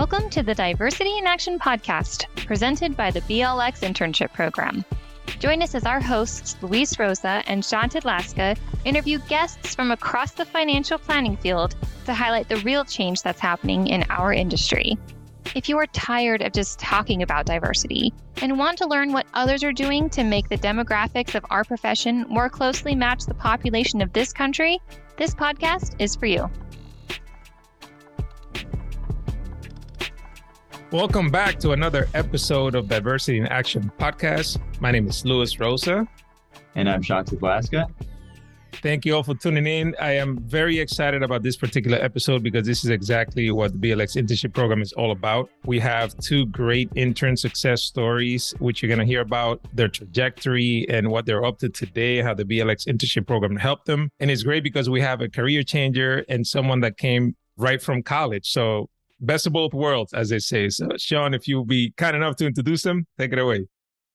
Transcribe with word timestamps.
Welcome 0.00 0.30
to 0.30 0.42
the 0.42 0.54
Diversity 0.54 1.18
in 1.18 1.26
Action 1.26 1.58
podcast, 1.58 2.24
presented 2.46 2.96
by 2.96 3.10
the 3.10 3.20
BLX 3.20 3.80
Internship 3.80 4.32
Program. 4.32 4.82
Join 5.40 5.60
us 5.60 5.74
as 5.74 5.84
our 5.84 6.00
hosts, 6.00 6.56
Luis 6.62 6.98
Rosa 6.98 7.42
and 7.46 7.62
Sean 7.62 7.90
Tydlaska, 7.90 8.56
interview 8.86 9.18
guests 9.28 9.74
from 9.74 9.90
across 9.90 10.32
the 10.32 10.46
financial 10.46 10.96
planning 10.96 11.36
field 11.36 11.76
to 12.06 12.14
highlight 12.14 12.48
the 12.48 12.56
real 12.60 12.82
change 12.82 13.20
that's 13.20 13.40
happening 13.40 13.88
in 13.88 14.06
our 14.08 14.32
industry. 14.32 14.96
If 15.54 15.68
you 15.68 15.76
are 15.76 15.86
tired 15.88 16.40
of 16.40 16.54
just 16.54 16.78
talking 16.78 17.20
about 17.20 17.44
diversity 17.44 18.14
and 18.40 18.58
want 18.58 18.78
to 18.78 18.88
learn 18.88 19.12
what 19.12 19.26
others 19.34 19.62
are 19.62 19.70
doing 19.70 20.08
to 20.10 20.24
make 20.24 20.48
the 20.48 20.56
demographics 20.56 21.34
of 21.34 21.44
our 21.50 21.62
profession 21.62 22.24
more 22.26 22.48
closely 22.48 22.94
match 22.94 23.26
the 23.26 23.34
population 23.34 24.00
of 24.00 24.14
this 24.14 24.32
country, 24.32 24.80
this 25.18 25.34
podcast 25.34 25.94
is 25.98 26.16
for 26.16 26.24
you. 26.24 26.50
Welcome 30.92 31.30
back 31.30 31.60
to 31.60 31.70
another 31.70 32.08
episode 32.14 32.74
of 32.74 32.88
Diversity 32.88 33.38
in 33.38 33.46
Action 33.46 33.92
podcast. 34.00 34.58
My 34.80 34.90
name 34.90 35.06
is 35.06 35.24
Luis 35.24 35.60
Rosa. 35.60 36.04
And 36.74 36.90
I'm 36.90 37.00
Sean 37.00 37.24
Glasgow. 37.24 37.86
Thank 38.82 39.04
you 39.04 39.14
all 39.14 39.22
for 39.22 39.36
tuning 39.36 39.68
in. 39.68 39.94
I 40.00 40.16
am 40.16 40.38
very 40.38 40.80
excited 40.80 41.22
about 41.22 41.44
this 41.44 41.56
particular 41.56 41.96
episode 41.98 42.42
because 42.42 42.66
this 42.66 42.82
is 42.82 42.90
exactly 42.90 43.52
what 43.52 43.72
the 43.72 43.78
BLX 43.78 44.20
internship 44.20 44.52
program 44.52 44.82
is 44.82 44.92
all 44.94 45.12
about. 45.12 45.48
We 45.64 45.78
have 45.78 46.18
two 46.18 46.46
great 46.46 46.90
intern 46.96 47.36
success 47.36 47.82
stories, 47.82 48.52
which 48.58 48.82
you're 48.82 48.88
going 48.88 48.98
to 48.98 49.04
hear 49.04 49.20
about 49.20 49.60
their 49.72 49.88
trajectory 49.88 50.88
and 50.88 51.08
what 51.08 51.24
they're 51.24 51.44
up 51.44 51.58
to 51.58 51.68
today, 51.68 52.20
how 52.20 52.34
the 52.34 52.44
BLX 52.44 52.88
internship 52.88 53.28
program 53.28 53.54
helped 53.54 53.86
them. 53.86 54.10
And 54.18 54.28
it's 54.28 54.42
great 54.42 54.64
because 54.64 54.90
we 54.90 55.00
have 55.02 55.20
a 55.20 55.28
career 55.28 55.62
changer 55.62 56.24
and 56.28 56.44
someone 56.44 56.80
that 56.80 56.96
came 56.96 57.36
right 57.56 57.80
from 57.80 58.02
college. 58.02 58.50
So, 58.50 58.88
best 59.20 59.46
of 59.46 59.52
both 59.52 59.72
worlds, 59.72 60.12
as 60.12 60.30
they 60.30 60.38
say. 60.38 60.68
So, 60.68 60.88
Sean, 60.96 61.34
if 61.34 61.46
you'll 61.46 61.64
be 61.64 61.92
kind 61.96 62.16
enough 62.16 62.36
to 62.36 62.46
introduce 62.46 62.82
them, 62.82 63.06
take 63.18 63.32
it 63.32 63.38
away. 63.38 63.66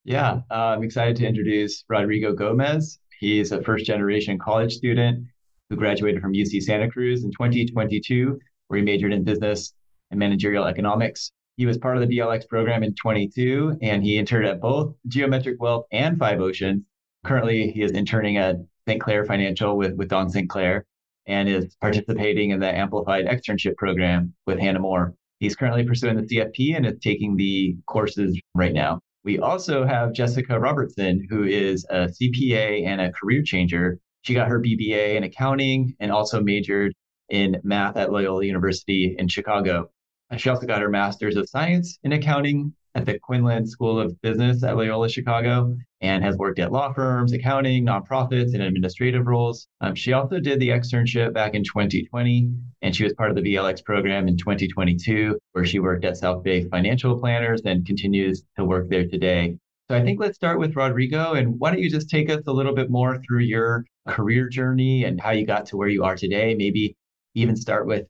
Yeah, 0.04 0.42
uh, 0.52 0.76
I'm 0.76 0.84
excited 0.84 1.16
to 1.18 1.28
introduce 1.28 1.84
Rodrigo 1.90 2.34
Gomez. 2.34 3.00
He's 3.20 3.52
a 3.52 3.62
first 3.62 3.86
generation 3.86 4.38
college 4.38 4.74
student 4.74 5.26
who 5.70 5.76
graduated 5.76 6.22
from 6.22 6.34
UC 6.34 6.62
Santa 6.62 6.90
Cruz 6.90 7.24
in 7.24 7.32
2022, 7.32 8.40
where 8.68 8.78
he 8.78 8.86
majored 8.86 9.14
in 9.14 9.24
business 9.24 9.74
and 10.12 10.20
managerial 10.20 10.66
economics. 10.66 11.32
He 11.58 11.66
was 11.66 11.78
part 11.78 11.98
of 11.98 12.08
the 12.08 12.18
BLX 12.18 12.48
program 12.48 12.84
in 12.84 12.94
22, 12.96 13.78
and 13.82 14.04
he 14.04 14.18
interned 14.18 14.46
at 14.46 14.62
both 14.62 14.94
Geometric 15.08 15.62
Wealth 15.62 15.86
and 15.92 16.20
Five 16.20 16.40
Oceans. 16.40 16.84
Currently, 17.24 17.72
he 17.72 17.82
is 17.82 17.92
interning 17.92 18.38
at 18.38 18.58
St. 18.88 19.02
Clair 19.02 19.26
Financial 19.26 19.76
with, 19.76 19.96
with 19.96 20.10
Don 20.10 20.30
St. 20.30 20.50
Clair 20.50 20.86
and 21.28 21.50
is 21.50 21.76
participating 21.82 22.52
in 22.52 22.60
the 22.60 22.76
Amplified 22.76 23.26
Externship 23.26 23.76
Program 23.78 24.34
with 24.46 24.60
Hannah 24.60 24.80
Moore. 24.80 25.14
He's 25.40 25.56
currently 25.56 25.86
pursuing 25.86 26.16
the 26.16 26.24
CFP 26.24 26.76
and 26.76 26.86
is 26.86 27.00
taking 27.02 27.36
the 27.36 27.76
courses 27.88 28.40
right 28.54 28.74
now. 28.74 29.00
We 29.24 29.40
also 29.40 29.86
have 29.86 30.14
Jessica 30.14 30.60
Robertson, 30.60 31.26
who 31.30 31.44
is 31.44 31.86
a 31.90 32.08
CPA 32.08 32.86
and 32.86 33.02
a 33.02 33.12
career 33.12 33.42
changer. 33.44 34.00
She 34.22 34.34
got 34.34 34.48
her 34.48 34.62
BBA 34.62 35.16
in 35.16 35.24
accounting 35.24 35.96
and 36.00 36.12
also 36.12 36.42
majored 36.42 36.94
in 37.30 37.60
math 37.64 37.98
at 37.98 38.12
Loyola 38.12 38.46
University 38.46 39.16
in 39.18 39.28
Chicago. 39.28 39.90
She 40.38 40.50
also 40.50 40.68
got 40.68 40.82
her 40.82 40.90
master's 40.90 41.38
of 41.38 41.50
science 41.50 41.98
in 42.04 42.12
accounting 42.12 42.74
at 42.96 43.06
the 43.06 43.20
Quinlan 43.20 43.68
School 43.68 44.00
of 44.00 44.20
Business 44.22 44.64
at 44.64 44.78
Loyola 44.78 45.10
Chicago 45.10 45.76
and 46.02 46.24
has 46.24 46.38
worked 46.38 46.60
at 46.60 46.72
law 46.72 46.94
firms, 46.94 47.34
accounting, 47.34 47.86
nonprofits, 47.86 48.54
and 48.54 48.64
administrative 48.64 49.28
roles. 49.28 49.68
Um, 49.82 49.96
she 49.96 50.14
also 50.14 50.40
did 50.40 50.60
the 50.60 50.70
externship 50.70 51.34
back 51.34 51.54
in 51.54 51.64
2020, 51.64 52.50
and 52.82 52.96
she 52.96 53.04
was 53.04 53.14
part 53.14 53.30
of 53.30 53.36
the 53.36 53.42
BLX 53.42 53.84
program 53.84 54.28
in 54.28 54.38
2022, 54.38 55.38
where 55.52 55.66
she 55.66 55.80
worked 55.80 56.06
at 56.06 56.18
South 56.18 56.44
Bay 56.44 56.64
Financial 56.70 57.20
Planners 57.20 57.62
and 57.66 57.86
continues 57.86 58.44
to 58.58 58.64
work 58.64 58.90
there 58.90 59.08
today. 59.08 59.58
So 59.90 59.96
I 59.96 60.02
think 60.02 60.20
let's 60.20 60.36
start 60.36 60.60
with 60.60 60.76
Rodrigo. 60.76 61.34
And 61.34 61.60
why 61.60 61.72
don't 61.72 61.82
you 61.82 61.92
just 61.92 62.10
take 62.10 62.30
us 62.30 62.42
a 62.48 62.52
little 62.52 62.74
bit 62.74 62.90
more 62.90 63.22
through 63.22 63.42
your 63.42 63.86
career 64.08 64.48
journey 64.48 65.04
and 65.04 65.20
how 65.20 65.32
you 65.32 65.46
got 65.46 65.68
to 65.68 65.78
where 65.78 65.90
you 65.90 66.04
are 66.04 66.16
today? 66.16 66.56
Maybe 66.56 66.96
even 67.36 67.56
start 67.56 67.86
with 67.86 68.08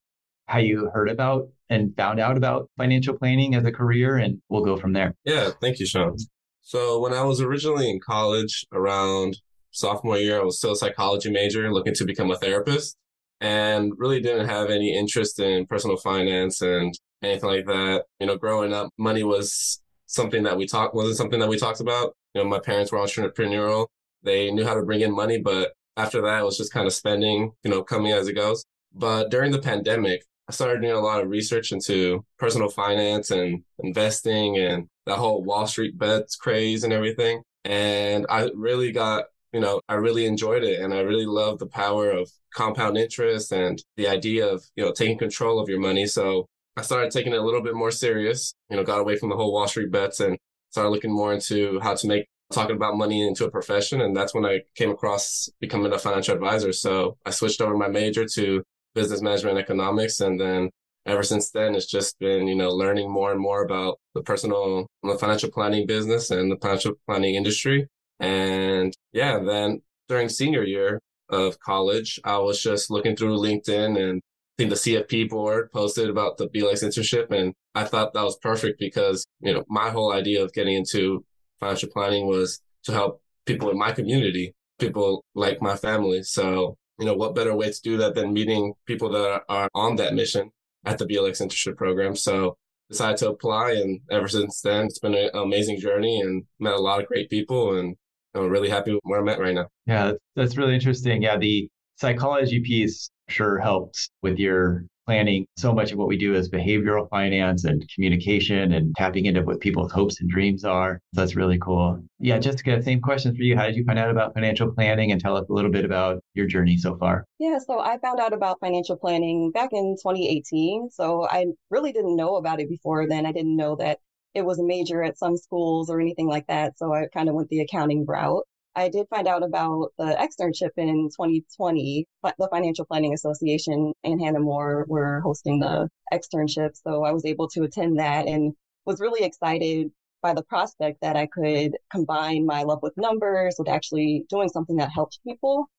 how 0.48 0.60
you 0.60 0.90
heard 0.94 1.10
about 1.10 1.50
and 1.70 1.96
found 1.96 2.20
out 2.20 2.38
about 2.38 2.70
financial 2.78 3.18
planning 3.18 3.56
as 3.56 3.66
a 3.66 3.72
career, 3.72 4.18
and 4.18 4.42
we'll 4.50 4.64
go 4.64 4.78
from 4.78 4.94
there. 4.94 5.16
Yeah, 5.24 5.52
thank 5.62 5.80
you, 5.80 5.86
Sean. 5.86 6.18
So 6.62 7.00
when 7.00 7.14
I 7.14 7.24
was 7.24 7.42
originally 7.42 7.90
in 7.90 8.00
college 8.00 8.66
around 8.72 9.38
sophomore 9.72 10.18
year, 10.18 10.40
I 10.40 10.44
was 10.44 10.58
still 10.58 10.72
a 10.72 10.76
psychology 10.76 11.32
major 11.32 11.72
looking 11.72 11.94
to 11.96 12.06
become 12.06 12.32
a 12.32 12.38
therapist 12.38 12.98
and 13.42 13.94
really 13.98 14.22
didn't 14.22 14.48
have 14.48 14.70
any 14.70 14.98
interest 14.98 15.40
in 15.40 15.66
personal 15.68 15.98
finance 15.98 16.62
and 16.62 16.94
anything 17.22 17.50
like 17.50 17.66
that. 17.66 18.06
You 18.20 18.28
know, 18.28 18.38
growing 18.38 18.74
up, 18.74 18.90
money 18.98 19.24
was 19.24 19.82
something 20.06 20.44
that 20.44 20.58
we 20.58 20.66
talked 20.66 20.96
wasn't 20.96 21.18
something 21.18 21.40
that 21.40 21.50
we 21.50 21.58
talked 21.58 21.82
about. 21.82 22.16
You 22.34 22.44
know, 22.44 22.50
my 22.50 22.60
parents 22.60 22.92
were 22.92 23.00
entrepreneurial. 23.00 23.88
They 24.24 24.52
knew 24.52 24.66
how 24.66 24.74
to 24.74 24.84
bring 24.84 25.02
in 25.02 25.14
money, 25.14 25.40
but 25.40 25.74
after 25.98 26.22
that 26.22 26.42
it 26.42 26.46
was 26.46 26.58
just 26.58 26.74
kind 26.74 26.88
of 26.88 26.94
spending, 26.94 27.52
you 27.64 27.72
know, 27.72 27.84
coming 27.84 28.12
as 28.12 28.28
it 28.28 28.34
goes. 28.34 28.66
But 28.94 29.30
during 29.30 29.52
the 29.52 29.62
pandemic, 29.62 30.24
I 30.48 30.52
started 30.52 30.82
doing 30.82 30.94
a 30.94 31.00
lot 31.00 31.22
of 31.22 31.30
research 31.30 31.72
into 31.72 32.24
personal 32.38 32.70
finance 32.70 33.32
and 33.32 33.64
investing 33.80 34.58
and 34.58 34.88
that 35.08 35.18
whole 35.18 35.44
Wall 35.44 35.66
Street 35.66 35.98
bets 35.98 36.36
craze 36.36 36.84
and 36.84 36.94
everything. 36.94 37.42
And 37.64 38.26
I 38.30 38.50
really 38.54 38.92
got, 38.92 39.26
you 39.54 39.60
know, 39.60 39.82
I 39.90 39.96
really 39.96 40.26
enjoyed 40.26 40.64
it 40.64 40.80
and 40.82 40.94
I 40.94 41.00
really 41.00 41.26
loved 41.26 41.60
the 41.60 41.68
power 41.68 42.12
of 42.12 42.30
compound 42.54 42.98
interest 42.98 43.52
and 43.52 43.82
the 43.98 44.08
idea 44.08 44.48
of, 44.48 44.64
you 44.76 44.86
know, 44.86 44.92
taking 44.92 45.18
control 45.18 45.60
of 45.60 45.68
your 45.68 45.80
money. 45.80 46.06
So 46.06 46.46
I 46.78 46.84
started 46.84 47.12
taking 47.12 47.34
it 47.34 47.40
a 47.40 47.44
little 47.44 47.62
bit 47.64 47.74
more 47.74 47.92
serious, 47.92 48.54
you 48.70 48.78
know, 48.78 48.84
got 48.84 49.00
away 49.00 49.18
from 49.18 49.30
the 49.30 49.36
whole 49.36 49.52
Wall 49.52 49.68
Street 49.68 49.92
bets 49.92 50.20
and 50.20 50.38
started 50.70 50.90
looking 50.90 51.12
more 51.12 51.34
into 51.34 51.80
how 51.80 51.96
to 51.96 52.08
make 52.08 52.28
talking 52.54 52.76
about 52.76 52.98
money 52.98 53.28
into 53.28 53.46
a 53.46 53.52
profession. 53.52 54.02
And 54.02 54.16
that's 54.16 54.36
when 54.36 54.46
I 54.46 54.62
came 54.76 54.92
across 54.92 55.50
becoming 55.60 55.92
a 55.92 55.98
financial 55.98 56.36
advisor. 56.36 56.72
So 56.72 57.18
I 57.26 57.32
switched 57.32 57.62
over 57.62 57.76
my 57.76 57.88
major 57.88 58.26
to 58.36 58.64
business 58.96 59.22
management 59.22 59.60
economics. 59.60 60.22
And 60.22 60.40
then 60.40 60.72
ever 61.06 61.22
since 61.22 61.52
then, 61.52 61.76
it's 61.76 61.86
just 61.86 62.18
been, 62.20 62.48
you 62.48 62.56
know, 62.56 62.72
learning 62.72 63.12
more 63.12 63.32
and 63.32 63.40
more 63.40 63.64
about 63.64 64.00
the 64.16 64.24
personal, 64.24 64.88
the 65.04 65.18
financial 65.20 65.52
planning 65.52 65.86
business 65.86 66.32
and 66.32 66.52
the 66.52 66.58
financial 66.58 66.94
planning 67.06 67.36
industry. 67.36 67.88
And 68.20 68.94
yeah, 69.12 69.40
then 69.40 69.82
during 70.08 70.30
senior 70.30 70.64
year 70.64 71.00
of 71.30 71.60
college, 71.60 72.20
I 72.24 72.38
was 72.38 72.62
just 72.62 72.90
looking 72.90 73.16
through 73.16 73.38
LinkedIn 73.38 74.00
and 74.00 74.22
I 74.24 74.64
think 74.64 74.70
the 74.70 74.76
CFP 74.76 75.30
board 75.30 75.72
posted 75.72 76.10
about 76.10 76.38
the 76.38 76.48
BLX 76.48 76.84
internship. 76.84 77.30
And 77.32 77.54
I 77.76 77.84
thought 77.84 78.14
that 78.14 78.24
was 78.24 78.38
perfect 78.38 78.80
because, 78.80 79.26
you 79.42 79.54
know, 79.54 79.64
my 79.68 79.90
whole 79.90 80.14
idea 80.14 80.44
of 80.44 80.54
getting 80.54 80.76
into 80.76 81.26
financial 81.60 81.90
planning 81.90 82.26
was 82.26 82.62
to 82.86 82.94
help 82.94 83.22
people 83.46 83.70
in 83.70 83.78
my 83.78 83.92
community, 83.92 84.54
people 84.80 85.26
like 85.34 85.62
my 85.62 85.76
family. 85.76 86.24
So 86.24 86.78
you 87.00 87.06
know, 87.06 87.14
what 87.14 87.36
better 87.36 87.56
way 87.56 87.72
to 87.72 87.82
do 87.82 87.98
that 87.98 88.16
than 88.16 88.34
meeting 88.34 88.74
people 88.86 89.10
that 89.10 89.44
are 89.50 89.70
on 89.74 89.96
that 89.98 90.14
mission 90.14 90.52
at 90.86 90.98
the 90.98 91.06
BLX 91.06 91.42
internship 91.42 91.76
program. 91.78 92.16
So 92.16 92.58
decided 92.90 93.18
to 93.18 93.30
apply 93.30 93.72
and 93.72 94.00
ever 94.12 94.28
since 94.28 94.62
then 94.62 94.86
it's 94.86 95.00
been 95.00 95.16
an 95.16 95.30
amazing 95.34 95.80
journey 95.80 96.22
and 96.22 96.44
met 96.60 96.74
a 96.74 96.80
lot 96.80 97.02
of 97.02 97.08
great 97.08 97.30
people 97.30 97.78
and 97.80 97.96
I'm 98.36 98.50
really 98.50 98.70
happy 98.70 98.92
with 98.94 99.02
where 99.04 99.20
I'm 99.20 99.30
at 99.30 99.40
right 99.40 99.56
now. 99.56 99.68
Yeah, 99.88 100.14
that's 100.36 100.58
really 100.58 100.76
interesting. 100.76 101.22
Yeah, 101.24 101.38
the 101.38 101.70
psychology 101.96 102.60
piece 102.60 103.10
sure 103.30 103.58
helps 103.60 104.10
with 104.22 104.38
your 104.38 104.86
planning. 105.06 105.46
So 105.58 105.74
much 105.74 105.92
of 105.92 105.98
what 105.98 106.08
we 106.08 106.18
do 106.18 106.36
is 106.36 106.50
behavioral 106.50 107.10
finance 107.10 107.64
and 107.66 107.88
communication 107.94 108.74
and 108.74 108.96
tapping 108.96 109.26
into 109.26 109.42
what 109.42 109.60
people's 109.60 109.92
hopes 109.92 110.20
and 110.22 110.30
dreams 110.30 110.64
are. 110.64 111.00
So 111.14 111.22
That's 111.22 111.36
really 111.36 111.60
cool. 111.60 112.04
Yeah, 112.20 112.40
Jessica, 112.40 112.82
same 112.82 113.02
question 113.02 113.36
for 113.36 113.42
you. 113.42 113.56
How 113.56 113.66
did 113.66 113.76
you 113.76 113.84
find 113.86 114.00
out 114.00 114.10
about 114.10 114.34
financial 114.34 114.72
planning 114.72 115.12
and 115.12 115.22
tell 115.22 115.38
us 115.38 115.46
a 115.50 115.54
little 115.54 115.72
bit 115.72 115.86
about 115.86 116.24
your 116.34 116.48
journey 116.48 116.78
so 116.78 116.98
far? 116.98 117.26
Yeah, 117.40 117.58
so 117.60 117.80
I 117.80 117.98
found 118.00 118.20
out 118.20 118.34
about 118.34 118.60
financial 118.60 118.98
planning 118.98 119.52
back 119.52 119.70
in 119.72 119.96
2018. 120.02 120.90
So 120.92 121.28
I 121.28 121.46
really 121.70 121.92
didn't 121.92 122.16
know 122.16 122.36
about 122.36 122.60
it 122.60 122.70
before 122.70 123.08
then. 123.08 123.26
I 123.26 123.32
didn't 123.32 123.56
know 123.56 123.76
that 123.78 124.00
it 124.34 124.46
was 124.46 124.60
a 124.60 124.64
major 124.64 125.02
at 125.02 125.18
some 125.18 125.38
schools 125.38 125.90
or 125.90 126.00
anything 126.02 126.28
like 126.28 126.46
that. 126.48 126.78
So 126.78 126.94
I 126.94 127.08
kind 127.14 127.30
of 127.30 127.36
went 127.36 127.50
the 127.50 127.62
accounting 127.62 128.06
route. 128.06 128.46
I 128.76 128.90
did 128.90 129.08
find 129.10 129.28
out 129.28 129.44
about 129.44 129.94
the 129.98 130.16
externship 130.20 130.72
in 130.76 131.10
2020. 131.10 132.08
The 132.24 132.50
Financial 132.52 132.86
Planning 132.86 133.14
Association 133.14 133.94
and 134.04 134.22
Hannah 134.22 134.42
Moore 134.42 134.86
were 134.90 135.22
hosting 135.22 135.60
the 135.60 135.90
externship. 136.14 136.76
So 136.76 137.04
I 137.04 137.12
was 137.12 137.26
able 137.26 137.48
to 137.50 137.64
attend 137.64 138.00
that 138.00 138.28
and 138.28 138.54
was 138.86 139.00
really 139.00 139.26
excited 139.26 139.92
by 140.22 140.34
the 140.34 140.44
prospect 140.44 141.00
that 141.02 141.16
I 141.16 141.28
could 141.28 141.78
combine 141.90 142.46
my 142.46 142.64
love 142.64 142.80
with 142.82 142.98
numbers 142.98 143.56
with 143.58 143.70
actually 143.70 144.26
doing 144.30 144.50
something 144.50 144.76
that 144.78 144.92
helped 144.92 145.20
people. 145.26 145.70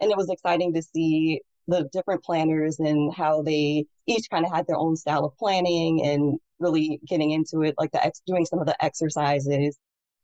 And 0.00 0.10
it 0.10 0.16
was 0.16 0.30
exciting 0.30 0.72
to 0.74 0.82
see 0.82 1.40
the 1.68 1.88
different 1.92 2.22
planners 2.22 2.78
and 2.78 3.12
how 3.12 3.42
they 3.42 3.86
each 4.06 4.30
kind 4.30 4.46
of 4.46 4.52
had 4.52 4.66
their 4.66 4.76
own 4.76 4.96
style 4.96 5.24
of 5.24 5.36
planning 5.36 6.02
and 6.04 6.38
really 6.58 7.00
getting 7.06 7.32
into 7.32 7.62
it, 7.62 7.74
like 7.76 7.90
the 7.92 8.04
ex- 8.04 8.22
doing 8.26 8.46
some 8.46 8.60
of 8.60 8.66
the 8.66 8.82
exercises 8.82 9.76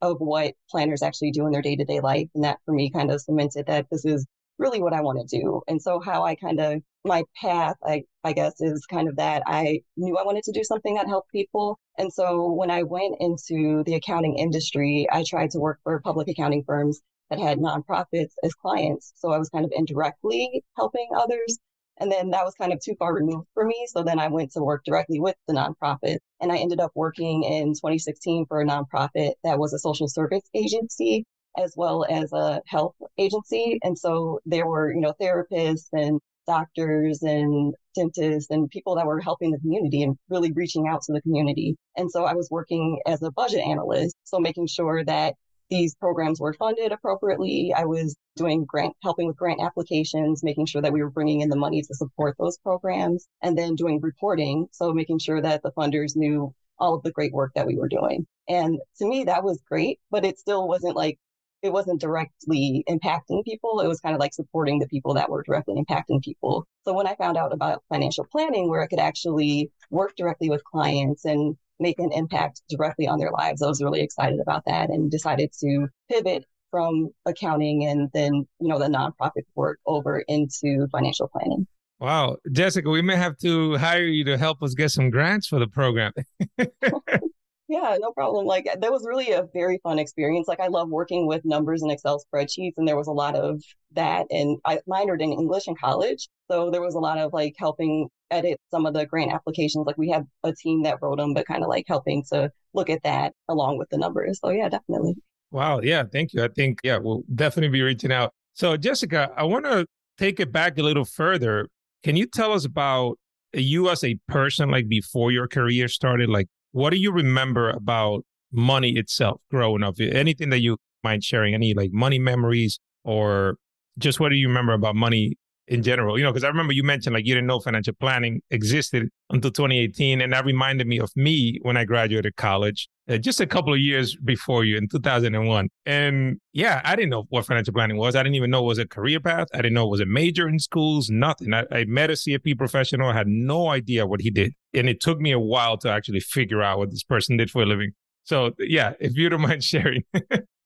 of 0.03 0.19
what 0.19 0.55
planners 0.69 1.03
actually 1.03 1.31
do 1.31 1.47
in 1.47 1.53
their 1.53 1.63
day 1.63 1.77
to 1.77 1.85
day 1.85 2.01
life. 2.01 2.29
And 2.35 2.45
that 2.45 2.59
for 2.67 2.75
me 2.75 2.91
kind 2.91 3.11
of 3.11 3.23
cemented 3.23 3.67
that 3.67 3.87
this 3.91 4.05
is 4.05 4.27
really 4.59 4.83
what 4.83 4.93
I 4.93 5.01
want 5.01 5.27
to 5.27 5.41
do. 5.41 5.63
And 5.67 5.81
so 5.81 6.01
how 6.01 6.25
I 6.25 6.35
kind 6.35 6.61
of 6.61 6.83
my 7.05 7.25
path, 7.41 7.77
I, 7.85 8.05
I 8.23 8.33
guess, 8.33 8.61
is 8.61 8.87
kind 8.87 9.09
of 9.09 9.17
that 9.17 9.43
I 9.47 9.81
knew 9.97 10.17
I 10.17 10.25
wanted 10.25 10.45
to 10.45 10.53
do 10.53 10.63
something 10.63 10.95
that 10.95 11.09
helped 11.09 11.33
people. 11.33 11.79
And 11.99 12.13
so 12.13 12.53
when 12.53 12.71
I 12.71 12.85
went 12.85 13.17
into 13.19 13.83
the 13.85 13.95
accounting 13.95 14.39
industry, 14.39 15.07
I 15.11 15.25
tried 15.27 15.51
to 15.53 15.59
work 15.59 15.81
for 15.83 16.01
public 16.01 16.29
accounting 16.29 16.63
firms 16.65 17.01
that 17.31 17.41
had 17.41 17.59
nonprofits 17.59 18.33
as 18.45 18.55
clients. 18.55 19.13
So 19.17 19.33
I 19.33 19.39
was 19.39 19.49
kind 19.49 19.65
of 19.65 19.73
indirectly 19.75 20.63
helping 20.77 21.09
others. 21.17 21.59
And 22.03 22.11
then 22.11 22.31
that 22.31 22.45
was 22.45 22.55
kind 22.57 22.73
of 22.73 22.81
too 22.81 22.97
far 22.99 23.15
removed 23.15 23.47
for 23.55 23.65
me. 23.65 23.87
So 23.87 24.03
then 24.03 24.19
I 24.19 24.27
went 24.27 24.51
to 24.53 24.61
work 24.61 24.83
directly 24.85 25.21
with 25.21 25.37
the 25.47 25.55
nonprofit. 25.55 26.19
And 26.41 26.51
I 26.51 26.57
ended 26.57 26.81
up 26.81 26.91
working 26.97 27.45
in 27.45 27.75
2016 27.75 28.47
for 28.47 28.61
a 28.61 28.67
nonprofit 28.67 29.35
that 29.45 29.61
was 29.61 29.73
a 29.73 29.79
social 29.79 30.09
service 30.09 30.43
agency 30.53 31.25
as 31.57 31.75
well 31.77 32.05
as 32.11 32.33
a 32.33 32.61
health 32.67 32.97
agency. 33.19 33.79
And 33.85 33.97
so 33.97 34.41
there 34.45 34.67
were, 34.67 34.93
you 34.93 35.01
know, 35.01 35.15
therapists 35.23 35.87
and 35.93 36.19
doctors 36.45 37.23
and 37.23 37.73
dentists 37.95 38.51
and 38.51 38.69
people 38.69 38.97
that 38.97 39.07
were 39.07 39.21
helping 39.21 39.53
the 39.53 39.61
community 39.61 40.03
and 40.03 40.17
really 40.29 40.51
reaching 40.51 40.89
out 40.89 41.03
to 41.03 41.13
the 41.13 41.23
community. 41.23 41.77
And 41.97 42.11
so 42.11 42.25
I 42.25 42.35
was 42.35 42.49
working 42.51 42.99
as 43.07 43.23
a 43.23 43.31
budget 43.31 43.61
analyst. 43.61 44.17
So 44.25 44.41
making 44.41 44.67
sure 44.67 45.05
that 45.05 45.35
these 45.73 45.95
programs 45.95 46.39
were 46.39 46.53
funded 46.53 46.93
appropriately. 46.93 47.73
I 47.75 47.87
was 47.87 48.15
doing 48.37 48.67
grant, 48.67 48.95
helping 49.03 49.27
with 49.27 49.37
grant 49.37 49.61
applications, 49.63 50.45
making 50.45 50.67
sure 50.67 50.83
that 50.83 50.93
we 50.93 51.03
were 51.03 51.11
bringing 51.11 51.41
in 51.41 51.49
the 51.49 51.57
money 51.57 51.81
to 51.81 51.95
support 51.95 52.37
those 52.39 52.59
programs 52.59 53.27
and 53.41 53.57
then 53.57 53.75
doing 53.75 53.99
reporting. 54.01 54.67
So 54.73 54.93
making 54.93 55.21
sure 55.21 55.41
that 55.41 55.63
the 55.63 55.73
funders 55.73 56.15
knew 56.15 56.55
all 56.79 56.95
of 56.95 57.03
the 57.03 57.13
great 57.13 57.33
work 57.33 57.53
that 57.55 57.67
we 57.67 57.77
were 57.77 57.89
doing. 57.89 58.27
And 58.49 58.79
to 58.99 59.07
me, 59.07 59.25
that 59.25 59.45
was 59.45 59.63
great, 59.67 59.99
but 60.11 60.27
it 60.27 60.39
still 60.39 60.69
wasn't 60.69 60.97
like 60.97 61.19
it 61.63 61.73
wasn't 61.73 62.01
directly 62.01 62.85
impacting 62.89 63.45
people. 63.45 63.81
It 63.81 63.87
was 63.87 64.01
kind 64.01 64.15
of 64.15 64.21
like 64.21 64.35
supporting 64.35 64.79
the 64.81 64.89
people 64.89 65.15
that 65.15 65.31
were 65.31 65.45
directly 65.45 65.75
impacting 65.77 66.21
people. 66.23 66.67
So 66.85 66.93
when 66.93 67.07
I 67.07 67.15
found 67.15 67.37
out 67.37 67.53
about 67.53 67.85
financial 67.89 68.27
planning, 68.31 68.69
where 68.69 68.83
I 68.83 68.89
could 68.89 68.99
actually 68.99 69.71
work 69.91 70.17
directly 70.17 70.51
with 70.51 70.65
clients 70.65 71.25
and 71.25 71.57
make 71.83 71.99
an 71.99 72.11
impact 72.13 72.63
directly 72.69 73.07
on 73.07 73.19
their 73.19 73.31
lives, 73.31 73.63
I 73.63 73.67
was 73.67 73.83
really 73.83 74.01
excited 74.01 74.41
about 74.41 74.65
that 74.67 74.91
and 74.91 75.11
decided 75.11 75.51
to 75.61 75.89
pivot 76.11 76.45
from 76.71 77.11
accounting 77.27 77.85
and 77.85 78.09
then, 78.15 78.47
you 78.59 78.69
know, 78.69 78.79
the 78.79 78.87
nonprofit 78.87 79.45
work 79.55 79.79
over 79.87 80.25
into 80.29 80.89
financial 80.91 81.29
planning. 81.29 81.67
Wow. 82.01 82.39
Jessica, 82.51 82.89
we 82.91 83.03
may 83.03 83.17
have 83.17 83.37
to 83.39 83.77
hire 83.77 84.07
you 84.07 84.25
to 84.25 84.37
help 84.37 84.63
us 84.63 84.75
get 84.75 84.91
some 84.91 85.11
grants 85.11 85.47
for 85.47 85.61
the 85.61 85.69
program. 85.69 86.13
Yeah, 87.73 87.97
no 87.99 88.13
problem. 88.13 88.45
Like 88.45 88.67
that 88.67 88.93
was 88.93 89.07
really 89.07 89.31
a 89.31 89.49
very 89.55 89.79
fun 89.83 89.99
experience. 89.99 90.47
Like 90.47 90.61
I 90.61 90.67
love 90.67 90.91
working 90.91 91.27
with 91.27 91.43
numbers 91.47 91.81
and 91.81 91.91
Excel 91.91 92.23
spreadsheets, 92.23 92.75
and 92.77 92.87
there 92.87 92.99
was 92.99 93.07
a 93.07 93.13
lot 93.13 93.35
of 93.35 93.63
that. 93.93 94.27
And 94.31 94.59
I 94.67 94.81
minored 94.87 95.23
in 95.23 95.33
English 95.33 95.69
in 95.69 95.75
college, 95.77 96.29
so 96.51 96.71
there 96.71 96.83
was 96.83 96.95
a 96.95 96.99
lot 96.99 97.17
of 97.17 97.33
like 97.33 97.55
helping 97.59 98.09
edit 98.31 98.61
some 98.71 98.85
of 98.85 98.93
the 98.93 99.07
grant 99.07 99.33
applications. 99.33 99.87
Like 99.87 99.97
we 99.97 100.11
had 100.11 100.27
a 100.45 100.53
team 100.53 100.83
that 100.83 100.99
wrote 101.01 101.17
them, 101.17 101.33
but 101.33 101.47
kind 101.47 101.63
of 101.63 101.71
like 101.71 101.87
helping 101.89 102.23
to 102.31 102.51
look 102.75 102.91
at 102.91 103.03
that 103.05 103.33
along 103.49 103.79
with 103.79 103.89
the 103.89 103.97
numbers. 103.97 104.39
So 104.45 104.51
yeah, 104.51 104.69
definitely. 104.69 105.15
Wow. 105.51 105.81
Yeah. 105.81 106.05
Thank 106.05 106.35
you. 106.35 106.45
I 106.45 106.49
think 106.49 106.79
yeah, 106.85 106.99
we'll 106.99 107.23
definitely 107.35 107.71
be 107.71 107.81
reaching 107.81 108.13
out. 108.13 108.35
So 108.53 108.77
Jessica, 108.77 109.31
I 109.35 109.45
want 109.45 109.65
to 109.65 109.87
take 110.19 110.41
it 110.41 110.53
back 110.53 110.77
a 110.77 110.83
little 110.83 111.07
further. 111.07 111.69
Can 112.03 112.17
you 112.17 112.27
tell 112.27 112.53
us 112.53 112.67
about 112.67 113.19
uh, 113.57 113.61
you 113.61 113.89
as 113.89 114.05
a 114.05 114.19
person, 114.29 114.71
like 114.71 114.89
before 114.89 115.33
your 115.33 115.49
career 115.49 115.89
started? 115.89 116.29
Like 116.29 116.49
what 116.73 116.91
do 116.91 116.97
you 116.99 117.13
remember 117.13 117.71
about 117.71 118.25
money 118.51 118.99
itself 118.99 119.41
growing 119.51 119.83
up? 119.83 119.97
Anything 120.01 120.51
that 120.51 120.61
you 120.61 120.79
mind 121.05 121.25
sharing? 121.25 121.55
Any 121.55 121.75
like 121.75 121.93
money 121.93 122.19
memories 122.19 122.79
or 123.05 123.57
just 123.99 124.21
what 124.21 124.31
do 124.31 124.37
you 124.37 124.49
remember 124.49 124.73
about 124.73 124.97
money 124.97 125.37
in 125.69 125.83
general? 125.83 126.19
You 126.19 126.25
know, 126.25 126.31
because 126.31 126.45
I 126.45 126.49
remember 126.49 126.73
you 126.73 126.83
mentioned 126.83 127.15
like 127.15 127.27
you 127.27 127.35
didn't 127.35 127.47
know 127.47 127.61
financial 127.61 127.95
planning 127.95 128.41
existed 128.51 129.09
until 129.31 129.51
2018. 129.51 130.21
And 130.21 130.33
that 130.33 130.45
reminded 130.45 130.87
me 130.87 130.99
of 130.99 131.11
me 131.17 131.59
when 131.63 131.77
I 131.77 131.85
graduated 131.85 132.37
college 132.37 132.89
uh, 133.09 133.19
just 133.19 133.41
a 133.41 133.47
couple 133.47 133.73
of 133.73 133.81
years 133.81 134.17
before 134.17 134.65
you 134.65 134.77
in 134.77 134.89
2001. 134.89 135.69
And 135.87 136.39
yeah, 136.53 136.81
I 136.85 136.95
didn't 136.95 137.11
know 137.11 137.25
what 137.31 137.47
financial 137.47 137.75
planning 137.75 137.97
was. 137.97 138.15
I 138.15 138.23
didn't 138.23 138.37
even 138.37 138.51
know 138.51 138.61
it 138.61 138.67
was 138.67 138.79
a 138.79 138.87
career 138.87 139.21
path. 139.21 139.49
I 139.53 139.59
didn't 139.59 139.75
know 139.75 139.87
it 139.87 139.91
was 139.91 140.01
a 140.01 140.07
major 140.07 140.49
in 140.49 140.59
schools, 140.59 141.11
nothing. 141.11 141.53
I, 141.53 141.65
I 141.71 141.85
met 141.85 142.11
a 142.11 142.15
CFP 142.15 142.57
professional, 142.57 143.09
I 143.09 143.15
had 143.15 143.27
no 143.27 143.69
idea 143.69 144.07
what 144.07 144.21
he 144.21 144.31
did. 144.31 144.53
And 144.75 144.89
it 144.89 145.01
took 145.01 145.21
me 145.21 145.33
a 145.33 145.41
while 145.41 145.77
to 145.79 145.91
actually 145.91 146.21
figure 146.21 146.63
out 146.63 146.79
what 146.79 146.91
this 146.91 147.03
person 147.03 147.37
did 147.37 147.51
for 147.51 147.63
a 147.63 147.67
living. 147.67 147.93
So 148.25 148.53
yeah, 148.59 148.93
if 149.01 149.17
you 149.17 149.29
don't 149.29 149.41
mind 149.49 149.65
sharing. 149.65 150.05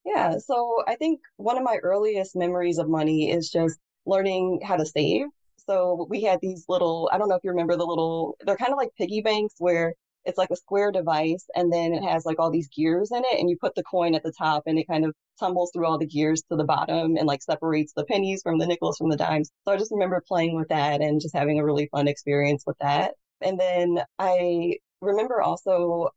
yeah. 0.04 0.36
So 0.38 0.82
I 0.86 0.96
think 0.96 1.20
one 1.36 1.56
of 1.56 1.64
my 1.64 1.76
earliest 1.82 2.36
memories 2.36 2.78
of 2.78 2.88
money 2.88 3.30
is 3.30 3.50
just 3.50 3.78
learning 4.06 4.60
how 4.64 4.76
to 4.76 4.86
save. 4.86 5.26
So 5.66 6.06
we 6.08 6.22
had 6.22 6.38
these 6.40 6.64
little, 6.68 7.10
I 7.12 7.18
don't 7.18 7.28
know 7.28 7.34
if 7.34 7.44
you 7.44 7.50
remember 7.50 7.76
the 7.76 7.84
little, 7.84 8.36
they're 8.44 8.56
kind 8.56 8.72
of 8.72 8.78
like 8.78 8.90
piggy 8.96 9.20
banks 9.20 9.54
where 9.58 9.94
it's 10.24 10.38
like 10.38 10.50
a 10.50 10.56
square 10.56 10.90
device 10.92 11.46
and 11.54 11.72
then 11.72 11.92
it 11.92 12.02
has 12.02 12.26
like 12.26 12.38
all 12.38 12.50
these 12.50 12.68
gears 12.68 13.10
in 13.12 13.22
it 13.24 13.38
and 13.38 13.48
you 13.48 13.56
put 13.60 13.74
the 13.74 13.82
coin 13.84 14.14
at 14.14 14.22
the 14.22 14.32
top 14.36 14.64
and 14.66 14.78
it 14.78 14.86
kind 14.88 15.04
of 15.04 15.14
tumbles 15.38 15.70
through 15.72 15.86
all 15.86 15.98
the 15.98 16.06
gears 16.06 16.42
to 16.50 16.56
the 16.56 16.64
bottom 16.64 17.16
and 17.16 17.26
like 17.26 17.42
separates 17.42 17.92
the 17.94 18.04
pennies 18.04 18.42
from 18.42 18.58
the 18.58 18.66
nickels 18.66 18.98
from 18.98 19.08
the 19.08 19.16
dimes. 19.16 19.50
So 19.64 19.72
I 19.72 19.76
just 19.76 19.92
remember 19.92 20.22
playing 20.26 20.56
with 20.56 20.68
that 20.68 21.00
and 21.00 21.20
just 21.20 21.34
having 21.34 21.58
a 21.58 21.64
really 21.64 21.88
fun 21.92 22.08
experience 22.08 22.64
with 22.66 22.76
that. 22.80 23.14
And 23.40 23.58
then 23.58 24.00
I 24.18 24.76
remember 25.00 25.42
also 25.42 26.10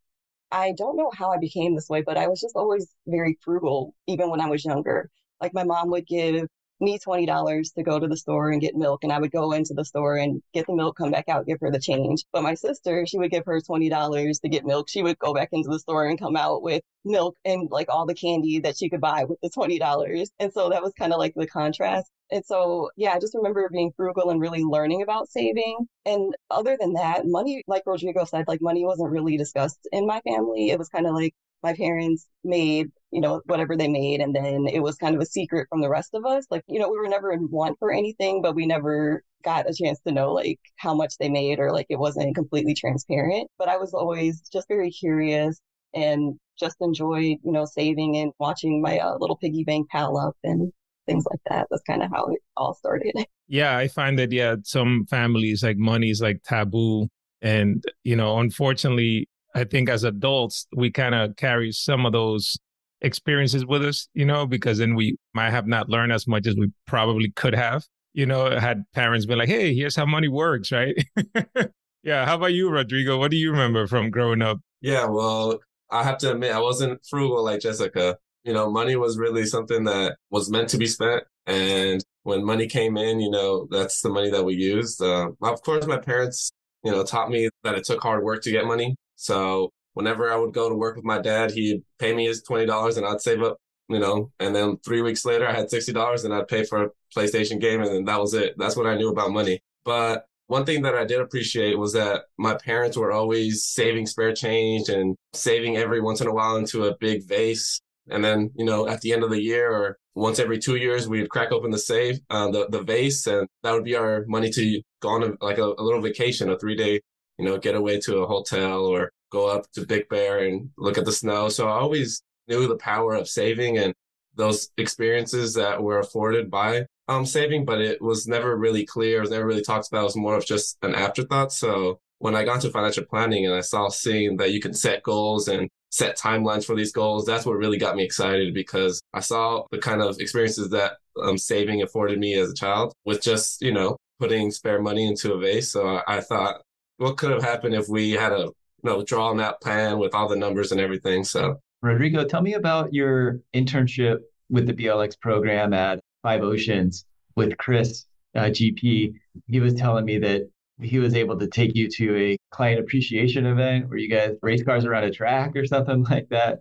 I 0.51 0.73
don't 0.77 0.97
know 0.97 1.11
how 1.15 1.31
I 1.31 1.37
became 1.37 1.75
this 1.75 1.89
way, 1.89 2.01
but 2.01 2.17
I 2.17 2.27
was 2.27 2.41
just 2.41 2.55
always 2.55 2.87
very 3.07 3.37
frugal, 3.43 3.93
even 4.07 4.29
when 4.31 4.41
I 4.41 4.49
was 4.49 4.65
younger. 4.65 5.09
Like 5.41 5.53
my 5.53 5.63
mom 5.63 5.91
would 5.91 6.07
give 6.07 6.47
me 6.79 6.99
$20 6.99 7.73
to 7.73 7.83
go 7.83 7.99
to 7.99 8.07
the 8.07 8.17
store 8.17 8.51
and 8.51 8.61
get 8.61 8.75
milk. 8.75 9.03
And 9.03 9.11
I 9.11 9.19
would 9.19 9.31
go 9.31 9.51
into 9.51 9.73
the 9.73 9.85
store 9.85 10.17
and 10.17 10.41
get 10.53 10.67
the 10.67 10.75
milk, 10.75 10.97
come 10.97 11.11
back 11.11 11.29
out, 11.29 11.45
give 11.45 11.59
her 11.61 11.71
the 11.71 11.79
change. 11.79 12.23
But 12.31 12.43
my 12.43 12.53
sister, 12.53 13.05
she 13.05 13.17
would 13.17 13.31
give 13.31 13.45
her 13.45 13.59
$20 13.59 14.41
to 14.41 14.49
get 14.49 14.65
milk. 14.65 14.89
She 14.89 15.03
would 15.03 15.19
go 15.19 15.33
back 15.33 15.49
into 15.51 15.69
the 15.69 15.79
store 15.79 16.05
and 16.05 16.19
come 16.19 16.35
out 16.35 16.61
with 16.61 16.83
milk 17.05 17.35
and 17.45 17.69
like 17.71 17.87
all 17.89 18.05
the 18.05 18.15
candy 18.15 18.59
that 18.59 18.77
she 18.77 18.89
could 18.89 19.01
buy 19.01 19.23
with 19.25 19.39
the 19.41 19.49
$20. 19.49 20.27
And 20.39 20.53
so 20.53 20.69
that 20.69 20.83
was 20.83 20.93
kind 20.97 21.13
of 21.13 21.19
like 21.19 21.33
the 21.35 21.47
contrast. 21.47 22.09
And 22.31 22.45
so, 22.45 22.91
yeah, 22.95 23.13
I 23.13 23.19
just 23.19 23.33
remember 23.33 23.67
being 23.71 23.91
frugal 23.97 24.29
and 24.29 24.39
really 24.39 24.63
learning 24.63 25.01
about 25.01 25.29
saving. 25.29 25.87
And 26.05 26.35
other 26.51 26.77
than 26.79 26.93
that, 26.93 27.23
money, 27.25 27.63
like 27.67 27.83
Rodrigo 27.85 28.25
said, 28.25 28.45
like 28.47 28.61
money 28.61 28.85
wasn't 28.85 29.11
really 29.11 29.37
discussed 29.37 29.87
in 29.91 30.05
my 30.05 30.21
family. 30.21 30.69
It 30.69 30.77
was 30.77 30.89
kind 30.89 31.07
of 31.07 31.15
like 31.15 31.33
my 31.63 31.73
parents 31.73 32.27
made, 32.43 32.87
you 33.11 33.21
know, 33.21 33.41
whatever 33.45 33.75
they 33.75 33.87
made. 33.87 34.21
And 34.21 34.35
then 34.35 34.67
it 34.67 34.79
was 34.79 34.95
kind 34.95 35.15
of 35.15 35.21
a 35.21 35.25
secret 35.25 35.67
from 35.69 35.81
the 35.81 35.89
rest 35.89 36.11
of 36.13 36.25
us. 36.25 36.45
Like, 36.49 36.63
you 36.67 36.79
know, 36.79 36.89
we 36.89 36.97
were 36.97 37.07
never 37.07 37.31
in 37.31 37.49
want 37.49 37.77
for 37.79 37.91
anything, 37.91 38.41
but 38.41 38.55
we 38.55 38.65
never 38.65 39.23
got 39.43 39.69
a 39.69 39.73
chance 39.73 39.99
to 40.05 40.13
know 40.13 40.33
like 40.33 40.59
how 40.77 40.93
much 40.93 41.13
they 41.19 41.29
made 41.29 41.59
or 41.59 41.71
like 41.71 41.87
it 41.89 41.99
wasn't 41.99 42.35
completely 42.35 42.73
transparent. 42.73 43.49
But 43.57 43.69
I 43.69 43.77
was 43.77 43.93
always 43.93 44.41
just 44.51 44.67
very 44.67 44.91
curious 44.91 45.59
and 45.93 46.39
just 46.59 46.77
enjoyed, 46.81 47.37
you 47.43 47.51
know, 47.51 47.65
saving 47.65 48.17
and 48.17 48.31
watching 48.39 48.81
my 48.81 48.99
uh, 48.99 49.17
little 49.17 49.37
piggy 49.37 49.63
bank 49.63 49.89
pile 49.89 50.17
up 50.17 50.35
and 50.43 50.71
things 51.05 51.25
like 51.29 51.39
that. 51.49 51.67
That's 51.69 51.83
kind 51.83 52.03
of 52.03 52.11
how 52.11 52.27
it 52.27 52.39
all 52.55 52.73
started. 52.73 53.13
Yeah, 53.51 53.75
I 53.75 53.87
find 53.87 54.19
that, 54.19 54.31
yeah, 54.31 54.57
some 54.63 55.07
families 55.09 55.63
like 55.63 55.77
money 55.77 56.11
is 56.11 56.21
like 56.21 56.43
taboo. 56.43 57.07
And, 57.41 57.83
you 58.03 58.15
know, 58.15 58.37
unfortunately, 58.37 59.27
I 59.55 59.63
think 59.63 59.89
as 59.89 60.03
adults, 60.03 60.67
we 60.75 60.91
kind 60.91 61.15
of 61.15 61.35
carry 61.35 61.71
some 61.71 62.05
of 62.05 62.11
those 62.11 62.57
experiences 63.01 63.65
with 63.65 63.83
us, 63.83 64.07
you 64.13 64.25
know, 64.25 64.45
because 64.45 64.77
then 64.77 64.95
we 64.95 65.17
might 65.33 65.51
have 65.51 65.67
not 65.67 65.89
learned 65.89 66.11
as 66.11 66.27
much 66.27 66.47
as 66.47 66.55
we 66.55 66.71
probably 66.85 67.31
could 67.31 67.55
have. 67.55 67.83
You 68.13 68.25
know, 68.25 68.59
had 68.59 68.83
parents 68.93 69.25
been 69.25 69.37
like, 69.37 69.49
hey, 69.49 69.73
here's 69.73 69.95
how 69.95 70.05
money 70.05 70.27
works, 70.27 70.71
right? 70.71 70.95
yeah. 72.03 72.25
How 72.25 72.35
about 72.35 72.53
you, 72.53 72.69
Rodrigo? 72.69 73.17
What 73.17 73.31
do 73.31 73.37
you 73.37 73.51
remember 73.51 73.87
from 73.87 74.09
growing 74.09 74.41
up? 74.41 74.59
Yeah, 74.81 75.05
well, 75.05 75.59
I 75.91 76.03
have 76.03 76.17
to 76.19 76.31
admit, 76.31 76.53
I 76.53 76.59
wasn't 76.59 77.01
frugal 77.09 77.43
like 77.43 77.61
Jessica. 77.61 78.17
You 78.43 78.53
know, 78.53 78.69
money 78.69 78.95
was 78.95 79.17
really 79.17 79.45
something 79.45 79.83
that 79.83 80.15
was 80.29 80.49
meant 80.49 80.69
to 80.69 80.77
be 80.77 80.87
spent. 80.87 81.23
And 81.45 82.03
when 82.23 82.43
money 82.45 82.67
came 82.67 82.97
in, 82.97 83.19
you 83.19 83.29
know, 83.29 83.67
that's 83.69 84.01
the 84.01 84.09
money 84.09 84.29
that 84.29 84.43
we 84.43 84.55
used. 84.55 85.01
Uh, 85.01 85.31
of 85.41 85.61
course, 85.61 85.85
my 85.85 85.97
parents, 85.97 86.51
you 86.83 86.91
know, 86.91 87.03
taught 87.03 87.29
me 87.29 87.49
that 87.63 87.75
it 87.75 87.83
took 87.83 88.01
hard 88.01 88.23
work 88.23 88.43
to 88.43 88.51
get 88.51 88.65
money. 88.65 88.95
So 89.19 89.71
whenever 89.95 90.31
I 90.31 90.37
would 90.37 90.53
go 90.53 90.69
to 90.69 90.75
work 90.75 90.95
with 90.95 91.03
my 91.03 91.19
dad, 91.19 91.51
he'd 91.51 91.83
pay 91.99 92.15
me 92.15 92.25
his 92.25 92.41
twenty 92.41 92.65
dollars 92.65 92.95
and 92.95 93.05
I'd 93.05 93.19
save 93.19 93.43
up, 93.43 93.57
you 93.89 93.99
know, 93.99 94.31
and 94.39 94.55
then 94.55 94.77
three 94.77 95.01
weeks 95.01 95.25
later 95.25 95.45
I 95.45 95.51
had 95.53 95.69
sixty 95.69 95.91
dollars 95.91 96.23
and 96.23 96.33
I'd 96.33 96.47
pay 96.47 96.63
for 96.63 96.83
a 96.85 96.89
PlayStation 97.15 97.59
game 97.59 97.81
and 97.81 97.91
then 97.91 98.05
that 98.05 98.19
was 98.19 98.33
it. 98.33 98.55
That's 98.57 98.77
what 98.77 98.87
I 98.87 98.95
knew 98.95 99.09
about 99.09 99.31
money. 99.31 99.59
But 99.83 100.25
one 100.47 100.65
thing 100.65 100.83
that 100.83 100.95
I 100.95 101.03
did 101.03 101.19
appreciate 101.19 101.77
was 101.77 101.91
that 101.93 102.23
my 102.37 102.55
parents 102.55 102.95
were 102.95 103.11
always 103.11 103.65
saving 103.65 104.05
spare 104.07 104.33
change 104.33 104.87
and 104.87 105.17
saving 105.33 105.75
every 105.75 105.99
once 105.99 106.21
in 106.21 106.27
a 106.27 106.33
while 106.33 106.55
into 106.55 106.85
a 106.85 106.95
big 106.97 107.27
vase. 107.27 107.81
And 108.09 108.23
then, 108.23 108.51
you 108.55 108.65
know, 108.65 108.87
at 108.87 109.01
the 109.01 109.11
end 109.11 109.23
of 109.23 109.31
the 109.31 109.41
year 109.41 109.69
or 109.69 109.97
once 110.15 110.39
every 110.39 110.59
two 110.59 110.77
years, 110.77 111.09
we'd 111.09 111.29
crack 111.29 111.51
open 111.51 111.71
the 111.71 111.77
safe, 111.77 112.17
uh, 112.29 112.49
the, 112.49 112.67
the 112.69 112.81
vase, 112.81 113.27
and 113.27 113.47
that 113.63 113.73
would 113.73 113.83
be 113.83 113.95
our 113.95 114.25
money 114.27 114.49
to 114.49 114.81
go 115.01 115.09
on 115.09 115.23
a, 115.23 115.45
like 115.45 115.57
a, 115.57 115.65
a 115.65 115.83
little 115.83 116.01
vacation, 116.01 116.49
a 116.49 116.57
three 116.57 116.75
day 116.75 117.01
you 117.39 117.45
know, 117.45 117.57
get 117.57 117.75
away 117.75 117.99
to 118.01 118.17
a 118.17 118.27
hotel 118.27 118.85
or 118.85 119.11
go 119.31 119.47
up 119.47 119.71
to 119.71 119.85
Big 119.85 120.09
Bear 120.09 120.45
and 120.45 120.69
look 120.77 120.97
at 120.97 121.05
the 121.05 121.11
snow. 121.11 121.49
So 121.49 121.67
I 121.67 121.79
always 121.79 122.21
knew 122.47 122.67
the 122.67 122.75
power 122.75 123.15
of 123.15 123.29
saving 123.29 123.77
and 123.77 123.93
those 124.35 124.69
experiences 124.77 125.53
that 125.53 125.81
were 125.81 125.99
afforded 125.99 126.51
by 126.51 126.85
um, 127.07 127.25
saving, 127.25 127.65
but 127.65 127.81
it 127.81 128.01
was 128.01 128.27
never 128.27 128.55
really 128.55 128.85
clear. 128.85 129.17
It 129.17 129.21
was 129.21 129.31
never 129.31 129.45
really 129.45 129.63
talked 129.63 129.87
about. 129.87 130.01
It 130.01 130.03
was 130.03 130.15
more 130.15 130.35
of 130.35 130.45
just 130.45 130.77
an 130.81 130.95
afterthought. 130.95 131.51
So 131.51 131.99
when 132.19 132.35
I 132.35 132.43
got 132.43 132.55
into 132.55 132.69
financial 132.69 133.05
planning 133.05 133.45
and 133.45 133.55
I 133.55 133.61
saw 133.61 133.89
seeing 133.89 134.37
that 134.37 134.51
you 134.51 134.59
can 134.59 134.73
set 134.73 135.03
goals 135.03 135.47
and 135.47 135.69
set 135.91 136.17
timelines 136.17 136.65
for 136.65 136.75
these 136.75 136.91
goals, 136.91 137.25
that's 137.25 137.45
what 137.45 137.57
really 137.57 137.77
got 137.77 137.95
me 137.95 138.03
excited 138.03 138.53
because 138.53 139.01
I 139.13 139.21
saw 139.21 139.63
the 139.71 139.79
kind 139.79 140.01
of 140.01 140.19
experiences 140.19 140.69
that 140.71 140.97
um, 141.21 141.37
saving 141.37 141.81
afforded 141.81 142.19
me 142.19 142.35
as 142.35 142.51
a 142.51 142.53
child 142.53 142.93
with 143.05 143.21
just, 143.21 143.61
you 143.61 143.73
know, 143.73 143.97
putting 144.19 144.51
spare 144.51 144.81
money 144.81 145.07
into 145.07 145.33
a 145.33 145.39
vase. 145.39 145.71
So 145.71 145.87
I, 145.87 146.17
I 146.17 146.21
thought, 146.21 146.61
what 146.99 147.17
could 147.17 147.31
have 147.31 147.43
happened 147.43 147.73
if 147.73 147.87
we 147.87 148.11
had 148.11 148.31
a, 148.31 148.39
you 148.39 148.53
know, 148.83 149.03
drawn 149.03 149.39
out 149.39 149.59
plan 149.61 149.97
with 149.97 150.13
all 150.13 150.27
the 150.27 150.35
numbers 150.35 150.71
and 150.71 150.79
everything. 150.79 151.23
So 151.23 151.59
Rodrigo, 151.81 152.25
tell 152.25 152.41
me 152.41 152.53
about 152.53 152.93
your 152.93 153.39
internship 153.55 154.19
with 154.49 154.67
the 154.67 154.73
BLX 154.73 155.19
program 155.19 155.73
at 155.73 155.99
Five 156.23 156.43
Oceans 156.43 157.05
with 157.35 157.57
Chris 157.57 158.05
uh, 158.35 158.43
GP. 158.43 159.13
He 159.47 159.59
was 159.59 159.73
telling 159.75 160.05
me 160.05 160.19
that 160.19 160.49
he 160.81 160.99
was 160.99 161.15
able 161.15 161.37
to 161.39 161.47
take 161.47 161.75
you 161.75 161.89
to 161.89 162.17
a 162.17 162.37
client 162.51 162.79
appreciation 162.79 163.45
event 163.45 163.89
where 163.89 163.97
you 163.97 164.09
guys 164.09 164.35
race 164.41 164.63
cars 164.63 164.85
around 164.85 165.05
a 165.05 165.11
track 165.11 165.55
or 165.55 165.65
something 165.65 166.03
like 166.09 166.27
that. 166.29 166.59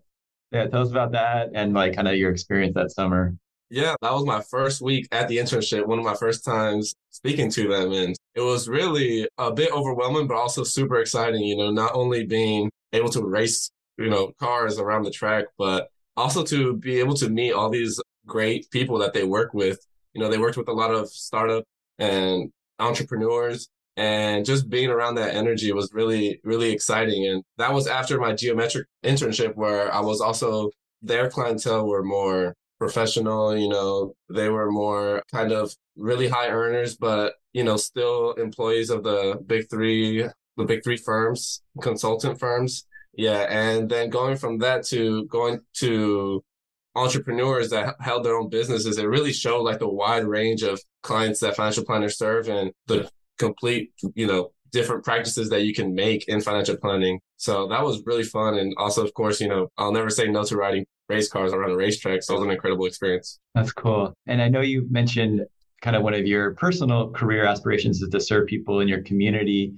Yeah, 0.52 0.66
tell 0.68 0.82
us 0.82 0.90
about 0.90 1.12
that 1.12 1.50
and 1.54 1.74
like 1.74 1.94
kind 1.94 2.08
of 2.08 2.16
your 2.16 2.30
experience 2.30 2.74
that 2.74 2.90
summer. 2.90 3.34
Yeah, 3.70 3.94
that 4.00 4.12
was 4.12 4.24
my 4.24 4.40
first 4.40 4.80
week 4.80 5.08
at 5.12 5.28
the 5.28 5.36
internship, 5.38 5.86
one 5.86 5.98
of 5.98 6.04
my 6.04 6.14
first 6.14 6.44
times 6.44 6.94
speaking 7.10 7.50
to 7.50 7.68
them. 7.68 7.92
And 7.92 8.16
it 8.34 8.40
was 8.40 8.66
really 8.68 9.28
a 9.36 9.52
bit 9.52 9.70
overwhelming, 9.72 10.26
but 10.26 10.36
also 10.36 10.64
super 10.64 11.00
exciting, 11.00 11.42
you 11.42 11.56
know, 11.56 11.70
not 11.70 11.94
only 11.94 12.24
being 12.24 12.70
able 12.94 13.10
to 13.10 13.22
race, 13.22 13.70
you 13.98 14.08
know, 14.08 14.32
cars 14.40 14.78
around 14.78 15.02
the 15.02 15.10
track, 15.10 15.46
but 15.58 15.90
also 16.16 16.42
to 16.44 16.76
be 16.76 16.98
able 16.98 17.14
to 17.14 17.28
meet 17.28 17.52
all 17.52 17.68
these 17.68 18.00
great 18.26 18.70
people 18.70 18.98
that 18.98 19.12
they 19.12 19.24
work 19.24 19.52
with. 19.52 19.78
You 20.14 20.22
know, 20.22 20.30
they 20.30 20.38
worked 20.38 20.56
with 20.56 20.68
a 20.68 20.72
lot 20.72 20.90
of 20.90 21.08
startup 21.10 21.64
and 21.98 22.50
entrepreneurs 22.78 23.68
and 23.96 24.46
just 24.46 24.70
being 24.70 24.88
around 24.88 25.16
that 25.16 25.34
energy 25.34 25.72
was 25.72 25.90
really 25.92 26.40
really 26.44 26.70
exciting 26.70 27.26
and 27.26 27.42
that 27.56 27.72
was 27.72 27.88
after 27.88 28.20
my 28.20 28.32
geometric 28.32 28.86
internship 29.04 29.56
where 29.56 29.92
i 29.92 29.98
was 30.00 30.20
also 30.20 30.70
their 31.02 31.28
clientele 31.28 31.84
were 31.84 32.04
more 32.04 32.54
professional 32.78 33.56
you 33.56 33.68
know 33.68 34.14
they 34.30 34.48
were 34.48 34.70
more 34.70 35.22
kind 35.32 35.52
of 35.52 35.74
really 35.96 36.28
high 36.28 36.48
earners 36.48 36.96
but 36.96 37.34
you 37.52 37.64
know 37.64 37.76
still 37.76 38.32
employees 38.34 38.90
of 38.90 39.02
the 39.02 39.40
big 39.46 39.68
three 39.68 40.24
the 40.56 40.64
big 40.64 40.82
three 40.84 40.96
firms 40.96 41.62
consultant 41.82 42.38
firms 42.38 42.86
yeah 43.14 43.46
and 43.48 43.88
then 43.88 44.10
going 44.10 44.36
from 44.36 44.58
that 44.58 44.84
to 44.84 45.26
going 45.26 45.60
to 45.74 46.42
entrepreneurs 46.94 47.70
that 47.70 47.94
held 48.00 48.24
their 48.24 48.36
own 48.36 48.48
businesses 48.48 48.98
it 48.98 49.06
really 49.06 49.32
showed 49.32 49.62
like 49.62 49.78
the 49.78 49.88
wide 49.88 50.24
range 50.24 50.62
of 50.62 50.80
clients 51.02 51.40
that 51.40 51.56
financial 51.56 51.84
planners 51.84 52.18
serve 52.18 52.48
and 52.48 52.72
the 52.86 53.08
complete, 53.38 53.92
you 54.14 54.26
know, 54.26 54.50
different 54.70 55.04
practices 55.04 55.48
that 55.48 55.62
you 55.62 55.72
can 55.72 55.94
make 55.94 56.28
in 56.28 56.40
financial 56.40 56.76
planning. 56.76 57.20
So 57.36 57.68
that 57.68 57.82
was 57.82 58.02
really 58.04 58.24
fun. 58.24 58.58
And 58.58 58.74
also, 58.76 59.02
of 59.02 59.14
course, 59.14 59.40
you 59.40 59.48
know, 59.48 59.68
I'll 59.78 59.92
never 59.92 60.10
say 60.10 60.28
no 60.28 60.44
to 60.44 60.56
riding 60.56 60.84
race 61.08 61.28
cars 61.28 61.52
around 61.52 61.70
the 61.70 61.76
racetrack. 61.76 62.22
So 62.22 62.34
it 62.34 62.38
was 62.38 62.46
an 62.46 62.50
incredible 62.52 62.86
experience. 62.86 63.38
That's 63.54 63.72
cool. 63.72 64.14
And 64.26 64.42
I 64.42 64.48
know 64.48 64.60
you 64.60 64.86
mentioned 64.90 65.42
kind 65.80 65.96
of 65.96 66.02
one 66.02 66.14
of 66.14 66.26
your 66.26 66.54
personal 66.54 67.10
career 67.10 67.44
aspirations 67.44 68.02
is 68.02 68.08
to 68.08 68.20
serve 68.20 68.46
people 68.46 68.80
in 68.80 68.88
your 68.88 69.02
community 69.02 69.74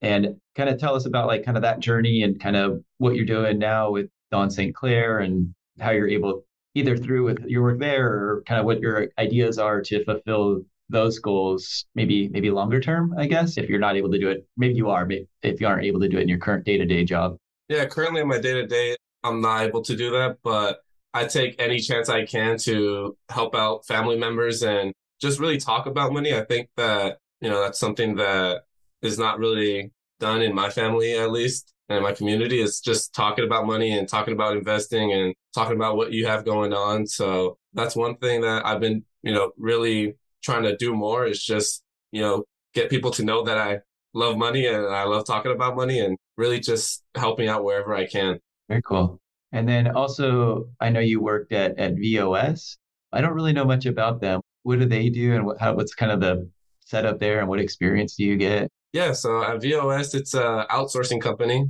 and 0.00 0.36
kind 0.56 0.68
of 0.68 0.78
tell 0.78 0.94
us 0.94 1.06
about 1.06 1.26
like 1.26 1.44
kind 1.44 1.56
of 1.56 1.62
that 1.62 1.80
journey 1.80 2.22
and 2.22 2.40
kind 2.40 2.56
of 2.56 2.82
what 2.98 3.14
you're 3.14 3.24
doing 3.24 3.58
now 3.58 3.90
with 3.90 4.08
Don 4.30 4.50
St. 4.50 4.74
Clair 4.74 5.20
and 5.20 5.54
how 5.78 5.90
you're 5.90 6.08
able 6.08 6.44
either 6.74 6.96
through 6.96 7.24
with 7.24 7.44
your 7.46 7.62
work 7.62 7.78
there 7.78 8.06
or 8.06 8.42
kind 8.46 8.58
of 8.58 8.66
what 8.66 8.80
your 8.80 9.08
ideas 9.18 9.58
are 9.58 9.80
to 9.82 10.04
fulfill 10.04 10.62
those 10.88 11.18
goals 11.18 11.86
maybe 11.94 12.28
maybe 12.28 12.50
longer 12.50 12.80
term 12.80 13.14
i 13.16 13.26
guess 13.26 13.56
if 13.56 13.68
you're 13.68 13.78
not 13.78 13.96
able 13.96 14.10
to 14.10 14.18
do 14.18 14.28
it 14.28 14.46
maybe 14.56 14.74
you 14.74 14.90
are 14.90 15.06
but 15.06 15.18
if 15.42 15.60
you 15.60 15.66
aren't 15.66 15.84
able 15.84 16.00
to 16.00 16.08
do 16.08 16.18
it 16.18 16.22
in 16.22 16.28
your 16.28 16.38
current 16.38 16.64
day-to-day 16.64 17.02
job 17.02 17.36
yeah 17.68 17.84
currently 17.86 18.20
in 18.20 18.28
my 18.28 18.38
day-to-day 18.38 18.94
i'm 19.24 19.40
not 19.40 19.62
able 19.62 19.82
to 19.82 19.96
do 19.96 20.10
that 20.10 20.38
but 20.42 20.80
i 21.14 21.24
take 21.24 21.54
any 21.58 21.78
chance 21.78 22.08
i 22.08 22.24
can 22.24 22.56
to 22.56 23.16
help 23.28 23.54
out 23.54 23.86
family 23.86 24.18
members 24.18 24.62
and 24.62 24.92
just 25.20 25.38
really 25.38 25.58
talk 25.58 25.86
about 25.86 26.12
money 26.12 26.34
i 26.34 26.44
think 26.44 26.68
that 26.76 27.18
you 27.40 27.48
know 27.48 27.60
that's 27.60 27.78
something 27.78 28.16
that 28.16 28.62
is 29.02 29.18
not 29.18 29.38
really 29.38 29.90
done 30.20 30.42
in 30.42 30.54
my 30.54 30.70
family 30.70 31.14
at 31.14 31.30
least 31.30 31.72
and 31.88 32.02
my 32.02 32.12
community 32.12 32.60
is 32.60 32.80
just 32.80 33.12
talking 33.12 33.44
about 33.44 33.66
money 33.66 33.96
and 33.96 34.08
talking 34.08 34.32
about 34.32 34.56
investing 34.56 35.12
and 35.12 35.34
talking 35.54 35.76
about 35.76 35.96
what 35.96 36.12
you 36.12 36.26
have 36.26 36.44
going 36.44 36.72
on 36.72 37.06
so 37.06 37.56
that's 37.74 37.96
one 37.96 38.16
thing 38.16 38.40
that 38.40 38.64
i've 38.64 38.80
been 38.80 39.04
you 39.22 39.32
know 39.32 39.50
really 39.56 40.14
trying 40.42 40.64
to 40.64 40.76
do 40.76 40.94
more 40.94 41.26
is 41.26 41.42
just, 41.42 41.82
you 42.10 42.20
know, 42.20 42.44
get 42.74 42.90
people 42.90 43.10
to 43.12 43.24
know 43.24 43.44
that 43.44 43.58
I 43.58 43.78
love 44.14 44.36
money 44.36 44.66
and 44.66 44.86
I 44.86 45.04
love 45.04 45.26
talking 45.26 45.52
about 45.52 45.76
money 45.76 46.00
and 46.00 46.18
really 46.36 46.60
just 46.60 47.02
helping 47.14 47.48
out 47.48 47.64
wherever 47.64 47.94
I 47.94 48.06
can. 48.06 48.40
Very 48.68 48.82
cool. 48.82 49.20
And 49.52 49.68
then 49.68 49.88
also, 49.88 50.68
I 50.80 50.88
know 50.88 51.00
you 51.00 51.20
worked 51.20 51.52
at, 51.52 51.78
at 51.78 51.94
VOS. 51.94 52.78
I 53.12 53.20
don't 53.20 53.34
really 53.34 53.52
know 53.52 53.64
much 53.64 53.86
about 53.86 54.20
them. 54.20 54.40
What 54.62 54.78
do 54.78 54.86
they 54.86 55.10
do 55.10 55.34
and 55.34 55.44
what, 55.44 55.60
how, 55.60 55.74
what's 55.74 55.94
kind 55.94 56.10
of 56.10 56.20
the 56.20 56.48
setup 56.80 57.18
there 57.18 57.40
and 57.40 57.48
what 57.48 57.60
experience 57.60 58.16
do 58.16 58.24
you 58.24 58.36
get? 58.36 58.70
Yeah, 58.92 59.12
so 59.12 59.42
at 59.42 59.60
VOS, 59.60 60.14
it's 60.14 60.34
a 60.34 60.66
outsourcing 60.70 61.20
company. 61.20 61.66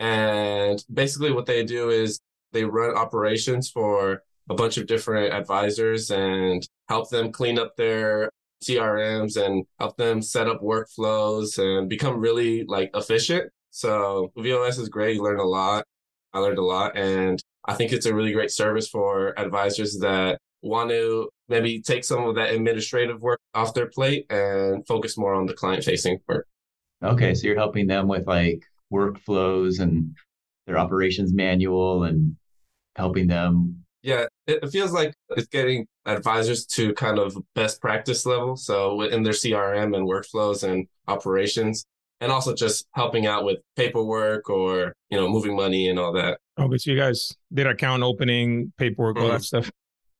And 0.00 0.84
basically 0.92 1.32
what 1.32 1.46
they 1.46 1.64
do 1.64 1.90
is 1.90 2.20
they 2.52 2.64
run 2.64 2.96
operations 2.96 3.70
for 3.70 4.22
a 4.48 4.54
bunch 4.54 4.78
of 4.78 4.86
different 4.86 5.32
advisors 5.32 6.10
and 6.10 6.66
help 6.88 7.10
them 7.10 7.32
clean 7.32 7.58
up 7.58 7.76
their 7.76 8.30
CRMs 8.64 9.36
and 9.36 9.64
help 9.78 9.96
them 9.96 10.22
set 10.22 10.48
up 10.48 10.60
workflows 10.62 11.58
and 11.58 11.88
become 11.88 12.18
really 12.18 12.64
like 12.64 12.90
efficient. 12.94 13.50
So 13.70 14.32
VOS 14.36 14.78
is 14.78 14.88
great. 14.88 15.16
You 15.16 15.22
learn 15.22 15.38
a 15.40 15.44
lot. 15.44 15.84
I 16.32 16.40
learned 16.40 16.58
a 16.58 16.64
lot. 16.64 16.96
And 16.96 17.40
I 17.66 17.74
think 17.74 17.92
it's 17.92 18.06
a 18.06 18.14
really 18.14 18.32
great 18.32 18.50
service 18.50 18.88
for 18.88 19.38
advisors 19.38 19.98
that 19.98 20.38
want 20.62 20.90
to 20.90 21.28
maybe 21.48 21.80
take 21.80 22.04
some 22.04 22.24
of 22.24 22.34
that 22.34 22.52
administrative 22.52 23.22
work 23.22 23.40
off 23.54 23.74
their 23.74 23.88
plate 23.88 24.26
and 24.30 24.86
focus 24.86 25.16
more 25.16 25.34
on 25.34 25.46
the 25.46 25.54
client 25.54 25.84
facing 25.84 26.18
work. 26.26 26.46
Okay. 27.02 27.34
So 27.34 27.46
you're 27.46 27.56
helping 27.56 27.86
them 27.86 28.08
with 28.08 28.26
like 28.26 28.62
workflows 28.92 29.80
and 29.80 30.14
their 30.66 30.78
operations 30.78 31.32
manual 31.32 32.04
and 32.04 32.36
helping 32.96 33.26
them 33.26 33.84
yeah, 34.02 34.26
it 34.46 34.66
feels 34.70 34.92
like 34.92 35.12
it's 35.30 35.48
getting 35.48 35.86
advisors 36.06 36.64
to 36.66 36.94
kind 36.94 37.18
of 37.18 37.36
best 37.54 37.80
practice 37.80 38.24
level. 38.24 38.56
So 38.56 39.02
in 39.02 39.22
their 39.22 39.32
CRM 39.32 39.96
and 39.96 40.08
workflows 40.08 40.62
and 40.62 40.86
operations, 41.08 41.84
and 42.20 42.32
also 42.32 42.54
just 42.54 42.86
helping 42.92 43.26
out 43.26 43.44
with 43.44 43.58
paperwork 43.76 44.50
or 44.50 44.92
you 45.10 45.18
know 45.18 45.28
moving 45.28 45.56
money 45.56 45.88
and 45.88 45.98
all 45.98 46.12
that. 46.12 46.38
Okay, 46.58 46.78
so 46.78 46.90
you 46.90 46.96
guys 46.96 47.32
did 47.52 47.66
account 47.66 48.02
opening, 48.02 48.72
paperwork, 48.78 49.16
mm-hmm. 49.16 49.24
all 49.24 49.30
that 49.30 49.40
mm-hmm. 49.40 49.62
stuff. 49.62 49.70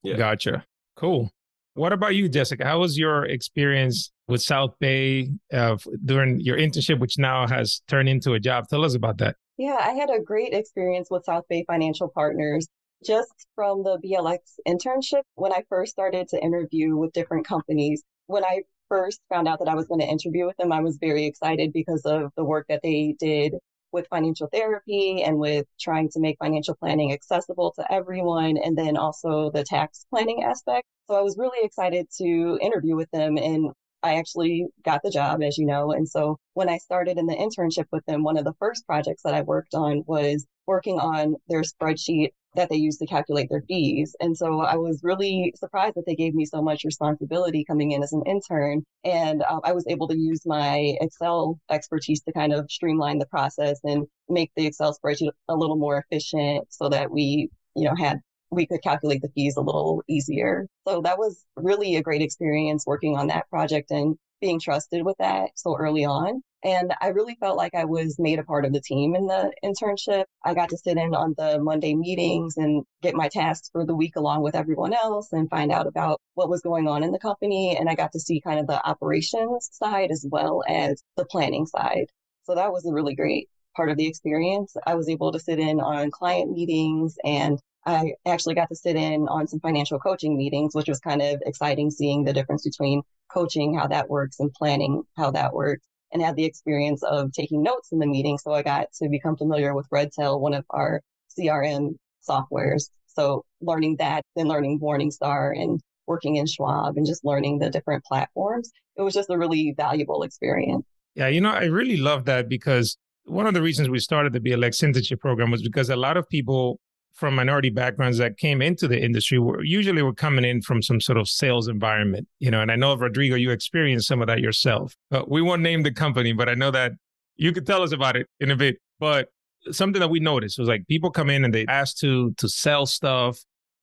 Yeah, 0.02 0.16
gotcha. 0.16 0.64
Cool. 0.96 1.30
What 1.74 1.92
about 1.92 2.16
you, 2.16 2.28
Jessica? 2.28 2.64
How 2.64 2.80
was 2.80 2.98
your 2.98 3.24
experience 3.24 4.10
with 4.26 4.42
South 4.42 4.74
Bay 4.80 5.30
uh, 5.52 5.76
during 6.04 6.40
your 6.40 6.56
internship, 6.56 6.98
which 6.98 7.18
now 7.18 7.46
has 7.46 7.82
turned 7.86 8.08
into 8.08 8.32
a 8.32 8.40
job? 8.40 8.66
Tell 8.68 8.84
us 8.84 8.94
about 8.94 9.18
that. 9.18 9.36
Yeah, 9.58 9.76
I 9.80 9.92
had 9.92 10.10
a 10.10 10.20
great 10.20 10.52
experience 10.54 11.08
with 11.10 11.24
South 11.24 11.44
Bay 11.48 11.64
Financial 11.68 12.08
Partners 12.08 12.66
just 13.04 13.32
from 13.54 13.82
the 13.82 13.98
BLX 13.98 14.38
internship, 14.66 15.22
when 15.34 15.52
I 15.52 15.62
first 15.68 15.92
started 15.92 16.28
to 16.28 16.42
interview 16.42 16.96
with 16.96 17.12
different 17.12 17.46
companies, 17.46 18.02
when 18.26 18.44
I 18.44 18.62
first 18.88 19.20
found 19.28 19.48
out 19.48 19.58
that 19.60 19.68
I 19.68 19.74
was 19.74 19.86
going 19.86 20.00
to 20.00 20.06
interview 20.06 20.46
with 20.46 20.56
them, 20.56 20.72
I 20.72 20.80
was 20.80 20.98
very 21.00 21.26
excited 21.26 21.72
because 21.72 22.02
of 22.04 22.32
the 22.36 22.44
work 22.44 22.66
that 22.68 22.80
they 22.82 23.14
did 23.18 23.54
with 23.92 24.06
financial 24.08 24.48
therapy 24.52 25.22
and 25.22 25.38
with 25.38 25.66
trying 25.80 26.10
to 26.10 26.20
make 26.20 26.36
financial 26.38 26.74
planning 26.74 27.12
accessible 27.12 27.72
to 27.76 27.92
everyone, 27.92 28.58
and 28.58 28.76
then 28.76 28.96
also 28.96 29.50
the 29.50 29.64
tax 29.64 30.04
planning 30.10 30.42
aspect. 30.42 30.86
So 31.08 31.16
I 31.16 31.22
was 31.22 31.38
really 31.38 31.64
excited 31.64 32.06
to 32.18 32.58
interview 32.60 32.96
with 32.96 33.10
them 33.12 33.38
and 33.38 33.70
I 34.02 34.16
actually 34.16 34.66
got 34.84 35.02
the 35.02 35.10
job, 35.10 35.42
as 35.42 35.58
you 35.58 35.66
know. 35.66 35.92
And 35.92 36.08
so 36.08 36.38
when 36.54 36.68
I 36.68 36.78
started 36.78 37.18
in 37.18 37.26
the 37.26 37.34
internship 37.34 37.86
with 37.90 38.04
them, 38.06 38.22
one 38.22 38.36
of 38.36 38.44
the 38.44 38.54
first 38.60 38.86
projects 38.86 39.22
that 39.24 39.34
I 39.34 39.42
worked 39.42 39.74
on 39.74 40.04
was 40.06 40.46
working 40.66 41.00
on 41.00 41.34
their 41.48 41.62
spreadsheet 41.62 42.30
that 42.54 42.68
they 42.68 42.76
use 42.76 42.96
to 42.98 43.06
calculate 43.06 43.48
their 43.50 43.62
fees. 43.68 44.16
And 44.20 44.36
so 44.36 44.60
I 44.60 44.76
was 44.76 45.00
really 45.02 45.52
surprised 45.56 45.94
that 45.96 46.06
they 46.06 46.14
gave 46.14 46.34
me 46.34 46.44
so 46.44 46.62
much 46.62 46.84
responsibility 46.84 47.64
coming 47.64 47.92
in 47.92 48.02
as 48.02 48.12
an 48.12 48.22
intern. 48.26 48.82
And 49.04 49.42
uh, 49.42 49.60
I 49.64 49.72
was 49.72 49.86
able 49.88 50.08
to 50.08 50.18
use 50.18 50.46
my 50.46 50.96
Excel 51.00 51.58
expertise 51.70 52.22
to 52.22 52.32
kind 52.32 52.52
of 52.52 52.70
streamline 52.70 53.18
the 53.18 53.26
process 53.26 53.78
and 53.84 54.06
make 54.28 54.50
the 54.56 54.66
Excel 54.66 54.96
spreadsheet 54.96 55.30
a 55.48 55.56
little 55.56 55.76
more 55.76 56.04
efficient 56.10 56.66
so 56.70 56.88
that 56.88 57.10
we, 57.10 57.50
you 57.76 57.84
know, 57.84 57.94
had 57.94 58.18
we 58.50 58.66
could 58.66 58.82
calculate 58.82 59.20
the 59.20 59.28
fees 59.34 59.56
a 59.56 59.60
little 59.60 60.02
easier. 60.08 60.66
So 60.86 61.02
that 61.02 61.18
was 61.18 61.44
really 61.56 61.96
a 61.96 62.02
great 62.02 62.22
experience 62.22 62.84
working 62.86 63.16
on 63.16 63.26
that 63.26 63.48
project 63.50 63.90
and 63.90 64.16
being 64.40 64.58
trusted 64.58 65.04
with 65.04 65.16
that 65.18 65.50
so 65.54 65.76
early 65.76 66.04
on. 66.04 66.42
And 66.64 66.92
I 67.00 67.08
really 67.08 67.36
felt 67.38 67.56
like 67.56 67.74
I 67.74 67.84
was 67.84 68.18
made 68.18 68.40
a 68.40 68.44
part 68.44 68.64
of 68.64 68.72
the 68.72 68.80
team 68.80 69.14
in 69.14 69.26
the 69.26 69.52
internship. 69.64 70.24
I 70.44 70.54
got 70.54 70.70
to 70.70 70.76
sit 70.76 70.96
in 70.96 71.14
on 71.14 71.34
the 71.38 71.60
Monday 71.60 71.94
meetings 71.94 72.56
and 72.56 72.84
get 73.00 73.14
my 73.14 73.28
tasks 73.28 73.70
for 73.70 73.86
the 73.86 73.94
week 73.94 74.16
along 74.16 74.42
with 74.42 74.56
everyone 74.56 74.92
else 74.92 75.32
and 75.32 75.48
find 75.48 75.70
out 75.70 75.86
about 75.86 76.20
what 76.34 76.48
was 76.48 76.60
going 76.60 76.88
on 76.88 77.04
in 77.04 77.12
the 77.12 77.18
company. 77.18 77.76
And 77.78 77.88
I 77.88 77.94
got 77.94 78.10
to 78.12 78.20
see 78.20 78.40
kind 78.40 78.58
of 78.58 78.66
the 78.66 78.84
operations 78.84 79.70
side 79.72 80.10
as 80.10 80.26
well 80.28 80.64
as 80.68 81.02
the 81.16 81.24
planning 81.26 81.66
side. 81.66 82.06
So 82.42 82.56
that 82.56 82.72
was 82.72 82.84
a 82.86 82.92
really 82.92 83.14
great 83.14 83.48
part 83.76 83.90
of 83.90 83.96
the 83.96 84.08
experience. 84.08 84.74
I 84.84 84.96
was 84.96 85.08
able 85.08 85.30
to 85.32 85.38
sit 85.38 85.60
in 85.60 85.80
on 85.80 86.10
client 86.10 86.50
meetings 86.50 87.16
and 87.24 87.60
I 87.86 88.14
actually 88.26 88.54
got 88.54 88.68
to 88.70 88.76
sit 88.76 88.96
in 88.96 89.28
on 89.28 89.46
some 89.46 89.60
financial 89.60 90.00
coaching 90.00 90.36
meetings, 90.36 90.74
which 90.74 90.88
was 90.88 90.98
kind 90.98 91.22
of 91.22 91.40
exciting 91.46 91.90
seeing 91.90 92.24
the 92.24 92.32
difference 92.32 92.64
between 92.64 93.02
coaching, 93.32 93.74
how 93.78 93.86
that 93.86 94.10
works, 94.10 94.40
and 94.40 94.52
planning, 94.52 95.04
how 95.16 95.30
that 95.30 95.54
works 95.54 95.87
and 96.12 96.22
had 96.22 96.36
the 96.36 96.44
experience 96.44 97.02
of 97.02 97.32
taking 97.32 97.62
notes 97.62 97.92
in 97.92 97.98
the 97.98 98.06
meeting. 98.06 98.38
So 98.38 98.52
I 98.52 98.62
got 98.62 98.92
to 99.02 99.08
become 99.08 99.36
familiar 99.36 99.74
with 99.74 99.86
Redtail, 99.90 100.40
one 100.40 100.54
of 100.54 100.64
our 100.70 101.02
CRM 101.38 101.96
softwares. 102.28 102.90
So 103.06 103.44
learning 103.60 103.96
that, 103.98 104.22
then 104.36 104.48
learning 104.48 104.80
Morningstar 104.80 105.52
and 105.60 105.80
working 106.06 106.36
in 106.36 106.46
Schwab 106.46 106.96
and 106.96 107.06
just 107.06 107.24
learning 107.24 107.58
the 107.58 107.70
different 107.70 108.04
platforms. 108.04 108.70
It 108.96 109.02
was 109.02 109.14
just 109.14 109.30
a 109.30 109.38
really 109.38 109.74
valuable 109.76 110.22
experience. 110.22 110.86
Yeah, 111.14 111.28
you 111.28 111.40
know, 111.40 111.50
I 111.50 111.64
really 111.64 111.96
love 111.96 112.24
that 112.26 112.48
because 112.48 112.96
one 113.24 113.46
of 113.46 113.54
the 113.54 113.62
reasons 113.62 113.88
we 113.88 113.98
started 113.98 114.32
the 114.32 114.40
BLX 114.40 114.82
internship 114.82 115.20
program 115.20 115.50
was 115.50 115.62
because 115.62 115.90
a 115.90 115.96
lot 115.96 116.16
of 116.16 116.28
people 116.28 116.80
from 117.18 117.34
minority 117.34 117.68
backgrounds 117.68 118.16
that 118.18 118.38
came 118.38 118.62
into 118.62 118.86
the 118.86 119.02
industry 119.02 119.40
were 119.40 119.62
usually 119.64 120.02
were 120.02 120.14
coming 120.14 120.44
in 120.44 120.62
from 120.62 120.80
some 120.80 121.00
sort 121.00 121.18
of 121.18 121.28
sales 121.28 121.66
environment, 121.66 122.28
you 122.38 122.48
know. 122.48 122.60
And 122.60 122.70
I 122.70 122.76
know 122.76 122.96
Rodrigo, 122.96 123.34
you 123.34 123.50
experienced 123.50 124.06
some 124.06 124.20
of 124.22 124.28
that 124.28 124.38
yourself. 124.38 124.94
But 125.10 125.28
we 125.28 125.42
won't 125.42 125.62
name 125.62 125.82
the 125.82 125.92
company, 125.92 126.32
but 126.32 126.48
I 126.48 126.54
know 126.54 126.70
that 126.70 126.92
you 127.34 127.52
could 127.52 127.66
tell 127.66 127.82
us 127.82 127.92
about 127.92 128.16
it 128.16 128.28
in 128.38 128.52
a 128.52 128.56
bit. 128.56 128.76
But 129.00 129.28
something 129.72 129.98
that 129.98 130.10
we 130.10 130.20
noticed 130.20 130.60
was 130.60 130.68
like 130.68 130.86
people 130.86 131.10
come 131.10 131.28
in 131.28 131.44
and 131.44 131.52
they 131.52 131.66
ask 131.66 131.96
to 131.98 132.32
to 132.38 132.48
sell 132.48 132.86
stuff 132.86 133.38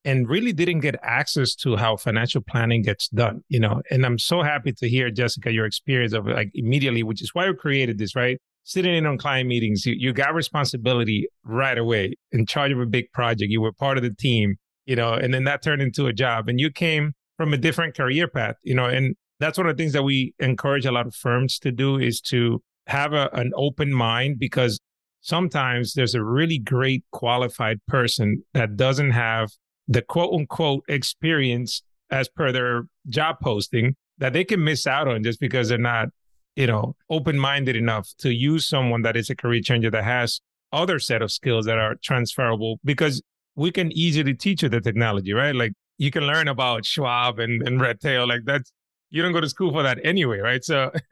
and 0.05 0.29
really 0.29 0.53
didn't 0.53 0.79
get 0.79 0.95
access 1.03 1.55
to 1.55 1.75
how 1.75 1.97
financial 1.97 2.39
planning 2.39 2.83
gets 2.83 3.09
done, 3.09 3.43
you 3.49 3.59
know. 3.59 3.81
And 3.91 4.05
I'm 4.05 4.17
so 4.17 4.43
happy 4.43 4.71
to 4.71 4.87
hear, 4.87 5.11
Jessica, 5.11 5.51
your 5.51 5.65
experience 5.65 6.13
of 6.13 6.25
like 6.25 6.51
immediately, 6.53 7.03
which 7.03 7.21
is 7.21 7.31
why 7.33 7.49
we 7.49 7.55
created 7.55 7.97
this, 7.97 8.15
right? 8.15 8.39
Sitting 8.65 8.95
in 8.95 9.05
on 9.05 9.17
client 9.17 9.47
meetings, 9.47 9.85
you, 9.85 9.95
you 9.97 10.11
got 10.11 10.33
responsibility 10.33 11.27
right 11.43 11.77
away 11.77 12.15
in 12.31 12.45
charge 12.45 12.71
of 12.71 12.79
a 12.79 12.85
big 12.85 13.11
project. 13.13 13.51
You 13.51 13.61
were 13.61 13.71
part 13.71 13.97
of 13.97 14.03
the 14.03 14.13
team, 14.13 14.57
you 14.85 14.95
know, 14.95 15.13
and 15.13 15.33
then 15.33 15.45
that 15.45 15.61
turned 15.61 15.81
into 15.81 16.07
a 16.07 16.13
job 16.13 16.49
and 16.49 16.59
you 16.59 16.71
came 16.71 17.13
from 17.37 17.53
a 17.53 17.57
different 17.57 17.95
career 17.95 18.27
path, 18.27 18.55
you 18.63 18.73
know, 18.73 18.85
and 18.85 19.15
that's 19.39 19.57
one 19.57 19.67
of 19.67 19.77
the 19.77 19.81
things 19.81 19.93
that 19.93 20.03
we 20.03 20.33
encourage 20.39 20.85
a 20.85 20.91
lot 20.91 21.05
of 21.05 21.15
firms 21.15 21.59
to 21.59 21.71
do 21.71 21.97
is 21.97 22.19
to 22.21 22.61
have 22.87 23.13
a, 23.13 23.29
an 23.33 23.51
open 23.55 23.93
mind 23.93 24.39
because 24.39 24.79
sometimes 25.21 25.93
there's 25.93 26.15
a 26.15 26.23
really 26.23 26.57
great 26.57 27.03
qualified 27.11 27.79
person 27.87 28.43
that 28.53 28.75
doesn't 28.75 29.11
have 29.11 29.51
the 29.87 30.01
quote 30.01 30.33
unquote 30.33 30.83
experience 30.87 31.83
as 32.09 32.27
per 32.29 32.51
their 32.51 32.83
job 33.09 33.35
posting 33.41 33.95
that 34.17 34.33
they 34.33 34.43
can 34.43 34.63
miss 34.63 34.87
out 34.87 35.07
on 35.07 35.23
just 35.23 35.39
because 35.39 35.69
they're 35.69 35.77
not 35.77 36.07
you 36.55 36.67
know, 36.67 36.95
open 37.09 37.37
minded 37.37 37.75
enough 37.75 38.09
to 38.19 38.33
use 38.33 38.67
someone 38.67 39.01
that 39.03 39.17
is 39.17 39.29
a 39.29 39.35
career 39.35 39.61
changer 39.61 39.91
that 39.91 40.03
has 40.03 40.41
other 40.71 40.99
set 40.99 41.21
of 41.21 41.31
skills 41.31 41.65
that 41.65 41.77
are 41.77 41.95
transferable 42.03 42.79
because 42.83 43.21
we 43.55 43.71
can 43.71 43.91
easily 43.91 44.33
teach 44.33 44.63
you 44.63 44.69
the 44.69 44.81
technology, 44.81 45.33
right? 45.33 45.55
Like 45.55 45.73
you 45.97 46.11
can 46.11 46.23
learn 46.23 46.47
about 46.47 46.85
Schwab 46.85 47.39
and, 47.39 47.65
and 47.67 47.79
Redtail. 47.81 48.27
Like 48.27 48.41
that's, 48.45 48.71
you 49.09 49.21
don't 49.21 49.31
go 49.31 49.41
to 49.41 49.49
school 49.49 49.71
for 49.71 49.83
that 49.83 49.99
anyway, 50.03 50.39
right? 50.39 50.63
So, 50.63 50.91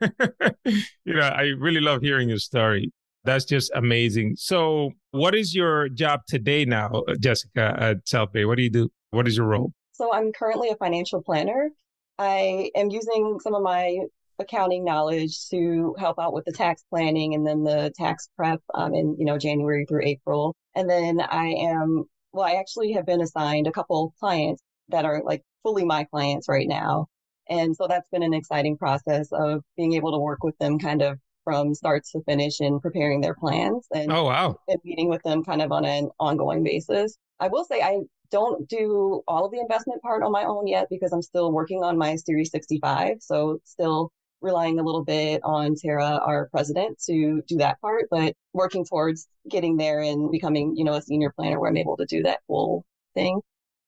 you 0.64 1.14
know, 1.14 1.20
I 1.20 1.52
really 1.58 1.80
love 1.80 2.02
hearing 2.02 2.28
your 2.28 2.38
story. 2.38 2.92
That's 3.24 3.46
just 3.46 3.72
amazing. 3.74 4.34
So, 4.36 4.90
what 5.12 5.34
is 5.34 5.54
your 5.54 5.88
job 5.88 6.20
today 6.28 6.66
now, 6.66 6.90
uh, 7.08 7.14
Jessica, 7.18 7.74
at 7.78 8.06
South 8.06 8.32
Bay? 8.32 8.44
What 8.44 8.56
do 8.56 8.62
you 8.62 8.70
do? 8.70 8.90
What 9.12 9.26
is 9.26 9.38
your 9.38 9.46
role? 9.46 9.72
So, 9.92 10.12
I'm 10.12 10.30
currently 10.32 10.68
a 10.68 10.76
financial 10.76 11.22
planner. 11.22 11.70
I 12.18 12.70
am 12.76 12.90
using 12.90 13.38
some 13.40 13.54
of 13.54 13.62
my 13.62 14.00
accounting 14.38 14.84
knowledge 14.84 15.48
to 15.50 15.94
help 15.98 16.18
out 16.18 16.32
with 16.32 16.44
the 16.44 16.52
tax 16.52 16.84
planning 16.90 17.34
and 17.34 17.46
then 17.46 17.62
the 17.64 17.92
tax 17.96 18.28
prep 18.36 18.60
um, 18.74 18.94
in 18.94 19.16
you 19.18 19.24
know 19.24 19.38
January 19.38 19.86
through 19.86 20.04
April. 20.04 20.54
And 20.74 20.88
then 20.88 21.20
I 21.20 21.46
am 21.46 22.04
well, 22.32 22.44
I 22.44 22.54
actually 22.54 22.92
have 22.92 23.06
been 23.06 23.20
assigned 23.20 23.66
a 23.66 23.72
couple 23.72 24.12
clients 24.18 24.62
that 24.88 25.04
are 25.04 25.22
like 25.24 25.42
fully 25.62 25.84
my 25.84 26.04
clients 26.04 26.48
right 26.48 26.68
now. 26.68 27.06
And 27.48 27.76
so 27.76 27.86
that's 27.86 28.08
been 28.08 28.22
an 28.22 28.34
exciting 28.34 28.76
process 28.76 29.28
of 29.32 29.62
being 29.76 29.92
able 29.94 30.12
to 30.12 30.18
work 30.18 30.42
with 30.42 30.56
them 30.58 30.78
kind 30.78 31.02
of 31.02 31.18
from 31.44 31.74
start 31.74 32.04
to 32.12 32.22
finish 32.22 32.60
in 32.60 32.80
preparing 32.80 33.20
their 33.20 33.34
plans 33.34 33.86
and, 33.94 34.10
oh, 34.10 34.24
wow. 34.24 34.56
and 34.66 34.80
meeting 34.82 35.08
with 35.08 35.22
them 35.22 35.44
kind 35.44 35.60
of 35.60 35.70
on 35.70 35.84
an 35.84 36.08
ongoing 36.18 36.64
basis. 36.64 37.16
I 37.38 37.48
will 37.48 37.64
say 37.64 37.82
I 37.82 38.00
don't 38.30 38.68
do 38.68 39.22
all 39.28 39.44
of 39.44 39.52
the 39.52 39.60
investment 39.60 40.02
part 40.02 40.22
on 40.22 40.32
my 40.32 40.44
own 40.44 40.66
yet 40.66 40.86
because 40.90 41.12
I'm 41.12 41.22
still 41.22 41.52
working 41.52 41.84
on 41.84 41.98
my 41.98 42.16
Series 42.16 42.50
65. 42.50 43.18
So 43.20 43.58
still 43.64 44.10
relying 44.44 44.78
a 44.78 44.82
little 44.82 45.04
bit 45.04 45.40
on 45.42 45.74
Tara, 45.74 46.20
our 46.24 46.48
president, 46.50 46.98
to 47.06 47.42
do 47.48 47.56
that 47.56 47.80
part, 47.80 48.04
but 48.10 48.34
working 48.52 48.84
towards 48.84 49.26
getting 49.48 49.76
there 49.76 50.02
and 50.02 50.30
becoming, 50.30 50.76
you 50.76 50.84
know, 50.84 50.94
a 50.94 51.02
senior 51.02 51.32
planner 51.34 51.58
where 51.58 51.70
I'm 51.70 51.76
able 51.76 51.96
to 51.96 52.06
do 52.06 52.22
that 52.22 52.40
full 52.46 52.84
thing. 53.14 53.40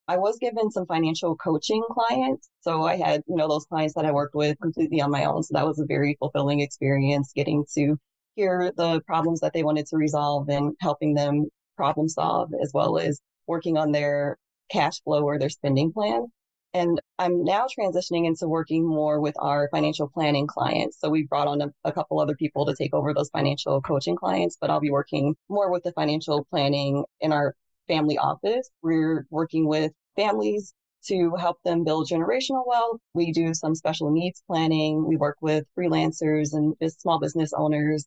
I 0.09 0.17
was 0.17 0.37
given 0.39 0.71
some 0.71 0.85
financial 0.85 1.35
coaching 1.35 1.83
clients. 1.91 2.49
So 2.61 2.83
I 2.83 2.95
had, 2.95 3.21
you 3.27 3.35
know, 3.35 3.47
those 3.47 3.65
clients 3.65 3.93
that 3.95 4.05
I 4.05 4.11
worked 4.11 4.35
with 4.35 4.57
completely 4.59 5.01
on 5.01 5.11
my 5.11 5.25
own. 5.25 5.43
So 5.43 5.53
that 5.53 5.65
was 5.65 5.79
a 5.79 5.85
very 5.85 6.15
fulfilling 6.19 6.61
experience 6.61 7.31
getting 7.35 7.65
to 7.75 7.97
hear 8.35 8.71
the 8.75 9.01
problems 9.01 9.41
that 9.41 9.53
they 9.53 9.63
wanted 9.63 9.85
to 9.87 9.97
resolve 9.97 10.49
and 10.49 10.75
helping 10.79 11.13
them 11.13 11.45
problem 11.75 12.09
solve 12.09 12.51
as 12.61 12.71
well 12.73 12.97
as 12.97 13.21
working 13.47 13.77
on 13.77 13.91
their 13.91 14.37
cash 14.71 15.01
flow 15.03 15.23
or 15.23 15.37
their 15.37 15.49
spending 15.49 15.91
plan. 15.91 16.27
And 16.73 17.01
I'm 17.17 17.43
now 17.43 17.65
transitioning 17.67 18.27
into 18.27 18.47
working 18.47 18.85
more 18.85 19.19
with 19.19 19.35
our 19.39 19.69
financial 19.71 20.09
planning 20.09 20.47
clients. 20.47 20.99
So 20.99 21.09
we've 21.09 21.29
brought 21.29 21.47
on 21.47 21.61
a, 21.61 21.73
a, 21.85 21.91
couple 21.91 22.19
other 22.19 22.35
people 22.35 22.65
to 22.65 22.75
take 22.75 22.93
over 22.93 23.13
those 23.13 23.29
financial 23.29 23.81
coaching 23.81 24.15
clients, 24.15 24.57
but 24.59 24.69
I'll 24.69 24.81
be 24.81 24.91
working 24.91 25.35
more 25.49 25.71
with 25.71 25.83
the 25.83 25.93
financial 25.93 26.45
planning 26.49 27.03
in 27.21 27.31
our 27.31 27.55
family 27.87 28.17
office. 28.17 28.69
We're 28.81 29.25
working 29.29 29.67
with 29.67 29.91
families 30.15 30.73
to 31.07 31.35
help 31.35 31.57
them 31.63 31.83
build 31.85 32.09
generational 32.09 32.67
wealth. 32.67 32.99
We 33.13 33.31
do 33.31 33.53
some 33.53 33.73
special 33.73 34.11
needs 34.11 34.43
planning. 34.45 35.07
We 35.07 35.15
work 35.15 35.37
with 35.41 35.65
freelancers 35.77 36.53
and 36.53 36.75
small 36.91 37.19
business 37.19 37.53
owners 37.53 38.05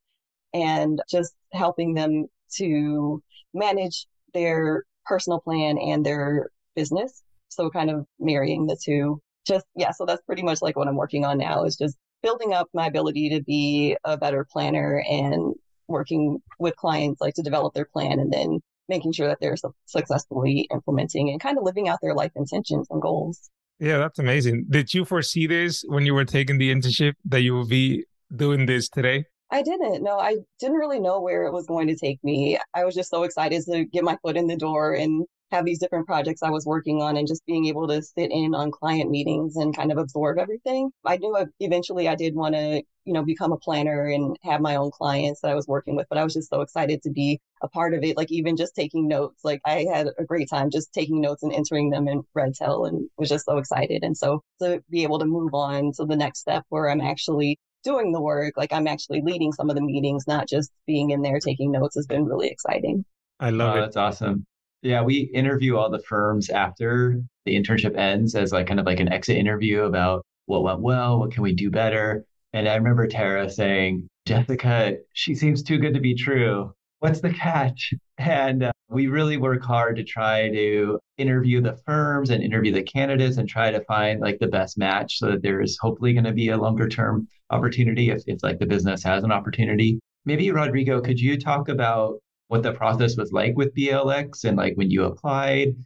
and 0.53 1.01
just 1.09 1.35
helping 1.53 1.95
them 1.95 2.27
to 2.57 3.23
manage 3.55 4.07
their 4.35 4.85
personal 5.07 5.41
plan 5.41 5.79
and 5.79 6.05
their 6.05 6.51
business 6.75 7.23
so 7.51 7.71
kind 7.71 7.91
of 7.91 8.07
marrying 8.19 8.67
the 8.67 8.77
two. 8.83 9.21
Just, 9.47 9.67
yeah, 9.75 9.91
so 9.91 10.07
that's 10.07 10.23
pretty 10.23 10.43
much 10.43 10.63
like 10.63 10.77
what 10.77 10.89
I'm 10.89 10.97
working 10.97 11.25
on 11.25 11.39
now 11.39 11.65
is 11.65 11.77
just 11.77 11.97
building 12.23 12.53
up 12.53 12.69
my 12.75 12.87
ability 12.87 13.31
to 13.31 13.43
be 13.43 13.97
a 14.05 14.17
better 14.17 14.47
planner 14.51 15.03
and 15.09 15.55
working 15.89 16.39
with 16.59 16.77
clients 16.77 17.21
like 17.21 17.35
to 17.35 17.43
develop 17.43 17.75
their 17.75 17.87
plan 17.87 18.19
and 18.19 18.33
then 18.33 18.61
making 18.89 19.13
sure 19.13 19.29
that 19.29 19.39
they're 19.41 19.57
su- 19.57 19.75
successfully 19.87 20.69
implementing 20.73 21.31
and 21.31 21.41
kind 21.41 21.59
of 21.59 21.65
living 21.65 21.89
out 21.89 21.99
their 22.03 22.15
life 22.15 22.33
intentions 22.37 22.87
and 22.91 23.01
goals. 23.01 23.51
Yeah, 23.79 23.99
that's 23.99 24.19
amazing. 24.19 24.67
Did 24.69 24.93
you 24.93 25.05
foresee 25.05 25.47
this 25.47 25.85
when 25.89 26.05
you 26.05 26.15
were 26.15 26.27
taking 26.27 26.59
the 26.59 26.71
internship 26.71 27.15
that 27.25 27.41
you 27.41 27.55
will 27.55 27.67
be 27.67 28.05
doing 28.35 28.67
this 28.67 28.89
today? 28.89 29.25
I 29.51 29.63
didn't. 29.63 30.03
No, 30.03 30.19
I 30.19 30.37
didn't 30.61 30.77
really 30.77 31.01
know 31.01 31.21
where 31.21 31.45
it 31.45 31.53
was 31.53 31.67
going 31.67 31.89
to 31.89 31.97
take 31.97 32.23
me. 32.23 32.59
I 32.75 32.85
was 32.85 32.95
just 32.95 33.11
so 33.11 33.23
excited 33.25 33.65
to 33.65 33.85
get 33.85 34.05
my 34.05 34.17
foot 34.23 34.37
in 34.37 34.47
the 34.47 34.57
door 34.57 34.95
and 34.95 35.25
have 35.51 35.65
these 35.65 35.79
different 35.79 36.07
projects 36.07 36.43
I 36.43 36.51
was 36.51 36.67
working 36.67 37.03
on 37.03 37.17
and 37.17 37.27
just 37.27 37.45
being 37.47 37.67
able 37.67 37.89
to 37.89 38.03
sit 38.03 38.31
in 38.31 38.55
on 38.55 38.71
client 38.71 39.11
meetings 39.11 39.57
and 39.57 39.77
kind 39.77 39.91
of 39.91 39.99
absorb 39.99 40.39
everything. 40.39 40.91
I 41.05 41.17
knew 41.17 41.37
eventually 41.59 42.09
I 42.09 42.15
did 42.15 42.35
want 42.35 42.55
to, 42.55 42.83
you 43.05 43.13
know, 43.13 43.25
become 43.25 43.53
a 43.53 43.57
planner 43.57 44.07
and 44.07 44.37
have 44.43 44.61
my 44.61 44.77
own 44.77 44.91
clients 44.91 45.41
that 45.41 45.51
I 45.51 45.55
was 45.55 45.67
working 45.67 45.97
with, 45.97 46.07
but 46.09 46.19
I 46.19 46.25
was 46.25 46.35
just 46.35 46.51
so 46.51 46.61
excited 46.61 47.03
to 47.03 47.11
be 47.11 47.41
a 47.63 47.69
part 47.69 47.95
of 47.95 48.05
it. 48.05 48.17
Like 48.17 48.31
even 48.31 48.57
just 48.57 48.75
taking 48.75 49.09
notes, 49.09 49.41
like 49.45 49.61
I 49.65 49.87
had 49.93 50.09
a 50.19 50.25
great 50.25 50.49
time 50.49 50.71
just 50.71 50.93
taking 50.93 51.21
notes 51.21 51.43
and 51.43 51.53
entering 51.53 51.91
them 51.91 52.09
in 52.09 52.23
Redtail 52.35 52.85
and 52.85 53.09
was 53.17 53.29
just 53.29 53.47
so 53.47 53.59
excited. 53.59 54.03
And 54.03 54.17
so 54.17 54.43
to 54.63 54.83
be 54.91 55.03
able 55.03 55.19
to 55.19 55.27
move 55.27 55.55
on 55.55 55.93
to 55.97 56.05
the 56.05 56.17
next 56.17 56.41
step 56.41 56.65
where 56.69 56.89
I'm 56.89 57.01
actually 57.01 57.59
doing 57.83 58.13
the 58.13 58.21
work, 58.21 58.55
like 58.57 58.73
I'm 58.73 58.87
actually 58.87 59.23
leading 59.23 59.53
some 59.53 59.71
of 59.71 59.77
the 59.77 59.83
meetings, 59.83 60.27
not 60.27 60.49
just 60.49 60.71
being 60.87 61.11
in 61.11 61.23
there 61.23 61.41
taking 61.41 61.73
notes 61.73 61.97
has 61.97 62.07
been 62.07 62.25
really 62.25 62.49
exciting. 62.49 63.05
I 63.41 63.51
love 63.51 63.75
oh, 63.75 63.79
it. 63.79 63.81
That's 63.81 63.97
awesome. 63.97 64.47
Yeah, 64.83 65.03
we 65.03 65.31
interview 65.35 65.77
all 65.77 65.91
the 65.91 66.03
firms 66.03 66.49
after 66.49 67.21
the 67.45 67.55
internship 67.55 67.97
ends 67.97 68.35
as 68.35 68.53
like 68.53 68.67
kind 68.67 68.81
of 68.81 68.87
like 68.87 69.01
an 69.01 69.13
exit 69.13 69.37
interview 69.37 69.83
about 69.83 70.25
what 70.47 70.63
went 70.63 70.81
well, 70.81 71.19
what 71.19 71.33
can 71.33 71.43
we 71.43 71.55
do 71.55 71.71
better. 71.71 72.25
And 72.53 72.69
I 72.69 72.75
remember 72.77 73.07
Tara 73.07 73.49
saying, 73.51 74.09
Jessica, 74.27 74.97
she 75.13 75.35
seems 75.35 75.63
too 75.63 75.79
good 75.79 75.95
to 75.95 76.01
be 76.01 76.15
true. 76.15 76.73
what's 77.01 77.21
the 77.21 77.33
catch? 77.33 77.93
And 78.19 78.65
uh, 78.65 78.73
we 78.89 79.07
really 79.07 79.37
work 79.37 79.63
hard 79.63 79.97
to 79.97 80.05
try 80.05 80.51
to 80.51 80.99
interview 81.17 81.61
the 81.61 81.79
firms 81.87 82.31
and 82.31 82.43
interview 82.43 82.73
the 82.73 82.83
candidates 82.83 83.39
and 83.39 83.49
try 83.49 83.71
to 83.71 83.85
find 83.85 84.21
like 84.21 84.39
the 84.39 84.47
best 84.47 84.79
match 84.79 85.19
so 85.19 85.31
that 85.31 85.43
there 85.43 85.61
is 85.61 85.79
hopefully 85.81 86.13
going 86.13 86.25
to 86.25 86.33
be 86.33 86.49
a 86.49 86.57
longer 86.57 86.89
term 86.89 87.27
opportunity 87.51 88.11
if, 88.11 88.23
if 88.27 88.43
like 88.43 88.59
the 88.59 88.67
business 88.67 89.03
has 89.03 89.25
an 89.25 89.33
opportunity. 89.33 90.01
Maybe 90.27 90.51
Rodrigo, 90.51 91.01
could 91.01 91.19
you 91.19 91.39
talk 91.39 91.69
about 91.69 92.21
what 92.51 92.65
the 92.65 92.73
process 92.73 93.17
was 93.17 93.31
like 93.31 93.57
with 93.57 93.73
BLX 93.77 94.43
and 94.43 94.57
like 94.57 94.75
when 94.75 94.91
you 94.91 95.05
applied, 95.05 95.77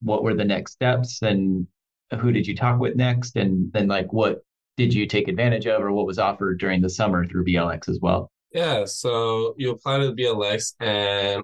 what 0.00 0.22
were 0.22 0.32
the 0.32 0.44
next 0.44 0.70
steps 0.70 1.22
and 1.22 1.66
who 2.20 2.30
did 2.30 2.46
you 2.46 2.54
talk 2.54 2.78
with 2.78 2.94
next? 2.94 3.34
And 3.34 3.72
then 3.72 3.88
like 3.88 4.12
what 4.12 4.44
did 4.76 4.94
you 4.94 5.08
take 5.08 5.26
advantage 5.26 5.66
of 5.66 5.82
or 5.82 5.90
what 5.90 6.06
was 6.06 6.20
offered 6.20 6.60
during 6.60 6.80
the 6.80 6.88
summer 6.88 7.26
through 7.26 7.46
BLX 7.46 7.88
as 7.88 7.98
well? 8.00 8.30
Yeah, 8.52 8.84
so 8.84 9.56
you 9.58 9.72
apply 9.72 9.98
to 9.98 10.12
the 10.12 10.22
BLX 10.22 10.74
and 10.78 11.42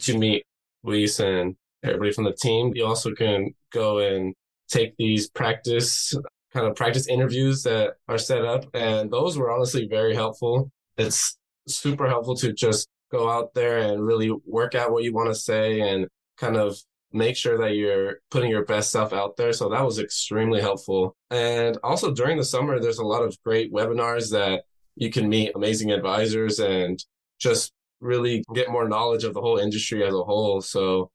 you 0.00 0.18
meet 0.18 0.42
Luis 0.82 1.20
and 1.20 1.54
everybody 1.84 2.10
from 2.10 2.24
the 2.24 2.32
team. 2.34 2.72
You 2.74 2.86
also 2.86 3.14
can 3.14 3.54
go 3.72 3.98
and 3.98 4.34
take 4.68 4.96
these 4.96 5.30
practice 5.30 6.12
kind 6.52 6.66
of 6.66 6.74
practice 6.74 7.06
interviews 7.06 7.62
that 7.62 7.92
are 8.08 8.18
set 8.18 8.44
up. 8.44 8.64
And 8.74 9.12
those 9.12 9.38
were 9.38 9.52
honestly 9.52 9.86
very 9.86 10.16
helpful. 10.16 10.72
It's 10.96 11.38
super 11.68 12.08
helpful 12.08 12.34
to 12.38 12.52
just 12.52 12.88
go 13.10 13.30
out 13.30 13.54
there 13.54 13.78
and 13.78 14.04
really 14.04 14.30
work 14.46 14.74
out 14.74 14.92
what 14.92 15.04
you 15.04 15.12
want 15.12 15.28
to 15.28 15.34
say 15.34 15.80
and 15.80 16.06
kind 16.36 16.56
of 16.56 16.76
make 17.12 17.36
sure 17.36 17.58
that 17.58 17.74
you're 17.74 18.16
putting 18.30 18.50
your 18.50 18.64
best 18.64 18.90
stuff 18.90 19.12
out 19.12 19.36
there. 19.36 19.52
So 19.52 19.68
that 19.70 19.84
was 19.84 19.98
extremely 19.98 20.60
helpful. 20.60 21.16
And 21.30 21.78
also 21.82 22.12
during 22.12 22.36
the 22.36 22.44
summer, 22.44 22.78
there's 22.78 22.98
a 22.98 23.06
lot 23.06 23.22
of 23.22 23.36
great 23.42 23.72
webinars 23.72 24.30
that 24.32 24.64
you 24.96 25.10
can 25.10 25.28
meet 25.28 25.52
amazing 25.54 25.90
advisors 25.90 26.58
and 26.58 27.02
just 27.38 27.72
really 28.00 28.44
get 28.54 28.70
more 28.70 28.88
knowledge 28.88 29.24
of 29.24 29.34
the 29.34 29.40
whole 29.40 29.58
industry 29.58 30.04
as 30.04 30.12
a 30.12 30.22
whole. 30.22 30.60
So 30.60 31.10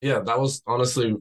yeah, 0.00 0.20
that 0.20 0.38
was 0.38 0.62
honestly 0.66 1.16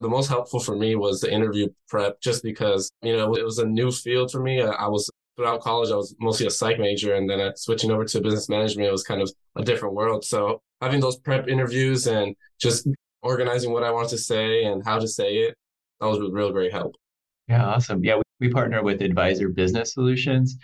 the 0.00 0.08
most 0.08 0.28
helpful 0.28 0.60
for 0.60 0.76
me 0.76 0.94
was 0.94 1.20
the 1.20 1.32
interview 1.32 1.68
prep 1.88 2.20
just 2.20 2.42
because, 2.42 2.90
you 3.02 3.16
know, 3.16 3.34
it 3.34 3.44
was 3.44 3.58
a 3.58 3.66
new 3.66 3.90
field 3.90 4.30
for 4.30 4.40
me. 4.40 4.62
I 4.62 4.88
was 4.88 5.10
throughout 5.36 5.60
college, 5.60 5.90
I 5.90 5.96
was 5.96 6.14
mostly 6.20 6.46
a 6.46 6.50
psych 6.50 6.78
major 6.78 7.14
and 7.14 7.28
then 7.28 7.52
switching 7.56 7.90
over 7.90 8.04
to 8.04 8.20
business 8.20 8.48
management, 8.48 8.88
it 8.88 8.92
was 8.92 9.02
kind 9.02 9.22
of 9.22 9.30
a 9.56 9.62
different 9.62 9.94
world. 9.94 10.24
So 10.24 10.60
having 10.80 11.00
those 11.00 11.18
prep 11.18 11.48
interviews 11.48 12.06
and 12.06 12.34
just 12.60 12.88
organizing 13.22 13.72
what 13.72 13.84
I 13.84 13.90
want 13.90 14.08
to 14.10 14.18
say 14.18 14.64
and 14.64 14.84
how 14.84 14.98
to 14.98 15.08
say 15.08 15.34
it, 15.36 15.54
that 16.00 16.06
was 16.06 16.18
real 16.30 16.52
great 16.52 16.72
help. 16.72 16.94
Yeah, 17.48 17.64
awesome. 17.64 18.04
Yeah, 18.04 18.16
we, 18.16 18.22
we 18.40 18.52
partner 18.52 18.82
with 18.82 19.02
Advisor 19.02 19.48
Business 19.48 19.94
Solutions 19.94 20.56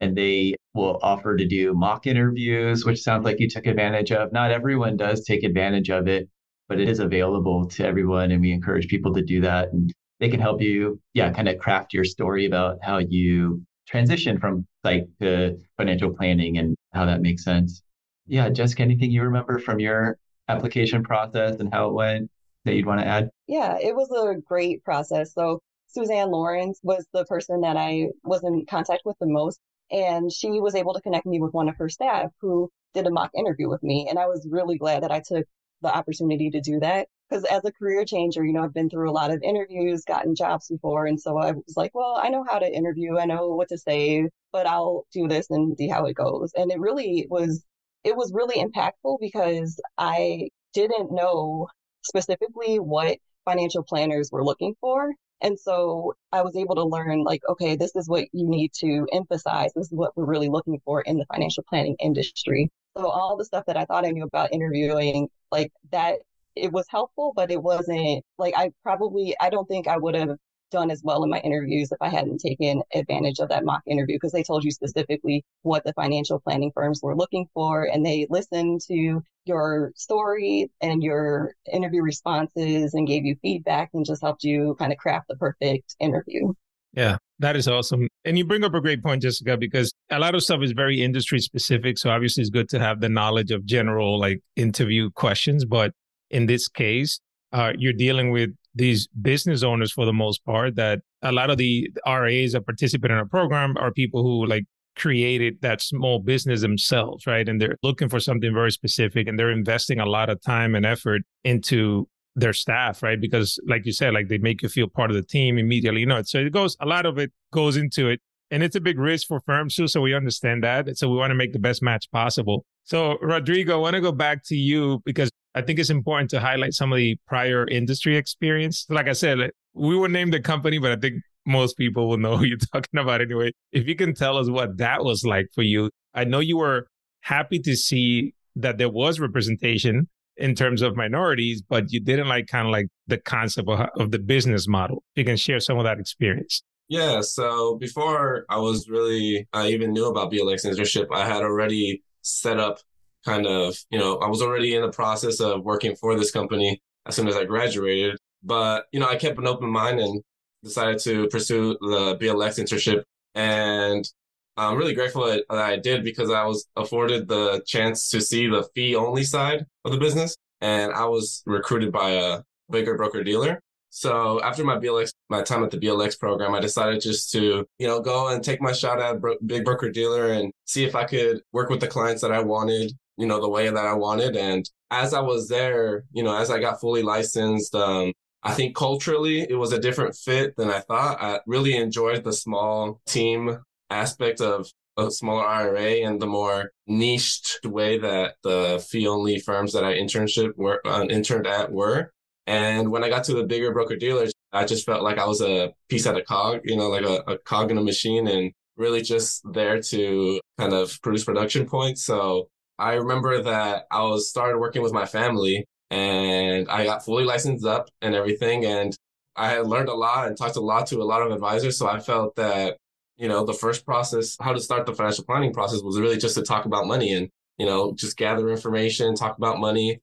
and 0.00 0.16
they 0.16 0.54
will 0.74 0.98
offer 1.02 1.36
to 1.36 1.46
do 1.46 1.74
mock 1.74 2.06
interviews, 2.06 2.84
which 2.84 3.02
sounds 3.02 3.24
like 3.24 3.40
you 3.40 3.48
took 3.48 3.66
advantage 3.66 4.12
of. 4.12 4.32
Not 4.32 4.50
everyone 4.50 4.96
does 4.96 5.24
take 5.24 5.42
advantage 5.42 5.90
of 5.90 6.06
it, 6.06 6.28
but 6.68 6.80
it 6.80 6.88
is 6.88 7.00
available 7.00 7.66
to 7.68 7.84
everyone. 7.84 8.30
And 8.30 8.40
we 8.40 8.52
encourage 8.52 8.88
people 8.88 9.12
to 9.14 9.22
do 9.22 9.40
that. 9.40 9.72
And 9.72 9.92
they 10.20 10.28
can 10.28 10.40
help 10.40 10.62
you, 10.62 11.00
yeah, 11.14 11.32
kind 11.32 11.48
of 11.48 11.58
craft 11.58 11.92
your 11.92 12.04
story 12.04 12.46
about 12.46 12.78
how 12.82 12.98
you 12.98 13.62
transition 13.88 14.38
from 14.38 14.66
psych 14.84 15.06
to 15.20 15.58
financial 15.76 16.14
planning 16.14 16.58
and 16.58 16.76
how 16.92 17.04
that 17.06 17.20
makes 17.20 17.44
sense. 17.44 17.82
Yeah, 18.26 18.48
Jessica, 18.50 18.82
anything 18.82 19.10
you 19.10 19.22
remember 19.22 19.58
from 19.58 19.80
your 19.80 20.18
application 20.48 21.02
process 21.02 21.60
and 21.60 21.72
how 21.72 21.88
it 21.88 21.94
went 21.94 22.30
that 22.64 22.74
you'd 22.74 22.86
want 22.86 23.00
to 23.00 23.06
add? 23.06 23.30
Yeah, 23.46 23.78
it 23.80 23.94
was 23.94 24.10
a 24.10 24.40
great 24.40 24.84
process. 24.84 25.32
So 25.32 25.60
Suzanne 25.86 26.30
Lawrence 26.30 26.80
was 26.82 27.06
the 27.12 27.24
person 27.24 27.62
that 27.62 27.76
I 27.76 28.08
was 28.24 28.42
in 28.44 28.66
contact 28.68 29.02
with 29.04 29.16
the 29.20 29.26
most. 29.26 29.58
And 29.90 30.30
she 30.30 30.50
was 30.60 30.74
able 30.74 30.92
to 30.92 31.00
connect 31.00 31.24
me 31.24 31.40
with 31.40 31.54
one 31.54 31.68
of 31.68 31.76
her 31.76 31.88
staff 31.88 32.30
who 32.42 32.70
did 32.92 33.06
a 33.06 33.10
mock 33.10 33.30
interview 33.34 33.70
with 33.70 33.82
me. 33.82 34.06
And 34.08 34.18
I 34.18 34.26
was 34.26 34.46
really 34.50 34.76
glad 34.76 35.02
that 35.02 35.10
I 35.10 35.22
took 35.26 35.46
the 35.80 35.88
opportunity 35.88 36.50
to 36.50 36.60
do 36.60 36.80
that. 36.80 37.08
Because 37.28 37.44
as 37.44 37.64
a 37.64 37.72
career 37.72 38.04
changer, 38.04 38.44
you 38.44 38.52
know, 38.52 38.64
I've 38.64 38.72
been 38.72 38.88
through 38.88 39.10
a 39.10 39.12
lot 39.12 39.30
of 39.30 39.42
interviews, 39.42 40.04
gotten 40.06 40.34
jobs 40.34 40.68
before. 40.68 41.06
And 41.06 41.20
so 41.20 41.36
I 41.36 41.52
was 41.52 41.74
like, 41.76 41.94
well, 41.94 42.18
I 42.22 42.30
know 42.30 42.44
how 42.48 42.58
to 42.58 42.72
interview, 42.72 43.18
I 43.18 43.26
know 43.26 43.48
what 43.48 43.68
to 43.68 43.78
say, 43.78 44.28
but 44.52 44.66
I'll 44.66 45.04
do 45.12 45.28
this 45.28 45.50
and 45.50 45.76
see 45.76 45.88
how 45.88 46.06
it 46.06 46.14
goes. 46.14 46.52
And 46.56 46.72
it 46.72 46.80
really 46.80 47.26
was, 47.28 47.64
it 48.04 48.16
was 48.16 48.32
really 48.32 48.64
impactful 48.64 49.18
because 49.20 49.78
I 49.98 50.48
didn't 50.72 51.12
know 51.12 51.68
specifically 52.02 52.78
what 52.78 53.18
financial 53.44 53.82
planners 53.82 54.30
were 54.32 54.44
looking 54.44 54.74
for. 54.80 55.12
And 55.40 55.58
so 55.58 56.14
I 56.32 56.42
was 56.42 56.56
able 56.56 56.74
to 56.74 56.84
learn, 56.84 57.22
like, 57.22 57.42
okay, 57.48 57.76
this 57.76 57.94
is 57.94 58.08
what 58.08 58.24
you 58.32 58.48
need 58.48 58.72
to 58.80 59.06
emphasize. 59.12 59.72
This 59.74 59.86
is 59.86 59.92
what 59.92 60.16
we're 60.16 60.24
really 60.24 60.48
looking 60.48 60.80
for 60.84 61.02
in 61.02 61.16
the 61.16 61.26
financial 61.32 61.64
planning 61.68 61.96
industry. 62.00 62.70
So 62.96 63.08
all 63.08 63.36
the 63.36 63.44
stuff 63.44 63.64
that 63.66 63.76
I 63.76 63.84
thought 63.84 64.04
I 64.04 64.10
knew 64.10 64.24
about 64.24 64.52
interviewing, 64.52 65.28
like 65.52 65.70
that, 65.92 66.16
it 66.56 66.72
was 66.72 66.86
helpful, 66.88 67.32
but 67.34 67.50
it 67.50 67.62
wasn't 67.62 68.24
like 68.38 68.54
I 68.56 68.72
probably, 68.82 69.34
I 69.40 69.50
don't 69.50 69.66
think 69.66 69.88
I 69.88 69.96
would 69.96 70.14
have 70.14 70.36
done 70.70 70.90
as 70.90 71.02
well 71.02 71.24
in 71.24 71.30
my 71.30 71.40
interviews 71.40 71.90
if 71.92 71.98
I 72.00 72.08
hadn't 72.08 72.38
taken 72.38 72.82
advantage 72.94 73.38
of 73.38 73.48
that 73.48 73.64
mock 73.64 73.82
interview 73.86 74.16
because 74.16 74.32
they 74.32 74.42
told 74.42 74.64
you 74.64 74.70
specifically 74.70 75.44
what 75.62 75.84
the 75.84 75.92
financial 75.94 76.40
planning 76.40 76.72
firms 76.74 77.00
were 77.02 77.16
looking 77.16 77.46
for 77.54 77.84
and 77.84 78.04
they 78.04 78.26
listened 78.28 78.82
to 78.88 79.22
your 79.44 79.92
story 79.96 80.70
and 80.80 81.02
your 81.02 81.54
interview 81.72 82.02
responses 82.02 82.94
and 82.94 83.06
gave 83.06 83.24
you 83.24 83.36
feedback 83.40 83.90
and 83.94 84.04
just 84.04 84.22
helped 84.22 84.44
you 84.44 84.76
kind 84.78 84.92
of 84.92 84.98
craft 84.98 85.28
the 85.28 85.36
perfect 85.36 85.94
interview. 86.00 86.52
Yeah, 86.92 87.18
that 87.38 87.56
is 87.56 87.68
awesome. 87.68 88.08
And 88.24 88.38
you 88.38 88.44
bring 88.44 88.64
up 88.64 88.74
a 88.74 88.80
great 88.80 89.02
point, 89.02 89.22
Jessica, 89.22 89.56
because 89.56 89.92
a 90.10 90.18
lot 90.18 90.34
of 90.34 90.42
stuff 90.42 90.62
is 90.62 90.72
very 90.72 91.02
industry 91.02 91.38
specific. 91.38 91.98
So 91.98 92.10
obviously 92.10 92.40
it's 92.42 92.50
good 92.50 92.68
to 92.70 92.78
have 92.78 93.00
the 93.00 93.08
knowledge 93.08 93.50
of 93.50 93.64
general 93.64 94.18
like 94.18 94.40
interview 94.56 95.10
questions. 95.10 95.64
But 95.64 95.92
in 96.30 96.46
this 96.46 96.68
case, 96.68 97.20
uh, 97.52 97.72
you're 97.78 97.92
dealing 97.92 98.30
with 98.30 98.50
these 98.74 99.08
business 99.20 99.62
owners 99.62 99.92
for 99.92 100.04
the 100.04 100.12
most 100.12 100.44
part 100.44 100.76
that 100.76 101.00
a 101.22 101.32
lot 101.32 101.50
of 101.50 101.58
the 101.58 101.90
RAs 102.06 102.52
that 102.52 102.64
participate 102.64 103.10
in 103.10 103.16
our 103.16 103.26
program 103.26 103.76
are 103.76 103.90
people 103.92 104.22
who 104.22 104.46
like 104.46 104.64
created 104.96 105.58
that 105.62 105.80
small 105.80 106.18
business 106.18 106.60
themselves, 106.60 107.26
right? 107.26 107.48
And 107.48 107.60
they're 107.60 107.78
looking 107.82 108.08
for 108.08 108.20
something 108.20 108.52
very 108.52 108.72
specific 108.72 109.26
and 109.26 109.38
they're 109.38 109.50
investing 109.50 110.00
a 110.00 110.06
lot 110.06 110.28
of 110.28 110.40
time 110.42 110.74
and 110.74 110.84
effort 110.84 111.22
into 111.44 112.08
their 112.36 112.52
staff, 112.52 113.02
right? 113.02 113.20
Because 113.20 113.58
like 113.66 113.86
you 113.86 113.92
said, 113.92 114.14
like 114.14 114.28
they 114.28 114.38
make 114.38 114.62
you 114.62 114.68
feel 114.68 114.88
part 114.88 115.10
of 115.10 115.16
the 115.16 115.22
team 115.22 115.58
immediately, 115.58 116.00
you 116.00 116.06
know. 116.06 116.22
So 116.22 116.38
it 116.38 116.52
goes 116.52 116.76
a 116.80 116.86
lot 116.86 117.06
of 117.06 117.18
it 117.18 117.32
goes 117.52 117.76
into 117.76 118.08
it. 118.08 118.20
And 118.50 118.62
it's 118.62 118.76
a 118.76 118.80
big 118.80 118.98
risk 118.98 119.26
for 119.28 119.40
firms 119.40 119.74
too. 119.74 119.88
So 119.88 120.00
we 120.00 120.14
understand 120.14 120.64
that. 120.64 120.96
So 120.96 121.08
we 121.08 121.16
want 121.16 121.32
to 121.32 121.34
make 121.34 121.52
the 121.52 121.58
best 121.58 121.82
match 121.82 122.10
possible. 122.10 122.64
So 122.84 123.18
Rodrigo, 123.20 123.74
I 123.74 123.76
want 123.76 123.94
to 123.94 124.00
go 124.00 124.12
back 124.12 124.42
to 124.44 124.56
you 124.56 125.02
because 125.04 125.30
I 125.58 125.62
think 125.62 125.80
it's 125.80 125.90
important 125.90 126.30
to 126.30 126.38
highlight 126.38 126.72
some 126.72 126.92
of 126.92 126.98
the 126.98 127.16
prior 127.26 127.66
industry 127.66 128.16
experience. 128.16 128.86
Like 128.88 129.08
I 129.08 129.12
said, 129.12 129.50
we 129.74 129.96
would 129.96 130.12
name 130.12 130.30
the 130.30 130.38
company, 130.38 130.78
but 130.78 130.92
I 130.92 130.96
think 130.96 131.22
most 131.46 131.76
people 131.76 132.08
will 132.08 132.16
know 132.16 132.36
who 132.38 132.44
you're 132.44 132.58
talking 132.72 133.00
about 133.00 133.20
anyway. 133.20 133.50
If 133.72 133.88
you 133.88 133.96
can 133.96 134.14
tell 134.14 134.38
us 134.38 134.48
what 134.48 134.76
that 134.78 135.02
was 135.04 135.24
like 135.24 135.46
for 135.54 135.62
you, 135.62 135.90
I 136.14 136.24
know 136.24 136.38
you 136.38 136.58
were 136.58 136.86
happy 137.22 137.58
to 137.58 137.74
see 137.74 138.34
that 138.54 138.78
there 138.78 138.88
was 138.88 139.18
representation 139.18 140.08
in 140.36 140.54
terms 140.54 140.80
of 140.80 140.96
minorities, 140.96 141.60
but 141.60 141.90
you 141.90 141.98
didn't 141.98 142.28
like 142.28 142.46
kind 142.46 142.68
of 142.68 142.72
like 142.72 142.86
the 143.08 143.18
concept 143.18 143.68
of, 143.68 143.80
of 143.98 144.12
the 144.12 144.20
business 144.20 144.68
model. 144.68 145.02
You 145.16 145.24
can 145.24 145.36
share 145.36 145.58
some 145.58 145.76
of 145.76 145.84
that 145.84 145.98
experience. 145.98 146.62
Yeah. 146.88 147.20
So 147.22 147.76
before 147.78 148.46
I 148.48 148.58
was 148.58 148.88
really, 148.88 149.48
I 149.52 149.68
even 149.70 149.92
knew 149.92 150.06
about 150.06 150.32
BLX 150.32 150.64
internship, 150.64 151.08
I 151.12 151.26
had 151.26 151.42
already 151.42 152.04
set 152.22 152.60
up 152.60 152.78
kind 153.24 153.46
of, 153.46 153.76
you 153.90 153.98
know, 153.98 154.18
I 154.18 154.28
was 154.28 154.42
already 154.42 154.74
in 154.74 154.82
the 154.82 154.90
process 154.90 155.40
of 155.40 155.64
working 155.64 155.96
for 155.96 156.16
this 156.16 156.30
company 156.30 156.80
as 157.06 157.16
soon 157.16 157.28
as 157.28 157.36
I 157.36 157.44
graduated. 157.44 158.18
But, 158.42 158.86
you 158.92 159.00
know, 159.00 159.08
I 159.08 159.16
kept 159.16 159.38
an 159.38 159.46
open 159.46 159.70
mind 159.70 160.00
and 160.00 160.22
decided 160.62 160.98
to 161.00 161.28
pursue 161.28 161.76
the 161.80 162.16
BLX 162.20 162.58
internship. 162.58 163.02
And 163.34 164.08
I'm 164.56 164.76
really 164.76 164.94
grateful 164.94 165.26
that 165.26 165.44
I 165.50 165.76
did 165.76 166.04
because 166.04 166.30
I 166.30 166.44
was 166.44 166.66
afforded 166.76 167.28
the 167.28 167.62
chance 167.66 168.10
to 168.10 168.20
see 168.20 168.48
the 168.48 168.66
fee 168.74 168.96
only 168.96 169.22
side 169.24 169.64
of 169.84 169.92
the 169.92 169.98
business. 169.98 170.36
And 170.60 170.92
I 170.92 171.06
was 171.06 171.42
recruited 171.46 171.92
by 171.92 172.10
a 172.10 172.42
bigger 172.70 172.96
broker 172.96 173.22
dealer. 173.22 173.60
So 173.90 174.42
after 174.42 174.64
my 174.64 174.76
BLX, 174.76 175.12
my 175.30 175.42
time 175.42 175.64
at 175.64 175.70
the 175.70 175.78
BLX 175.78 176.18
program, 176.18 176.54
I 176.54 176.60
decided 176.60 177.00
just 177.00 177.32
to, 177.32 177.66
you 177.78 177.86
know, 177.86 178.00
go 178.00 178.28
and 178.28 178.44
take 178.44 178.60
my 178.60 178.72
shot 178.72 179.00
at 179.00 179.20
bro- 179.20 179.38
big 179.44 179.64
broker 179.64 179.90
dealer 179.90 180.32
and 180.32 180.52
see 180.66 180.84
if 180.84 180.94
I 180.94 181.04
could 181.04 181.40
work 181.52 181.70
with 181.70 181.80
the 181.80 181.86
clients 181.86 182.20
that 182.22 182.32
I 182.32 182.40
wanted 182.40 182.92
you 183.18 183.26
know, 183.26 183.40
the 183.40 183.48
way 183.48 183.68
that 183.68 183.86
I 183.86 183.94
wanted. 183.94 184.36
And 184.36 184.68
as 184.90 185.12
I 185.12 185.20
was 185.20 185.48
there, 185.48 186.04
you 186.12 186.22
know, 186.22 186.36
as 186.36 186.50
I 186.50 186.60
got 186.60 186.80
fully 186.80 187.02
licensed, 187.02 187.74
um, 187.74 188.12
I 188.42 188.54
think 188.54 188.76
culturally 188.76 189.40
it 189.40 189.56
was 189.56 189.72
a 189.72 189.80
different 189.80 190.14
fit 190.14 190.56
than 190.56 190.70
I 190.70 190.80
thought. 190.80 191.20
I 191.20 191.40
really 191.46 191.76
enjoyed 191.76 192.24
the 192.24 192.32
small 192.32 193.00
team 193.06 193.58
aspect 193.90 194.40
of 194.40 194.70
a 194.96 195.10
smaller 195.10 195.72
RIA 195.72 196.08
and 196.08 196.20
the 196.20 196.26
more 196.26 196.72
niched 196.86 197.60
way 197.64 197.98
that 197.98 198.34
the 198.42 198.84
fee 198.88 199.06
only 199.06 199.38
firms 199.38 199.72
that 199.72 199.84
I 199.84 199.94
internship 199.94 200.56
were 200.56 200.80
uh, 200.86 201.04
interned 201.08 201.46
at 201.46 201.70
were. 201.70 202.12
And 202.46 202.90
when 202.90 203.04
I 203.04 203.08
got 203.08 203.24
to 203.24 203.34
the 203.34 203.44
bigger 203.44 203.72
broker 203.72 203.96
dealers, 203.96 204.32
I 204.52 204.64
just 204.64 204.86
felt 204.86 205.02
like 205.02 205.18
I 205.18 205.26
was 205.26 205.42
a 205.42 205.72
piece 205.88 206.06
at 206.06 206.16
a 206.16 206.22
cog, 206.22 206.60
you 206.64 206.76
know, 206.76 206.88
like 206.88 207.04
a, 207.04 207.32
a 207.32 207.38
cog 207.38 207.70
in 207.70 207.78
a 207.78 207.82
machine 207.82 208.26
and 208.26 208.52
really 208.76 209.02
just 209.02 209.42
there 209.52 209.82
to 209.82 210.40
kind 210.58 210.72
of 210.72 210.98
produce 211.02 211.24
production 211.24 211.66
points. 211.66 212.04
So 212.04 212.48
I 212.78 212.94
remember 212.94 213.42
that 213.42 213.86
I 213.90 214.02
was 214.02 214.28
started 214.28 214.58
working 214.58 214.82
with 214.82 214.92
my 214.92 215.06
family 215.06 215.66
and 215.90 216.68
I 216.68 216.84
got 216.84 217.04
fully 217.04 217.24
licensed 217.24 217.66
up 217.66 217.88
and 218.00 218.14
everything. 218.14 218.64
And 218.64 218.96
I 219.36 219.50
had 219.50 219.66
learned 219.66 219.88
a 219.88 219.94
lot 219.94 220.28
and 220.28 220.36
talked 220.36 220.56
a 220.56 220.60
lot 220.60 220.86
to 220.88 221.02
a 221.02 221.04
lot 221.04 221.22
of 221.22 221.32
advisors. 221.32 221.78
So 221.78 221.88
I 221.88 221.98
felt 222.00 222.36
that, 222.36 222.76
you 223.16 223.28
know, 223.28 223.44
the 223.44 223.54
first 223.54 223.84
process, 223.84 224.36
how 224.40 224.52
to 224.52 224.60
start 224.60 224.86
the 224.86 224.94
financial 224.94 225.24
planning 225.24 225.52
process 225.52 225.82
was 225.82 225.98
really 225.98 226.18
just 226.18 226.36
to 226.36 226.42
talk 226.42 226.66
about 226.66 226.86
money 226.86 227.12
and, 227.12 227.30
you 227.56 227.66
know, 227.66 227.94
just 227.94 228.16
gather 228.16 228.48
information, 228.48 229.14
talk 229.14 229.38
about 229.38 229.58
money, 229.58 230.00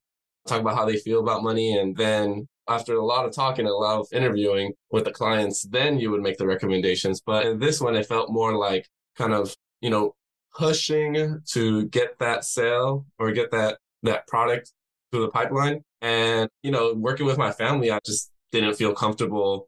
talk 0.48 0.62
about 0.62 0.76
how 0.76 0.86
they 0.86 0.98
feel 0.98 1.20
about 1.20 1.44
money. 1.44 1.78
And 1.78 1.96
then 1.96 2.48
after 2.68 2.96
a 2.96 3.06
lot 3.06 3.26
of 3.26 3.34
talking, 3.34 3.66
and 3.66 3.74
a 3.74 3.78
lot 3.78 4.00
of 4.00 4.08
interviewing 4.12 4.74
with 4.92 5.06
the 5.06 5.12
clients, 5.12 5.64
then 5.64 6.00
you 6.00 6.12
would 6.12 6.22
make 6.22 6.38
the 6.38 6.48
recommendations. 6.48 7.22
But 7.22 7.46
in 7.46 7.60
this 7.60 7.80
one, 7.80 7.96
it 7.96 8.08
felt 8.08 8.32
more 8.32 8.58
like 8.58 8.88
kind 9.18 9.34
of, 9.34 9.56
you 9.82 9.90
know, 9.90 10.16
pushing 10.56 11.42
to 11.52 11.86
get 11.88 12.18
that 12.20 12.46
sale 12.46 13.06
or 13.20 13.32
get 13.32 13.52
that, 13.52 13.78
that 14.04 14.28
product 14.28 14.72
through 15.12 15.22
the 15.22 15.30
pipeline. 15.30 15.82
And, 16.02 16.50
you 16.64 16.72
know, 16.72 16.94
working 16.94 17.26
with 17.26 17.38
my 17.38 17.52
family, 17.52 17.92
I 17.92 18.00
just 18.06 18.32
didn't 18.52 18.76
feel 18.76 18.94
comfortable 18.94 19.68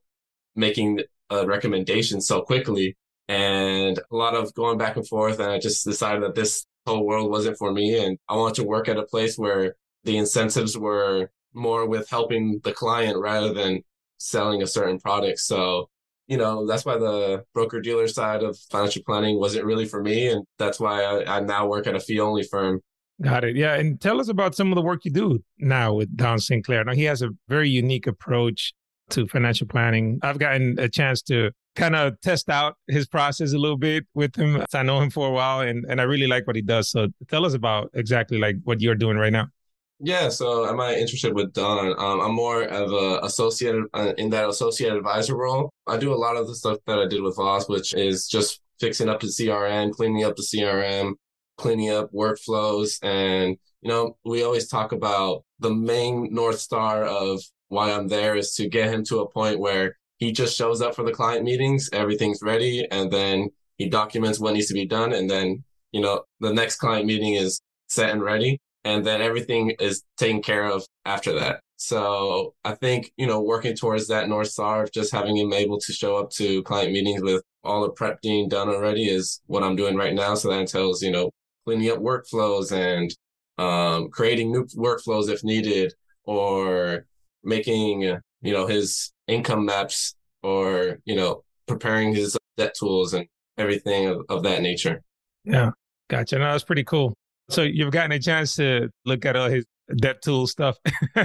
making 0.56 1.02
a 1.30 1.46
recommendation 1.46 2.22
so 2.22 2.42
quickly. 2.42 2.96
And 3.28 4.00
a 4.00 4.16
lot 4.16 4.36
of 4.36 4.54
going 4.54 4.78
back 4.78 4.96
and 4.96 5.08
forth. 5.08 5.40
And 5.40 5.52
I 5.52 5.60
just 5.60 5.84
decided 5.86 6.24
that 6.24 6.36
this 6.36 6.66
whole 6.86 7.06
world 7.06 7.30
wasn't 7.30 7.58
for 7.58 7.72
me. 7.74 8.04
And 8.04 8.18
I 8.30 8.36
wanted 8.36 8.56
to 8.56 8.64
work 8.64 8.88
at 8.88 8.98
a 8.98 9.04
place 9.04 9.38
where 9.38 9.76
the 10.06 10.18
incentives 10.18 10.78
were 10.78 11.30
more 11.54 11.88
with 11.88 12.10
helping 12.10 12.62
the 12.64 12.72
client 12.72 13.18
rather 13.18 13.54
than 13.54 13.84
selling 14.20 14.62
a 14.62 14.68
certain 14.68 15.00
product. 15.00 15.40
So, 15.40 15.90
you 16.28 16.38
know, 16.38 16.68
that's 16.68 16.86
why 16.86 16.98
the 16.98 17.44
broker 17.54 17.80
dealer 17.80 18.08
side 18.08 18.44
of 18.44 18.58
financial 18.72 19.02
planning 19.06 19.40
wasn't 19.40 19.66
really 19.66 19.86
for 19.86 20.02
me. 20.02 20.28
And 20.28 20.46
that's 20.60 20.80
why 20.80 21.04
I, 21.04 21.38
I 21.38 21.40
now 21.40 21.68
work 21.68 21.88
at 21.88 21.96
a 21.96 22.00
fee 22.00 22.20
only 22.20 22.44
firm 22.44 22.82
Got 23.22 23.44
it. 23.44 23.56
Yeah. 23.56 23.76
And 23.76 24.00
tell 24.00 24.20
us 24.20 24.30
about 24.30 24.56
some 24.56 24.72
of 24.72 24.76
the 24.76 24.82
work 24.82 25.04
you 25.04 25.12
do 25.12 25.44
now 25.58 25.94
with 25.94 26.16
Don 26.16 26.38
St. 26.40 26.64
Clair. 26.64 26.84
Now, 26.84 26.94
he 26.94 27.04
has 27.06 27.22
a 27.22 27.30
very 27.48 27.70
unique 27.70 28.06
approach 28.06 28.74
to 29.10 29.26
financial 29.28 29.66
planning. 29.66 30.20
I've 30.22 30.38
gotten 30.38 30.78
a 30.80 30.88
chance 30.88 31.22
to 31.24 31.52
kind 31.76 31.96
of 31.96 32.20
test 32.22 32.50
out 32.50 32.76
his 32.88 33.08
process 33.08 33.54
a 33.54 33.58
little 33.58 33.78
bit 33.78 34.06
with 34.14 34.36
him. 34.36 34.64
I 34.74 34.84
know 34.84 35.00
him 35.00 35.10
for 35.10 35.28
a 35.28 35.32
while 35.32 35.62
and, 35.62 35.86
and 35.90 36.00
I 36.00 36.04
really 36.04 36.28
like 36.28 36.46
what 36.46 36.56
he 36.56 36.62
does. 36.62 36.92
So 36.92 37.08
tell 37.28 37.46
us 37.46 37.54
about 37.54 37.90
exactly 37.94 38.38
like 38.38 38.58
what 38.64 38.82
you're 38.82 38.96
doing 38.96 39.18
right 39.18 39.32
now. 39.32 39.48
Yeah, 40.00 40.30
so 40.30 40.68
am 40.68 40.80
I 40.80 40.94
interested 40.96 41.34
with 41.34 41.54
Don? 41.54 41.88
Um, 41.98 42.22
I'm 42.22 42.34
more 42.34 42.64
of 42.64 42.92
a 42.92 43.26
associate 43.26 43.84
uh, 43.96 44.14
in 44.18 44.30
that 44.30 44.48
associate 44.48 44.94
advisor 44.94 45.36
role. 45.36 45.72
I 45.88 45.98
do 45.98 46.14
a 46.14 46.16
lot 46.16 46.38
of 46.38 46.48
the 46.48 46.56
stuff 46.56 46.78
that 46.86 47.00
I 47.00 47.08
did 47.08 47.24
with 47.24 47.36
Voss, 47.36 47.68
which 47.68 47.96
is 47.96 48.28
just 48.28 48.62
fixing 48.80 49.10
up 49.10 49.22
the 49.22 49.28
CRM, 49.28 49.92
cleaning 49.92 50.24
up 50.24 50.36
the 50.36 50.44
CRM, 50.44 51.14
cleaning 51.58 51.90
up 51.90 52.12
workflows. 52.14 53.00
And, 53.02 53.58
you 53.82 53.90
know, 53.90 54.18
we 54.24 54.44
always 54.44 54.68
talk 54.68 54.92
about 54.92 55.44
the 55.60 55.74
main 55.74 56.32
North 56.32 56.60
Star 56.60 57.04
of 57.04 57.42
why 57.70 57.92
I'm 57.92 58.08
there 58.08 58.36
is 58.36 58.54
to 58.56 58.70
get 58.70 58.94
him 58.94 59.04
to 59.06 59.22
a 59.22 59.30
point 59.30 59.60
where 59.60 59.98
he 60.18 60.32
just 60.32 60.56
shows 60.56 60.80
up 60.80 60.96
for 60.96 61.04
the 61.04 61.12
client 61.12 61.44
meetings, 61.44 61.90
everything's 61.92 62.42
ready, 62.44 62.88
and 62.92 63.12
then 63.12 63.50
he 63.78 63.90
documents 63.90 64.40
what 64.40 64.54
needs 64.54 64.68
to 64.68 64.74
be 64.76 64.86
done. 64.86 65.14
And 65.14 65.28
then, 65.28 65.64
you 65.92 66.02
know, 66.02 66.24
the 66.40 66.54
next 66.54 66.76
client 66.76 67.08
meeting 67.08 67.34
is 67.34 67.62
set 67.88 68.12
and 68.12 68.22
ready. 68.22 68.60
And 68.84 69.06
then 69.06 69.22
everything 69.22 69.72
is 69.80 70.04
taken 70.18 70.42
care 70.42 70.66
of 70.66 70.86
after 71.06 71.34
that. 71.40 71.60
So 71.76 72.56
I 72.64 72.74
think, 72.74 73.12
you 73.18 73.28
know, 73.28 73.42
working 73.42 73.76
towards 73.76 74.08
that 74.08 74.30
North 74.30 74.48
Star 74.48 74.84
of 74.84 74.92
just 74.92 75.12
having 75.12 75.38
him 75.38 75.54
able 75.54 75.80
to 75.80 75.94
show 75.94 76.18
up 76.18 76.32
to 76.32 76.64
client 76.64 76.92
meetings 76.92 77.22
with 77.22 77.44
all 77.64 77.82
the 77.82 77.90
prep 77.90 78.22
being 78.22 78.50
done 78.50 78.70
already 78.70 79.10
is 79.10 79.42
what 79.46 79.64
I'm 79.64 79.76
doing 79.76 79.96
right 79.96 80.14
now. 80.14 80.34
So 80.36 80.50
that 80.50 80.60
entails, 80.60 81.04
you 81.04 81.12
know, 81.12 81.30
cleaning 81.66 81.92
up 81.92 82.00
workflows 82.00 82.72
and 82.72 83.14
um, 83.58 84.10
creating 84.10 84.52
new 84.52 84.66
workflows 84.76 85.30
if 85.30 85.44
needed, 85.44 85.94
or 86.24 87.06
making 87.44 88.02
you 88.02 88.54
know 88.54 88.68
his 88.68 89.12
income 89.28 89.66
maps, 89.66 90.16
or 90.44 91.00
you 91.06 91.16
know 91.16 91.44
preparing 91.68 92.14
his 92.14 92.38
debt 92.56 92.76
tools 92.80 93.14
and 93.14 93.28
everything 93.58 94.08
of, 94.08 94.22
of 94.30 94.44
that 94.44 94.62
nature. 94.62 95.02
Yeah, 95.44 95.72
gotcha. 96.10 96.38
No, 96.40 96.52
that's 96.52 96.64
pretty 96.64 96.84
cool. 96.84 97.14
So 97.50 97.62
you've 97.62 97.92
gotten 97.92 98.12
a 98.12 98.20
chance 98.20 98.56
to 98.56 98.90
look 99.06 99.26
at 99.26 99.36
all 99.36 99.50
his 99.50 99.66
debt 99.96 100.22
tool 100.22 100.48
stuff. 100.48 100.78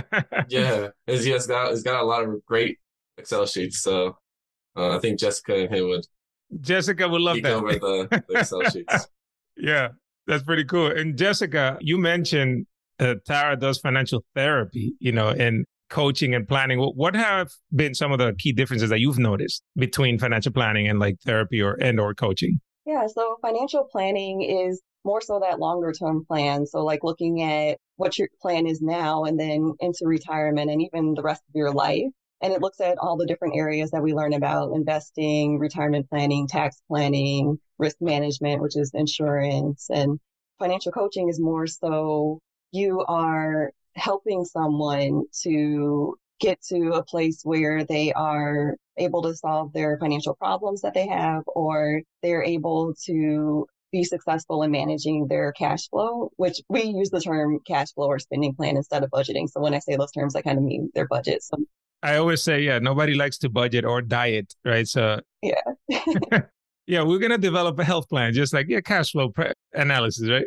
yeah, 0.49 0.89
it's, 1.07 1.27
it's 1.27 1.47
got 1.47 1.73
it's 1.73 1.83
got 1.83 2.01
a 2.01 2.05
lot 2.05 2.23
of 2.23 2.45
great 2.47 2.79
Excel 3.19 3.47
sheets. 3.47 3.83
So 3.83 4.17
uh, 4.77 4.97
I 4.97 4.99
think 4.99 5.19
Jessica 5.19 5.57
and 5.57 5.75
him 5.75 5.89
would. 5.89 6.07
Jessica 6.61 7.09
would 7.09 7.21
love 7.21 7.43
that. 7.43 7.53
Over 7.53 7.73
the, 7.73 8.25
the 8.29 8.39
Excel 8.39 8.63
sheets. 8.71 9.09
yeah, 9.57 9.89
that's 10.27 10.43
pretty 10.43 10.65
cool. 10.65 10.89
And 10.89 11.17
Jessica, 11.17 11.79
you 11.81 11.99
mentioned 11.99 12.67
uh, 13.01 13.15
Tara 13.27 13.57
does 13.57 13.79
financial 13.79 14.25
therapy, 14.35 14.95
you 15.01 15.13
know, 15.13 15.29
and 15.29 15.67
coaching 15.91 16.35
and 16.35 16.47
planning. 16.47 16.79
What 16.79 17.15
have 17.15 17.51
been 17.75 17.95
some 17.95 18.13
of 18.13 18.19
the 18.19 18.35
key 18.39 18.53
differences 18.53 18.91
that 18.91 19.01
you've 19.01 19.19
noticed 19.19 19.63
between 19.77 20.19
financial 20.19 20.53
planning 20.53 20.89
and 20.89 20.99
like 20.99 21.17
therapy 21.25 21.61
or 21.61 21.75
and 21.75 21.99
or 21.99 22.15
coaching? 22.15 22.61
Yeah, 22.85 23.07
so 23.07 23.37
financial 23.41 23.85
planning 23.85 24.43
is 24.43 24.83
more 25.05 25.21
so 25.21 25.41
that 25.41 25.61
longer 25.61 25.93
term 25.93 26.25
plan. 26.25 26.67
So 26.67 26.85
like 26.85 27.05
looking 27.05 27.43
at 27.43 27.79
what 27.97 28.19
your 28.19 28.29
plan 28.41 28.67
is 28.67 28.81
now 28.81 29.25
and 29.25 29.39
then 29.39 29.75
into 29.81 30.07
retirement 30.07 30.71
and 30.71 30.83
even 30.83 31.15
the 31.15 31.23
rest 31.23 31.43
of 31.49 31.55
your 31.55 31.73
life. 31.73 32.11
And 32.41 32.53
it 32.53 32.61
looks 32.61 32.81
at 32.81 32.99
all 32.99 33.17
the 33.17 33.27
different 33.27 33.55
areas 33.57 33.93
that 33.93 34.03
we 34.03 34.15
learn 34.15 34.33
about 34.33 34.73
investing, 34.73 35.59
retirement 35.59 36.09
planning, 36.11 36.49
tax 36.49 36.83
planning, 36.89 37.59
risk 37.79 37.97
management, 38.01 38.61
which 38.61 38.77
is 38.77 38.91
insurance. 38.95 39.89
And 39.89 40.19
financial 40.59 40.91
coaching 40.91 41.29
is 41.29 41.39
more 41.41 41.69
so 41.69 42.41
you 42.73 43.05
are 43.07 43.71
helping 43.95 44.45
someone 44.45 45.23
to 45.43 46.17
get 46.43 46.61
to 46.63 46.93
a 46.93 47.05
place 47.05 47.41
where 47.45 47.85
they 47.85 48.13
are 48.13 48.77
able 48.99 49.23
to 49.23 49.35
solve 49.35 49.73
their 49.73 49.97
financial 49.99 50.35
problems 50.35 50.83
that 50.83 50.93
they 50.93 51.07
have, 51.07 51.43
or 51.47 52.03
they're 52.23 52.43
able 52.43 52.95
to 53.07 53.67
be 53.93 54.03
successful 54.05 54.63
in 54.63 54.71
managing 54.71 55.29
their 55.29 55.53
cash 55.53 55.89
flow, 55.89 56.31
which 56.37 56.61
we 56.69 56.83
use 56.83 57.11
the 57.11 57.21
term 57.21 57.59
cash 57.67 57.93
flow 57.93 58.07
or 58.07 58.19
spending 58.19 58.55
plan 58.55 58.77
instead 58.77 59.05
of 59.05 59.11
budgeting. 59.11 59.49
So 59.49 59.61
when 59.61 59.75
I 59.75 59.79
say 59.79 59.97
those 59.97 60.11
terms, 60.13 60.35
I 60.35 60.43
kind 60.43 60.59
of 60.59 60.65
mean 60.65 60.91
their 60.95 61.07
budget. 61.07 61.43
So 61.43 61.59
I 62.03 62.17
always 62.17 62.43
say, 62.43 62.63
yeah, 62.63 62.79
nobody 62.81 63.15
likes 63.15 63.39
to 63.39 63.49
budget 63.49 63.85
or 63.85 64.03
diet, 64.03 64.55
right? 64.65 64.89
So 64.89 65.21
yeah, 65.43 65.63
yeah, 66.87 67.03
we're 67.03 67.21
gonna 67.21 67.39
develop 67.39 67.79
a 67.79 67.85
health 67.85 68.09
plan, 68.09 68.33
just 68.33 68.53
like 68.53 68.67
yeah, 68.69 68.81
cash 68.81 69.13
flow 69.13 69.29
pre- 69.29 69.53
analysis, 69.73 70.29
right? 70.29 70.45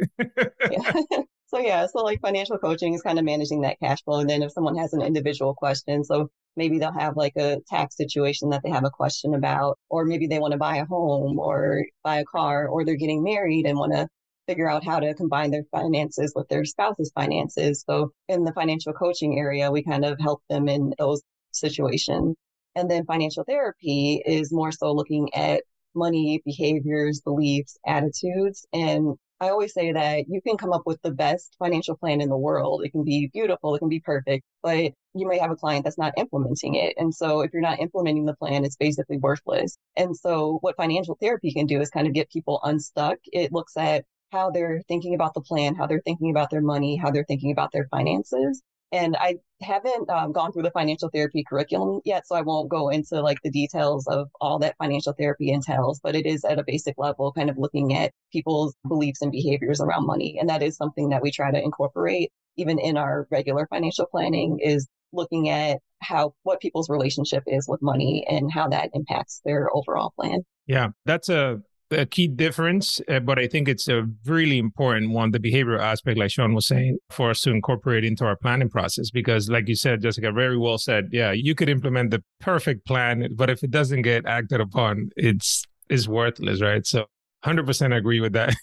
yeah. 0.70 1.22
So 1.56 1.62
yeah, 1.62 1.86
so 1.86 2.00
like 2.00 2.20
financial 2.20 2.58
coaching 2.58 2.94
is 2.96 3.02
kind 3.02 3.18
of 3.18 3.24
managing 3.24 3.62
that 3.62 3.80
cash 3.80 4.04
flow, 4.04 4.20
and 4.20 4.30
then 4.30 4.44
if 4.44 4.52
someone 4.52 4.76
has 4.76 4.92
an 4.92 5.02
individual 5.02 5.54
question, 5.54 6.04
so 6.04 6.30
maybe 6.58 6.80
they'll 6.80 6.92
have 6.92 7.16
like 7.16 7.38
a 7.38 7.62
tax 7.70 7.96
situation 7.96 8.50
that 8.50 8.62
they 8.62 8.70
have 8.72 8.84
a 8.84 8.90
question 8.90 9.34
about, 9.34 9.80
or 9.90 10.04
maybe 10.04 10.28
they 10.28 10.40
want 10.40 10.52
to 10.52 10.58
buy 10.58 10.78
a 10.78 10.86
home 10.86 11.40
or 11.40 11.86
buy 12.04 12.18
a 12.18 12.26
car, 12.26 12.68
or 12.68 12.84
they're 12.84 12.98
getting 12.98 13.24
married 13.24 13.66
and 13.66 13.80
want 13.80 13.94
to 13.94 14.06
figure 14.48 14.70
out 14.70 14.84
how 14.84 15.00
to 15.00 15.14
combine 15.14 15.50
their 15.50 15.64
finances 15.72 16.34
with 16.36 16.46
their 16.50 16.66
spouse's 16.66 17.14
finances. 17.16 17.86
So 17.90 18.12
in 18.28 18.44
the 18.44 18.52
financial 18.52 18.92
coaching 18.92 19.40
area, 19.40 19.72
we 19.72 19.82
kind 19.82 20.04
of 20.04 20.20
help 20.20 20.42
them 20.50 20.68
in 20.68 20.94
those 21.00 21.22
situations. 21.54 22.36
And 22.76 22.92
then 22.92 23.06
financial 23.06 23.46
therapy 23.46 24.22
is 24.26 24.52
more 24.52 24.74
so 24.74 24.92
looking 24.92 25.34
at 25.34 25.64
money, 25.96 26.42
behaviors, 26.44 27.22
beliefs, 27.22 27.78
attitudes. 27.88 28.68
And 28.74 29.16
I 29.42 29.50
always 29.50 29.74
say 29.74 29.92
that 29.92 30.26
you 30.30 30.42
can 30.42 30.58
come 30.58 30.72
up 30.72 30.84
with 30.86 31.02
the 31.02 31.12
best 31.12 31.56
financial 31.60 31.98
plan 31.98 32.22
in 32.22 32.30
the 32.30 32.38
world. 32.38 32.84
It 32.86 32.92
can 32.92 33.04
be 33.04 33.30
beautiful, 33.34 33.76
it 33.76 33.80
can 33.80 33.90
be 33.90 34.00
perfect, 34.00 34.46
but 34.64 34.94
you 35.14 35.28
may 35.28 35.38
have 35.40 35.52
a 35.52 35.56
client 35.56 35.84
that's 35.84 35.98
not 35.98 36.14
implementing 36.18 36.76
it. 36.76 36.94
And 36.98 37.14
so 37.14 37.42
if 37.42 37.52
you're 37.52 37.62
not 37.62 37.80
implementing 37.80 38.26
the 38.26 38.36
plan, 38.36 38.64
it's 38.64 38.78
basically 38.78 39.18
worthless. 39.18 39.78
And 39.98 40.16
so 40.16 40.60
what 40.62 40.78
financial 40.78 41.18
therapy 41.22 41.52
can 41.52 41.66
do 41.66 41.82
is 41.82 41.90
kind 41.90 42.08
of 42.08 42.14
get 42.14 42.30
people 42.30 42.62
unstuck. 42.64 43.18
It 43.34 43.52
looks 43.52 43.76
at 43.76 44.06
how 44.32 44.52
they're 44.52 44.82
thinking 44.88 45.16
about 45.16 45.34
the 45.34 45.42
plan, 45.42 45.76
how 45.76 45.88
they're 45.88 46.02
thinking 46.06 46.32
about 46.32 46.50
their 46.50 46.62
money, 46.62 46.96
how 46.96 47.12
they're 47.12 47.26
thinking 47.26 47.52
about 47.52 47.72
their 47.74 47.88
finances. 47.92 48.62
And 48.96 49.18
I 49.18 49.36
haven't 49.62 50.10
um, 50.10 50.32
gone 50.32 50.54
through 50.54 50.64
the 50.64 50.72
financial 50.72 51.10
therapy 51.14 51.44
curriculum 51.48 52.00
yet, 52.06 52.26
so 52.26 52.36
I 52.36 52.42
won't 52.42 52.70
go 52.70 52.90
into 52.90 53.22
like 53.22 53.40
the 53.44 53.52
details 53.52 54.08
of 54.08 54.30
all 54.40 54.58
that 54.60 54.76
financial 54.78 55.14
therapy 55.20 55.52
entails, 55.52 56.00
but 56.02 56.16
it 56.16 56.26
is 56.26 56.46
at 56.46 56.60
a 56.60 56.64
basic 56.66 56.96
level, 56.98 57.34
kind 57.34 57.50
of 57.50 57.58
looking 57.58 57.94
at 57.94 58.14
people's 58.32 58.74
beliefs 58.88 59.22
and 59.22 59.34
behaviors 59.34 59.82
around 59.82 60.08
money. 60.08 60.38
And 60.40 60.50
that 60.50 60.64
is 60.64 60.78
something 60.78 61.10
that 61.10 61.22
we 61.22 61.32
try 61.32 61.52
to 61.52 61.62
incorporate 61.62 62.32
even 62.58 62.80
in 62.80 62.96
our 62.96 63.28
regular 63.32 63.68
financial 63.68 64.06
planning 64.06 64.60
is 64.64 64.88
looking 65.12 65.50
at 65.50 65.80
how 66.02 66.34
what 66.44 66.62
people's 66.62 66.90
relationship 66.90 67.44
is 67.48 67.68
with 67.68 67.82
money 67.82 68.26
and 68.30 68.50
how 68.52 68.70
that 68.70 68.90
impacts 68.94 69.42
their 69.44 69.70
overall 69.76 70.14
plan. 70.16 70.42
Yeah, 70.68 70.90
that's 71.06 71.28
a 71.28 71.62
a 71.92 72.06
key 72.06 72.28
difference, 72.28 73.00
uh, 73.08 73.20
but 73.20 73.40
I 73.40 73.48
think 73.48 73.68
it's 73.68 73.88
a 73.88 74.08
really 74.26 74.58
important 74.58 75.12
one, 75.12 75.32
the 75.32 75.40
behavioral 75.40 75.80
aspect, 75.80 76.18
like 76.18 76.32
Sean 76.32 76.54
was 76.54 76.68
saying, 76.68 76.98
for 77.10 77.30
us 77.30 77.42
to 77.42 77.52
incorporate 77.52 78.04
into 78.04 78.26
our 78.26 78.36
planning 78.36 78.70
process. 78.70 79.12
Because, 79.12 79.50
like 79.50 79.68
you 79.68 79.76
said, 79.76 80.02
Jessica, 80.02 80.32
very 80.32 80.58
well 80.58 80.78
said. 80.78 81.10
Yeah, 81.12 81.32
you 81.32 81.56
could 81.56 81.70
implement 81.70 82.12
the 82.12 82.24
perfect 82.40 82.86
plan, 82.86 83.30
but 83.36 83.50
if 83.50 83.64
it 83.64 83.72
doesn't 83.72 84.02
get 84.02 84.26
acted 84.26 84.62
upon, 84.62 85.10
it's 85.16 85.64
is 85.90 86.10
worthless, 86.10 86.62
right? 86.62 86.86
So, 86.86 87.06
hundred 87.44 87.66
percent 87.66 87.94
agree 87.94 88.20
with 88.20 88.34
that. 88.34 88.56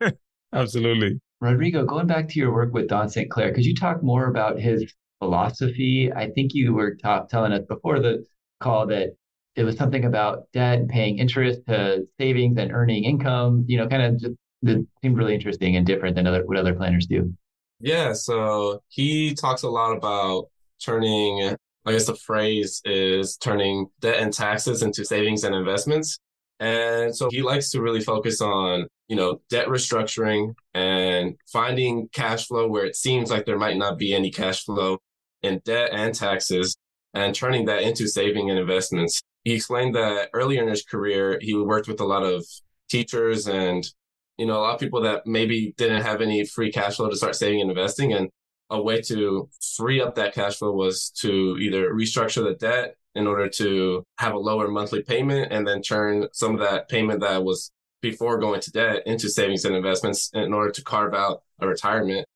Absolutely. 0.52 1.20
Rodrigo, 1.40 1.84
going 1.84 2.06
back 2.06 2.28
to 2.28 2.38
your 2.38 2.52
work 2.52 2.72
with 2.74 2.88
Don 2.88 3.08
St. 3.08 3.30
Clair, 3.30 3.52
could 3.54 3.64
you 3.64 3.74
talk 3.74 4.02
more 4.02 4.26
about 4.26 4.58
his 4.58 4.92
philosophy? 5.20 6.12
I 6.12 6.30
think 6.30 6.52
you 6.54 6.74
were 6.74 6.96
talk, 6.96 7.28
telling 7.28 7.52
us 7.52 7.64
before 7.68 8.00
the 8.00 8.24
call 8.60 8.86
that 8.88 9.10
it 9.60 9.64
was 9.64 9.76
something 9.76 10.06
about 10.06 10.50
debt 10.52 10.78
and 10.78 10.88
paying 10.88 11.18
interest 11.18 11.60
to 11.68 12.06
savings 12.18 12.56
and 12.56 12.72
earning 12.72 13.04
income, 13.04 13.64
you 13.68 13.76
know, 13.76 13.86
kind 13.86 14.02
of 14.02 14.18
just 14.18 14.34
it 14.62 14.86
seemed 15.02 15.16
really 15.16 15.34
interesting 15.34 15.76
and 15.76 15.86
different 15.86 16.16
than 16.16 16.26
other 16.26 16.44
what 16.46 16.56
other 16.56 16.74
planners 16.74 17.06
do. 17.06 17.32
Yeah, 17.78 18.12
so 18.14 18.82
he 18.88 19.34
talks 19.34 19.62
a 19.62 19.68
lot 19.68 19.96
about 19.96 20.46
turning 20.82 21.56
I 21.86 21.92
guess 21.92 22.06
the 22.06 22.14
phrase 22.14 22.82
is 22.84 23.36
turning 23.36 23.88
debt 24.00 24.16
and 24.20 24.32
taxes 24.32 24.82
into 24.82 25.04
savings 25.04 25.44
and 25.44 25.54
investments. 25.54 26.18
And 26.58 27.14
so 27.16 27.28
he 27.30 27.42
likes 27.42 27.70
to 27.70 27.80
really 27.80 28.02
focus 28.02 28.42
on, 28.42 28.86
you 29.08 29.16
know, 29.16 29.40
debt 29.48 29.66
restructuring 29.68 30.54
and 30.74 31.36
finding 31.50 32.08
cash 32.12 32.46
flow 32.46 32.68
where 32.68 32.84
it 32.84 32.96
seems 32.96 33.30
like 33.30 33.46
there 33.46 33.58
might 33.58 33.78
not 33.78 33.98
be 33.98 34.14
any 34.14 34.30
cash 34.30 34.64
flow 34.64 34.98
in 35.42 35.62
debt 35.64 35.90
and 35.92 36.14
taxes 36.14 36.76
and 37.14 37.34
turning 37.34 37.64
that 37.64 37.82
into 37.82 38.06
saving 38.06 38.50
and 38.50 38.58
investments. 38.58 39.22
He 39.44 39.54
explained 39.54 39.94
that 39.94 40.30
earlier 40.34 40.62
in 40.62 40.68
his 40.68 40.82
career, 40.82 41.38
he 41.40 41.54
worked 41.54 41.88
with 41.88 42.00
a 42.00 42.04
lot 42.04 42.22
of 42.22 42.44
teachers 42.90 43.48
and, 43.48 43.86
you 44.36 44.46
know, 44.46 44.58
a 44.58 44.62
lot 44.62 44.74
of 44.74 44.80
people 44.80 45.02
that 45.02 45.26
maybe 45.26 45.74
didn't 45.76 46.02
have 46.02 46.20
any 46.20 46.44
free 46.44 46.70
cash 46.70 46.96
flow 46.96 47.08
to 47.08 47.16
start 47.16 47.36
saving 47.36 47.60
and 47.60 47.70
investing. 47.70 48.12
And 48.12 48.30
a 48.70 48.80
way 48.80 49.00
to 49.02 49.48
free 49.76 50.00
up 50.00 50.14
that 50.14 50.34
cash 50.34 50.56
flow 50.56 50.72
was 50.72 51.10
to 51.10 51.56
either 51.58 51.92
restructure 51.92 52.44
the 52.44 52.54
debt 52.54 52.96
in 53.14 53.26
order 53.26 53.48
to 53.48 54.04
have 54.18 54.34
a 54.34 54.38
lower 54.38 54.68
monthly 54.68 55.02
payment 55.02 55.52
and 55.52 55.66
then 55.66 55.82
turn 55.82 56.28
some 56.32 56.54
of 56.54 56.60
that 56.60 56.88
payment 56.88 57.20
that 57.20 57.42
was 57.42 57.72
before 58.00 58.38
going 58.38 58.60
to 58.60 58.70
debt 58.70 59.02
into 59.06 59.28
savings 59.28 59.64
and 59.64 59.74
investments 59.74 60.30
in 60.32 60.54
order 60.54 60.70
to 60.70 60.82
carve 60.82 61.12
out 61.12 61.42
a 61.60 61.66
retirement 61.66 62.26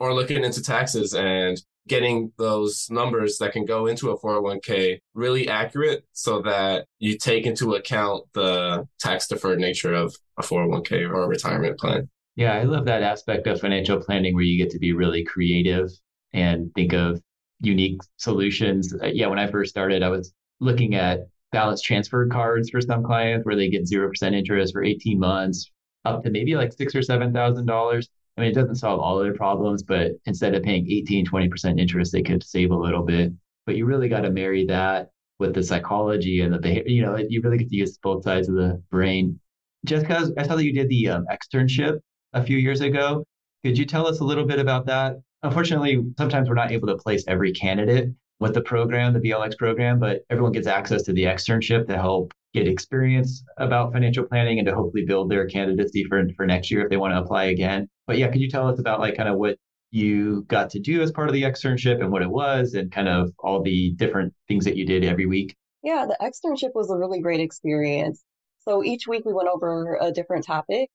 or 0.00 0.14
looking 0.14 0.44
into 0.44 0.62
taxes 0.62 1.14
and 1.14 1.60
getting 1.86 2.32
those 2.38 2.88
numbers 2.90 3.38
that 3.38 3.52
can 3.52 3.64
go 3.64 3.86
into 3.86 4.10
a 4.10 4.18
401k 4.18 4.98
really 5.14 5.48
accurate 5.48 6.04
so 6.12 6.40
that 6.42 6.86
you 6.98 7.18
take 7.18 7.46
into 7.46 7.74
account 7.74 8.24
the 8.32 8.86
tax 8.98 9.26
deferred 9.26 9.58
nature 9.58 9.92
of 9.92 10.14
a 10.38 10.42
401k 10.42 11.08
or 11.08 11.24
a 11.24 11.28
retirement 11.28 11.78
plan. 11.78 12.08
Yeah, 12.36 12.54
I 12.54 12.62
love 12.64 12.86
that 12.86 13.02
aspect 13.02 13.46
of 13.46 13.60
financial 13.60 14.00
planning 14.00 14.34
where 14.34 14.42
you 14.42 14.58
get 14.58 14.72
to 14.72 14.78
be 14.78 14.92
really 14.92 15.24
creative 15.24 15.90
and 16.32 16.72
think 16.74 16.92
of 16.92 17.20
unique 17.60 18.00
solutions. 18.16 18.92
Uh, 18.94 19.06
yeah, 19.06 19.26
when 19.26 19.38
I 19.38 19.46
first 19.46 19.70
started, 19.70 20.02
I 20.02 20.08
was 20.08 20.32
looking 20.60 20.94
at 20.94 21.20
balance 21.52 21.80
transfer 21.80 22.26
cards 22.26 22.70
for 22.70 22.80
some 22.80 23.04
clients 23.04 23.46
where 23.46 23.54
they 23.54 23.68
get 23.68 23.84
0% 23.84 24.34
interest 24.34 24.72
for 24.72 24.82
18 24.82 25.18
months 25.18 25.70
up 26.04 26.24
to 26.24 26.30
maybe 26.30 26.56
like 26.56 26.72
six 26.72 26.94
or 26.94 27.00
$7,000. 27.00 28.06
I 28.36 28.40
mean, 28.40 28.50
it 28.50 28.54
doesn't 28.54 28.76
solve 28.76 29.00
all 29.00 29.18
of 29.18 29.24
their 29.24 29.34
problems, 29.34 29.82
but 29.82 30.12
instead 30.26 30.54
of 30.54 30.62
paying 30.62 30.90
18, 30.90 31.26
20% 31.26 31.78
interest, 31.78 32.12
they 32.12 32.22
could 32.22 32.42
save 32.42 32.70
a 32.70 32.76
little 32.76 33.02
bit. 33.02 33.32
But 33.66 33.76
you 33.76 33.86
really 33.86 34.08
got 34.08 34.22
to 34.22 34.30
marry 34.30 34.66
that 34.66 35.10
with 35.38 35.54
the 35.54 35.62
psychology 35.62 36.40
and 36.40 36.52
the 36.52 36.58
behavior. 36.58 36.90
You 36.90 37.02
know, 37.02 37.16
you 37.16 37.40
really 37.42 37.58
get 37.58 37.68
to 37.68 37.76
use 37.76 37.96
both 37.98 38.24
sides 38.24 38.48
of 38.48 38.56
the 38.56 38.82
brain. 38.90 39.38
Jessica, 39.84 40.32
I 40.36 40.46
saw 40.46 40.56
that 40.56 40.64
you 40.64 40.72
did 40.72 40.88
the 40.88 41.08
um, 41.10 41.26
externship 41.30 42.00
a 42.32 42.42
few 42.42 42.56
years 42.56 42.80
ago. 42.80 43.24
Could 43.64 43.78
you 43.78 43.84
tell 43.84 44.06
us 44.06 44.20
a 44.20 44.24
little 44.24 44.44
bit 44.44 44.58
about 44.58 44.86
that? 44.86 45.16
Unfortunately, 45.42 46.02
sometimes 46.18 46.48
we're 46.48 46.54
not 46.54 46.72
able 46.72 46.88
to 46.88 46.96
place 46.96 47.24
every 47.28 47.52
candidate 47.52 48.08
with 48.40 48.54
the 48.54 48.62
program, 48.62 49.12
the 49.12 49.20
BLX 49.20 49.56
program, 49.56 49.98
but 49.98 50.22
everyone 50.30 50.52
gets 50.52 50.66
access 50.66 51.02
to 51.02 51.12
the 51.12 51.24
externship 51.24 51.86
to 51.86 51.94
help 51.94 52.32
get 52.54 52.68
experience 52.68 53.44
about 53.58 53.92
financial 53.92 54.24
planning 54.24 54.58
and 54.58 54.66
to 54.66 54.74
hopefully 54.74 55.04
build 55.04 55.30
their 55.30 55.46
candidacy 55.46 56.04
for, 56.04 56.24
for 56.36 56.46
next 56.46 56.70
year 56.70 56.82
if 56.82 56.90
they 56.90 56.96
want 56.96 57.12
to 57.12 57.20
apply 57.20 57.44
again. 57.44 57.88
But 58.06 58.18
yeah, 58.18 58.28
could 58.28 58.40
you 58.40 58.48
tell 58.48 58.68
us 58.68 58.78
about 58.78 59.00
like 59.00 59.16
kind 59.16 59.28
of 59.28 59.36
what 59.36 59.58
you 59.90 60.42
got 60.48 60.70
to 60.70 60.80
do 60.80 61.02
as 61.02 61.12
part 61.12 61.28
of 61.28 61.34
the 61.34 61.42
externship 61.42 62.00
and 62.00 62.10
what 62.10 62.22
it 62.22 62.30
was 62.30 62.74
and 62.74 62.90
kind 62.90 63.08
of 63.08 63.32
all 63.38 63.62
the 63.62 63.92
different 63.96 64.32
things 64.48 64.64
that 64.64 64.76
you 64.76 64.86
did 64.86 65.04
every 65.04 65.26
week? 65.26 65.54
Yeah, 65.82 66.06
the 66.06 66.16
externship 66.22 66.70
was 66.74 66.90
a 66.90 66.96
really 66.96 67.20
great 67.20 67.40
experience. 67.40 68.22
So 68.60 68.82
each 68.82 69.06
week 69.06 69.24
we 69.26 69.34
went 69.34 69.48
over 69.48 69.98
a 70.00 70.10
different 70.10 70.46
topic 70.46 70.88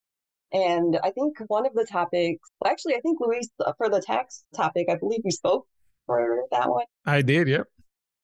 and 0.51 0.99
I 1.03 1.11
think 1.11 1.37
one 1.47 1.65
of 1.65 1.73
the 1.73 1.85
topics, 1.85 2.49
well, 2.59 2.71
actually, 2.71 2.95
I 2.95 3.01
think 3.01 3.19
Luis, 3.21 3.49
uh, 3.63 3.73
for 3.77 3.89
the 3.89 4.01
tax 4.01 4.43
topic, 4.55 4.87
I 4.89 4.95
believe 4.95 5.21
you 5.23 5.31
spoke 5.31 5.67
for 6.07 6.43
that 6.51 6.69
one. 6.69 6.85
I 7.05 7.21
did, 7.21 7.47
yep. 7.47 7.67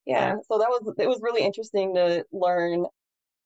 Yeah. 0.08 0.36
So 0.52 0.58
that 0.58 0.69
was, 0.69 0.93
it 0.98 1.08
was 1.08 1.19
really 1.21 1.43
interesting 1.43 1.93
to 1.95 2.26
learn 2.32 2.86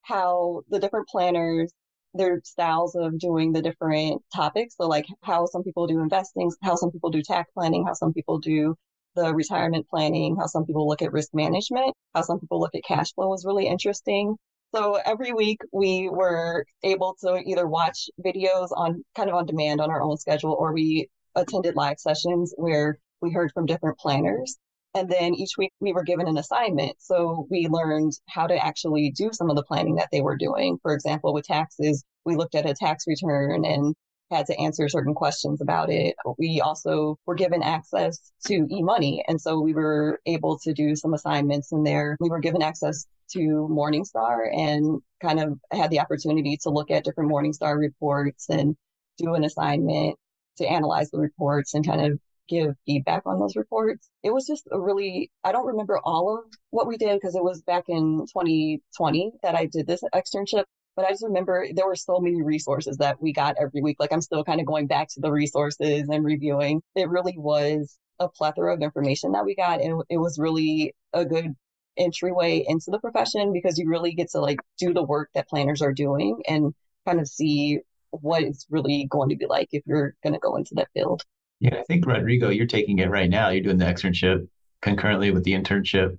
how 0.10 0.62
the 0.70 0.80
different 0.80 1.08
planners, 1.08 1.72
their 2.14 2.42
styles 2.44 2.96
of 2.96 3.20
doing 3.20 3.54
the 3.54 3.62
different 3.62 4.22
topics. 4.36 4.76
So, 4.76 4.88
like 4.88 5.06
how 5.24 5.46
some 5.46 5.64
people 5.64 5.88
do 5.88 6.02
investing, 6.02 6.52
how 6.64 6.76
some 6.76 6.92
people 6.92 7.12
do 7.12 7.22
tax 7.22 7.52
planning, 7.54 7.86
how 7.86 7.94
some 7.94 8.14
people 8.14 8.40
do 8.40 8.76
the 9.16 9.34
retirement 9.34 9.88
planning, 9.90 10.36
how 10.36 10.48
some 10.48 10.66
people 10.66 10.88
look 10.88 11.02
at 11.02 11.12
risk 11.12 11.30
management, 11.34 11.94
how 12.16 12.22
some 12.22 12.40
people 12.40 12.60
look 12.60 12.76
at 12.76 12.84
cash 12.84 13.14
flow 13.14 13.30
was 13.30 13.46
really 13.46 13.68
interesting. 13.68 14.36
So 14.74 14.96
every 15.06 15.34
week 15.34 15.62
we 15.72 16.10
were 16.10 16.66
able 16.84 17.16
to 17.22 17.42
either 17.46 17.68
watch 17.68 18.10
videos 18.24 18.70
on 18.76 19.04
kind 19.16 19.30
of 19.30 19.36
on 19.36 19.46
demand 19.46 19.82
on 19.82 19.90
our 19.90 20.02
own 20.02 20.18
schedule 20.18 20.56
or 20.60 20.74
we 20.74 21.10
attended 21.36 21.76
live 21.76 22.00
sessions 22.00 22.54
where 22.56 23.00
we 23.22 23.32
heard 23.32 23.52
from 23.54 23.66
different 23.66 23.98
planners. 23.98 24.58
And 24.96 25.10
then 25.10 25.36
each 25.36 25.52
week 25.58 25.72
we 25.80 25.94
were 25.94 26.04
given 26.04 26.28
an 26.28 26.38
assignment. 26.38 26.96
So 27.00 27.48
we 27.50 27.68
learned 27.68 28.14
how 28.28 28.48
to 28.48 28.56
actually 28.56 29.12
do 29.12 29.30
some 29.32 29.50
of 29.50 29.56
the 29.56 29.64
planning 29.64 29.96
that 29.96 30.10
they 30.12 30.22
were 30.22 30.36
doing. 30.36 30.80
For 30.82 30.94
example, 30.94 31.34
with 31.34 31.46
taxes, 31.46 32.04
we 32.26 32.36
looked 32.36 32.56
at 32.56 32.70
a 32.70 32.74
tax 32.74 33.06
return 33.08 33.66
and 33.66 33.94
had 34.32 34.46
to 34.48 34.60
answer 34.60 34.88
certain 34.88 35.14
questions 35.14 35.62
about 35.62 35.90
it. 35.90 36.16
We 36.38 36.62
also 36.62 37.18
were 37.26 37.36
given 37.36 37.64
access 37.64 38.32
to 38.46 38.68
eMoney. 38.68 39.22
And 39.28 39.40
so 39.40 39.60
we 39.60 39.74
were 39.74 40.20
able 40.26 40.60
to 40.60 40.74
do 40.74 40.96
some 40.96 41.14
assignments 41.14 41.72
in 41.72 41.84
there. 41.84 42.16
We 42.20 42.30
were 42.30 42.40
given 42.40 42.62
access 42.62 43.06
to 43.32 43.68
Morningstar 43.72 44.56
and 44.56 45.02
kind 45.22 45.40
of 45.40 45.60
had 45.72 45.90
the 45.92 46.00
opportunity 46.00 46.58
to 46.64 46.70
look 46.70 46.92
at 46.92 47.04
different 47.04 47.32
Morningstar 47.32 47.78
reports 47.78 48.48
and 48.50 48.76
do 49.18 49.34
an 49.34 49.44
assignment 49.44 50.16
to 50.58 50.66
analyze 50.66 51.10
the 51.12 51.20
reports 51.20 51.74
and 51.74 51.86
kind 51.86 52.12
of 52.12 52.20
give 52.50 52.76
feedback 52.86 53.24
on 53.26 53.40
those 53.40 53.56
reports. 53.56 54.10
It 54.24 54.32
was 54.32 54.46
just 54.46 54.68
a 54.72 54.80
really, 54.80 55.32
I 55.44 55.52
don't 55.52 55.68
remember 55.68 56.00
all 56.04 56.38
of 56.38 56.46
what 56.72 56.88
we 56.88 56.98
did 56.98 57.20
because 57.20 57.36
it 57.36 57.44
was 57.44 57.62
back 57.62 57.86
in 57.88 58.26
2020 58.34 59.32
that 59.44 59.56
I 59.56 59.66
did 59.66 59.88
this 59.88 60.04
externship. 60.14 60.64
But 60.96 61.06
I 61.06 61.12
just 61.12 61.24
remember 61.24 61.66
there 61.74 61.88
were 61.88 61.96
so 61.96 62.20
many 62.20 62.42
resources 62.42 62.98
that 62.98 63.22
we 63.22 63.32
got 63.32 63.56
every 63.62 63.82
week. 63.82 63.98
Like 64.00 64.12
I'm 64.12 64.22
still 64.22 64.44
kind 64.44 64.60
of 64.60 64.66
going 64.66 64.88
back 64.88 65.08
to 65.10 65.22
the 65.22 65.32
resources 65.32 66.10
and 66.10 66.26
reviewing. 66.26 66.82
It 66.96 67.10
really 67.10 67.36
was 67.38 67.98
a 68.20 68.28
plethora 68.28 68.74
of 68.74 68.82
information 68.82 69.32
that 69.32 69.46
we 69.46 69.56
got. 69.56 69.82
And 69.82 70.04
it 70.10 70.18
was 70.18 70.38
really 70.38 70.94
a 71.14 71.24
good 71.24 71.56
entryway 71.96 72.66
into 72.68 72.92
the 72.92 73.00
profession 73.00 73.54
because 73.54 73.78
you 73.78 73.88
really 73.88 74.14
get 74.14 74.32
to 74.32 74.40
like 74.40 74.60
do 74.78 74.94
the 74.94 75.04
work 75.04 75.30
that 75.36 75.48
planners 75.48 75.82
are 75.82 75.94
doing 75.94 76.42
and 76.48 76.74
kind 77.06 77.20
of 77.20 77.28
see 77.28 77.80
what 78.12 78.44
it's 78.44 78.66
really 78.70 79.08
going 79.10 79.30
to 79.30 79.36
be 79.36 79.46
like 79.46 79.70
if 79.72 79.84
you're 79.86 80.16
going 80.24 80.34
to 80.34 80.40
go 80.40 80.56
into 80.56 80.76
that 80.76 80.90
field. 80.94 81.24
Yeah, 81.60 81.76
I 81.76 81.84
think 81.84 82.06
Rodrigo, 82.06 82.50
you're 82.50 82.66
taking 82.66 83.00
it 83.00 83.10
right 83.10 83.30
now. 83.30 83.50
You're 83.50 83.64
doing 83.64 83.78
the 83.78 83.86
externship 83.86 84.48
concurrently 84.82 85.32
with 85.32 85.44
the 85.44 85.54
internship 85.54 86.18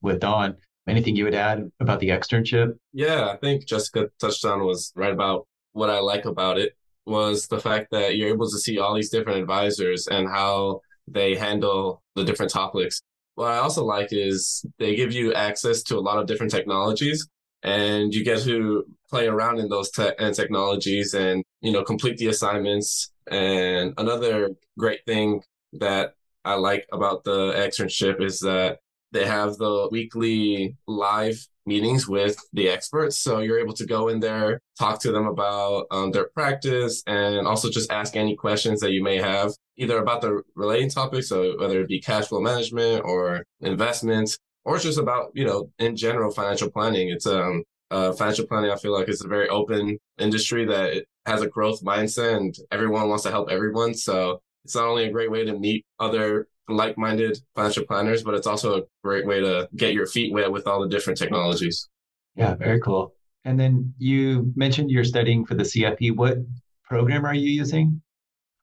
with 0.00 0.20
Don. 0.20 0.56
Anything 0.88 1.16
you 1.16 1.24
would 1.24 1.34
add 1.34 1.70
about 1.80 2.00
the 2.00 2.08
externship? 2.08 2.76
Yeah, 2.92 3.28
I 3.28 3.36
think 3.36 3.66
Jessica 3.66 4.08
touched 4.18 4.44
on 4.44 4.64
was 4.64 4.92
right 4.96 5.12
about 5.12 5.46
what 5.72 5.90
I 5.90 6.00
like 6.00 6.24
about 6.24 6.58
it 6.58 6.74
was 7.06 7.46
the 7.46 7.60
fact 7.60 7.90
that 7.90 8.16
you're 8.16 8.30
able 8.30 8.48
to 8.48 8.58
see 8.58 8.78
all 8.78 8.94
these 8.94 9.10
different 9.10 9.40
advisors 9.40 10.06
and 10.08 10.28
how 10.28 10.80
they 11.06 11.34
handle 11.34 12.02
the 12.14 12.24
different 12.24 12.52
topics 12.52 13.02
what 13.40 13.52
I 13.52 13.56
also 13.56 13.84
like 13.84 14.08
is 14.10 14.66
they 14.78 14.94
give 14.94 15.12
you 15.12 15.32
access 15.32 15.82
to 15.84 15.96
a 15.96 16.00
lot 16.00 16.18
of 16.18 16.26
different 16.26 16.52
technologies 16.52 17.26
and 17.62 18.14
you 18.14 18.24
get 18.24 18.42
to 18.42 18.84
play 19.08 19.26
around 19.26 19.58
in 19.58 19.68
those 19.68 19.90
te- 19.90 20.12
and 20.18 20.34
technologies 20.34 21.14
and 21.14 21.44
you 21.60 21.72
know 21.72 21.82
complete 21.82 22.16
the 22.18 22.28
assignments 22.28 23.12
and 23.30 23.92
another 23.98 24.50
great 24.78 25.00
thing 25.06 25.42
that 25.72 26.14
i 26.44 26.54
like 26.54 26.86
about 26.92 27.24
the 27.24 27.52
externship 27.52 28.22
is 28.22 28.40
that 28.40 28.78
they 29.12 29.26
have 29.26 29.56
the 29.56 29.88
weekly 29.90 30.76
live 30.86 31.46
meetings 31.66 32.08
with 32.08 32.36
the 32.52 32.68
experts. 32.68 33.16
So 33.18 33.40
you're 33.40 33.58
able 33.58 33.74
to 33.74 33.86
go 33.86 34.08
in 34.08 34.20
there, 34.20 34.60
talk 34.78 35.00
to 35.00 35.12
them 35.12 35.26
about 35.26 35.86
um, 35.90 36.10
their 36.10 36.28
practice, 36.28 37.02
and 37.06 37.46
also 37.46 37.70
just 37.70 37.90
ask 37.92 38.16
any 38.16 38.36
questions 38.36 38.80
that 38.80 38.92
you 38.92 39.02
may 39.02 39.18
have, 39.18 39.52
either 39.76 39.98
about 39.98 40.20
the 40.20 40.42
relating 40.54 40.90
topics, 40.90 41.28
so 41.28 41.56
whether 41.58 41.80
it 41.80 41.88
be 41.88 42.00
cash 42.00 42.26
flow 42.28 42.40
management 42.40 43.04
or 43.04 43.44
investments, 43.60 44.38
or 44.64 44.76
it's 44.76 44.84
just 44.84 44.98
about, 44.98 45.30
you 45.34 45.44
know, 45.44 45.70
in 45.78 45.96
general, 45.96 46.30
financial 46.30 46.70
planning. 46.70 47.08
It's 47.10 47.26
um, 47.26 47.64
uh, 47.90 48.12
financial 48.12 48.46
planning, 48.46 48.70
I 48.70 48.76
feel 48.76 48.92
like 48.92 49.08
it's 49.08 49.24
a 49.24 49.28
very 49.28 49.48
open 49.48 49.98
industry 50.18 50.64
that 50.66 51.04
has 51.26 51.42
a 51.42 51.48
growth 51.48 51.82
mindset 51.82 52.36
and 52.36 52.54
everyone 52.70 53.08
wants 53.08 53.24
to 53.24 53.30
help 53.30 53.50
everyone. 53.50 53.94
So 53.94 54.40
it's 54.64 54.74
not 54.74 54.84
only 54.84 55.04
a 55.04 55.10
great 55.10 55.30
way 55.30 55.44
to 55.44 55.58
meet 55.58 55.84
other 55.98 56.46
like-minded 56.68 57.38
financial 57.56 57.84
planners, 57.84 58.22
but 58.22 58.34
it's 58.34 58.46
also 58.46 58.78
a 58.78 58.82
great 59.02 59.26
way 59.26 59.40
to 59.40 59.68
get 59.74 59.92
your 59.92 60.06
feet 60.06 60.32
wet 60.32 60.52
with 60.52 60.66
all 60.66 60.80
the 60.80 60.88
different 60.88 61.18
technologies. 61.18 61.88
Yeah, 62.36 62.54
very 62.54 62.80
cool. 62.80 63.14
And 63.44 63.58
then 63.58 63.92
you 63.98 64.52
mentioned 64.54 64.90
you're 64.90 65.04
studying 65.04 65.44
for 65.44 65.54
the 65.54 65.64
CFP. 65.64 66.14
What 66.14 66.38
program 66.84 67.24
are 67.24 67.34
you 67.34 67.48
using? 67.48 68.00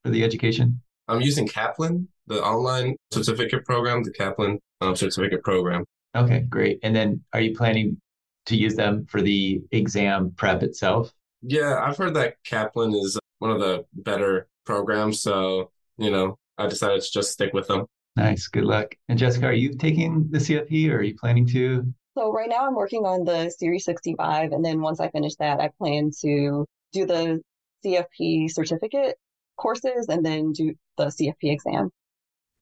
for 0.07 0.11
the 0.11 0.23
education? 0.23 0.81
I'm 1.09 1.21
using 1.21 1.47
Kaplan, 1.47 2.07
the 2.27 2.41
online 2.41 2.95
certificate 3.11 3.65
program, 3.65 4.03
the 4.03 4.11
Kaplan 4.11 4.59
um, 4.81 4.95
certificate 4.95 5.43
program. 5.43 5.85
Okay, 6.15 6.41
great. 6.41 6.79
And 6.83 6.95
then 6.95 7.23
are 7.33 7.41
you 7.41 7.55
planning 7.55 7.99
to 8.47 8.55
use 8.55 8.75
them 8.75 9.05
for 9.09 9.21
the 9.21 9.61
exam 9.71 10.31
prep 10.35 10.63
itself? 10.63 11.11
Yeah, 11.41 11.79
I've 11.83 11.97
heard 11.97 12.15
that 12.15 12.35
Kaplan 12.43 12.93
is 12.93 13.19
one 13.39 13.51
of 13.51 13.59
the 13.59 13.85
better 13.93 14.47
programs. 14.65 15.21
So, 15.21 15.71
you 15.97 16.09
know, 16.09 16.37
I 16.57 16.67
decided 16.67 17.01
to 17.01 17.11
just 17.11 17.31
stick 17.31 17.53
with 17.53 17.67
them. 17.67 17.85
Nice. 18.15 18.47
Good 18.47 18.65
luck. 18.65 18.95
And 19.09 19.19
Jessica, 19.19 19.45
are 19.45 19.53
you 19.53 19.75
taking 19.75 20.27
the 20.31 20.39
CFP 20.39 20.89
or 20.89 20.97
are 20.97 21.03
you 21.03 21.15
planning 21.15 21.45
to? 21.47 21.93
So 22.17 22.31
right 22.31 22.49
now 22.49 22.65
I'm 22.65 22.73
working 22.73 23.05
on 23.05 23.23
the 23.23 23.49
Series 23.51 23.85
65. 23.85 24.51
And 24.51 24.65
then 24.65 24.81
once 24.81 24.99
I 24.99 25.09
finish 25.11 25.35
that, 25.35 25.59
I 25.59 25.69
plan 25.77 26.09
to 26.21 26.65
do 26.93 27.05
the 27.05 27.39
CFP 27.85 28.49
certificate 28.49 29.17
courses 29.55 30.07
and 30.09 30.25
then 30.25 30.51
do 30.51 30.73
the 30.97 31.05
CFP 31.05 31.51
exam. 31.51 31.91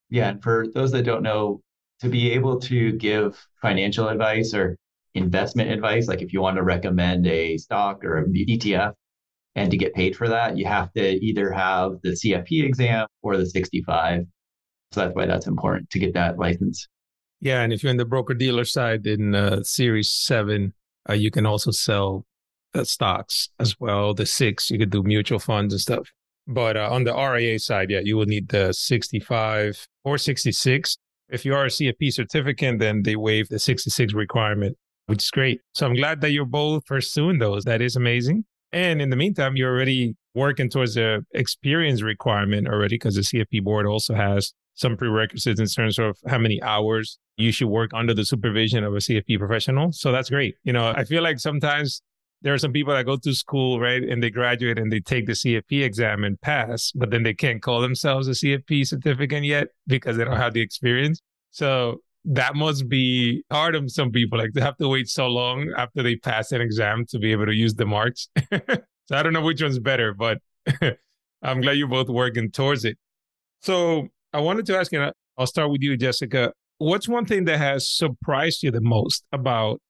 Yeah. 0.10 0.30
And 0.30 0.44
for 0.44 0.68
those 0.74 0.92
that 0.92 1.04
don't 1.04 1.24
know, 1.24 1.62
to 2.02 2.10
be 2.10 2.32
able 2.32 2.60
to 2.62 2.92
give 2.94 3.38
financial 3.62 4.10
advice 4.10 4.54
or 4.54 4.78
investment 5.14 5.72
advice, 5.72 6.08
like 6.08 6.22
if 6.22 6.34
you 6.34 6.42
want 6.42 6.58
to 6.58 6.64
recommend 6.64 7.26
a 7.28 7.58
stock 7.58 8.04
or 8.04 8.18
an 8.18 8.34
ETF 8.34 8.94
and 9.56 9.72
to 9.72 9.78
get 9.78 9.94
paid 9.94 10.16
for 10.16 10.28
that, 10.28 10.58
you 10.58 10.66
have 10.66 10.92
to 10.94 11.26
either 11.26 11.52
have 11.52 11.94
the 12.04 12.10
CFP 12.10 12.64
exam 12.64 13.08
or 13.22 13.38
the 13.38 13.46
65. 13.46 14.26
So 14.92 15.02
that's 15.02 15.16
why 15.16 15.26
that's 15.26 15.48
important 15.48 15.90
to 15.92 16.00
get 16.00 16.14
that 16.14 16.38
license. 16.38 16.88
Yeah. 17.42 17.62
And 17.62 17.72
if 17.72 17.84
you're 17.84 17.92
in 17.92 17.98
the 17.98 18.06
broker 18.06 18.34
dealer 18.34 18.66
side 18.66 19.08
in 19.08 19.36
uh, 19.36 19.64
Series 19.64 20.12
7, 20.12 20.74
uh, 21.10 21.14
you 21.14 21.32
can 21.32 21.46
also 21.46 21.72
sell 21.72 22.26
uh, 22.74 22.84
stocks 22.84 23.50
as 23.60 23.80
well. 23.80 24.14
The 24.14 24.26
six, 24.26 24.70
you 24.70 24.78
could 24.78 24.90
do 24.90 25.04
mutual 25.04 25.40
funds 25.40 25.74
and 25.74 25.82
stuff. 25.82 26.12
But 26.48 26.78
uh, 26.78 26.90
on 26.92 27.04
the 27.06 27.14
RIA 27.14 27.60
side, 27.60 27.90
yeah, 27.90 28.02
you 28.04 28.18
will 28.18 28.26
need 28.26 28.50
the 28.50 28.74
65 28.74 29.88
or 30.04 30.18
66. 30.18 30.98
If 31.30 31.46
you 31.46 31.56
are 31.56 31.66
a 31.66 31.70
CFP 31.70 32.10
certificant, 32.10 32.80
then 32.80 33.04
they 33.04 33.16
waive 33.16 33.50
the 33.50 33.60
66 33.60 34.14
requirement, 34.14 34.78
which 35.08 35.24
is 35.24 35.32
great. 35.32 35.62
So 35.74 35.86
I'm 35.86 35.96
glad 35.96 36.22
that 36.22 36.32
you're 36.32 36.46
both 36.46 36.86
pursuing 36.86 37.40
those. 37.40 37.64
That 37.64 37.82
is 37.82 37.96
amazing. 37.96 38.46
And 38.72 39.02
in 39.02 39.10
the 39.10 39.16
meantime, 39.16 39.56
you're 39.56 39.74
already 39.74 40.16
working 40.34 40.70
towards 40.70 40.96
the 40.96 41.26
experience 41.34 42.02
requirement 42.02 42.68
already 42.68 42.96
because 42.96 43.16
the 43.16 43.22
CFP 43.22 43.64
board 43.64 43.88
also 43.88 44.14
has 44.14 44.54
some 44.74 44.98
prerequisites 44.98 45.60
in 45.60 45.68
terms 45.68 45.98
of 45.98 46.18
how 46.28 46.38
many 46.38 46.62
hours 46.62 47.18
you 47.38 47.52
should 47.52 47.70
work 47.70 47.92
under 47.94 48.14
the 48.14 48.26
supervision 48.26 48.84
of 48.84 48.94
a 48.94 48.98
CFP 48.98 49.40
professional. 49.40 49.92
So 49.94 50.12
that's 50.12 50.30
great. 50.30 50.56
You 50.64 50.74
know, 50.74 50.94
I 50.96 51.06
feel 51.06 51.24
like 51.24 51.40
sometimes 51.40 52.02
there 52.42 52.54
are 52.54 52.58
some 52.58 52.74
people 52.74 52.94
that 52.94 53.06
go 53.06 53.18
to 53.18 53.34
school, 53.34 53.80
right, 53.80 54.04
and 54.04 54.22
they 54.22 54.30
graduate 54.30 54.78
and 54.78 54.92
they 54.92 55.00
take 55.00 55.26
the 55.26 55.34
CFP 55.34 55.84
exam 55.84 56.24
and 56.24 56.40
pass, 56.42 56.92
but 56.94 57.10
then 57.10 57.24
they 57.24 57.34
can't 57.34 57.62
call 57.62 57.82
themselves 57.82 58.28
a 58.28 58.32
CFP 58.32 58.82
certificant 58.82 59.46
yet 59.46 59.70
because 59.88 60.18
they 60.18 60.24
don't 60.24 60.38
have 60.38 60.54
the 60.54 60.62
experience. 60.62 61.22
So 61.52 62.02
that 62.26 62.56
must 62.56 62.90
be 62.90 63.44
hard 63.52 63.76
on 63.76 63.88
some 63.90 64.12
people, 64.12 64.38
like 64.38 64.54
they 64.54 64.62
have 64.62 64.78
to 64.78 64.88
wait 64.88 65.08
so 65.08 65.28
long 65.28 65.72
after 65.78 66.04
they 66.04 66.16
pass 66.16 66.52
an 66.52 66.62
exam 66.62 67.06
to 67.10 67.20
be 67.20 67.32
able 67.32 67.46
to 67.46 67.54
use 67.54 67.76
the 67.76 67.86
marks. 67.86 68.30
so 68.52 68.82
I 69.12 69.24
don't 69.24 69.34
know 69.34 69.42
which 69.42 69.62
one's 69.62 69.80
better, 69.80 70.14
but 70.14 70.40
I'm 71.44 71.62
glad 71.62 71.74
you're 71.74 71.88
both 71.88 72.10
working 72.10 72.52
towards 72.52 72.86
it. 72.86 72.98
So 73.62 74.08
I 74.34 74.40
wanted 74.42 74.66
to 74.68 74.78
ask 74.78 74.92
you, 74.92 75.12
I'll 75.38 75.48
start 75.48 75.72
with 75.72 75.82
you, 75.82 75.98
Jessica. 75.98 76.52
What's 76.78 77.08
one 77.08 77.26
thing 77.26 77.46
that 77.46 77.58
has 77.58 77.90
surprised 77.90 78.64
you 78.64 78.72
the 78.72 78.82
most 78.82 79.24
about 79.32 79.82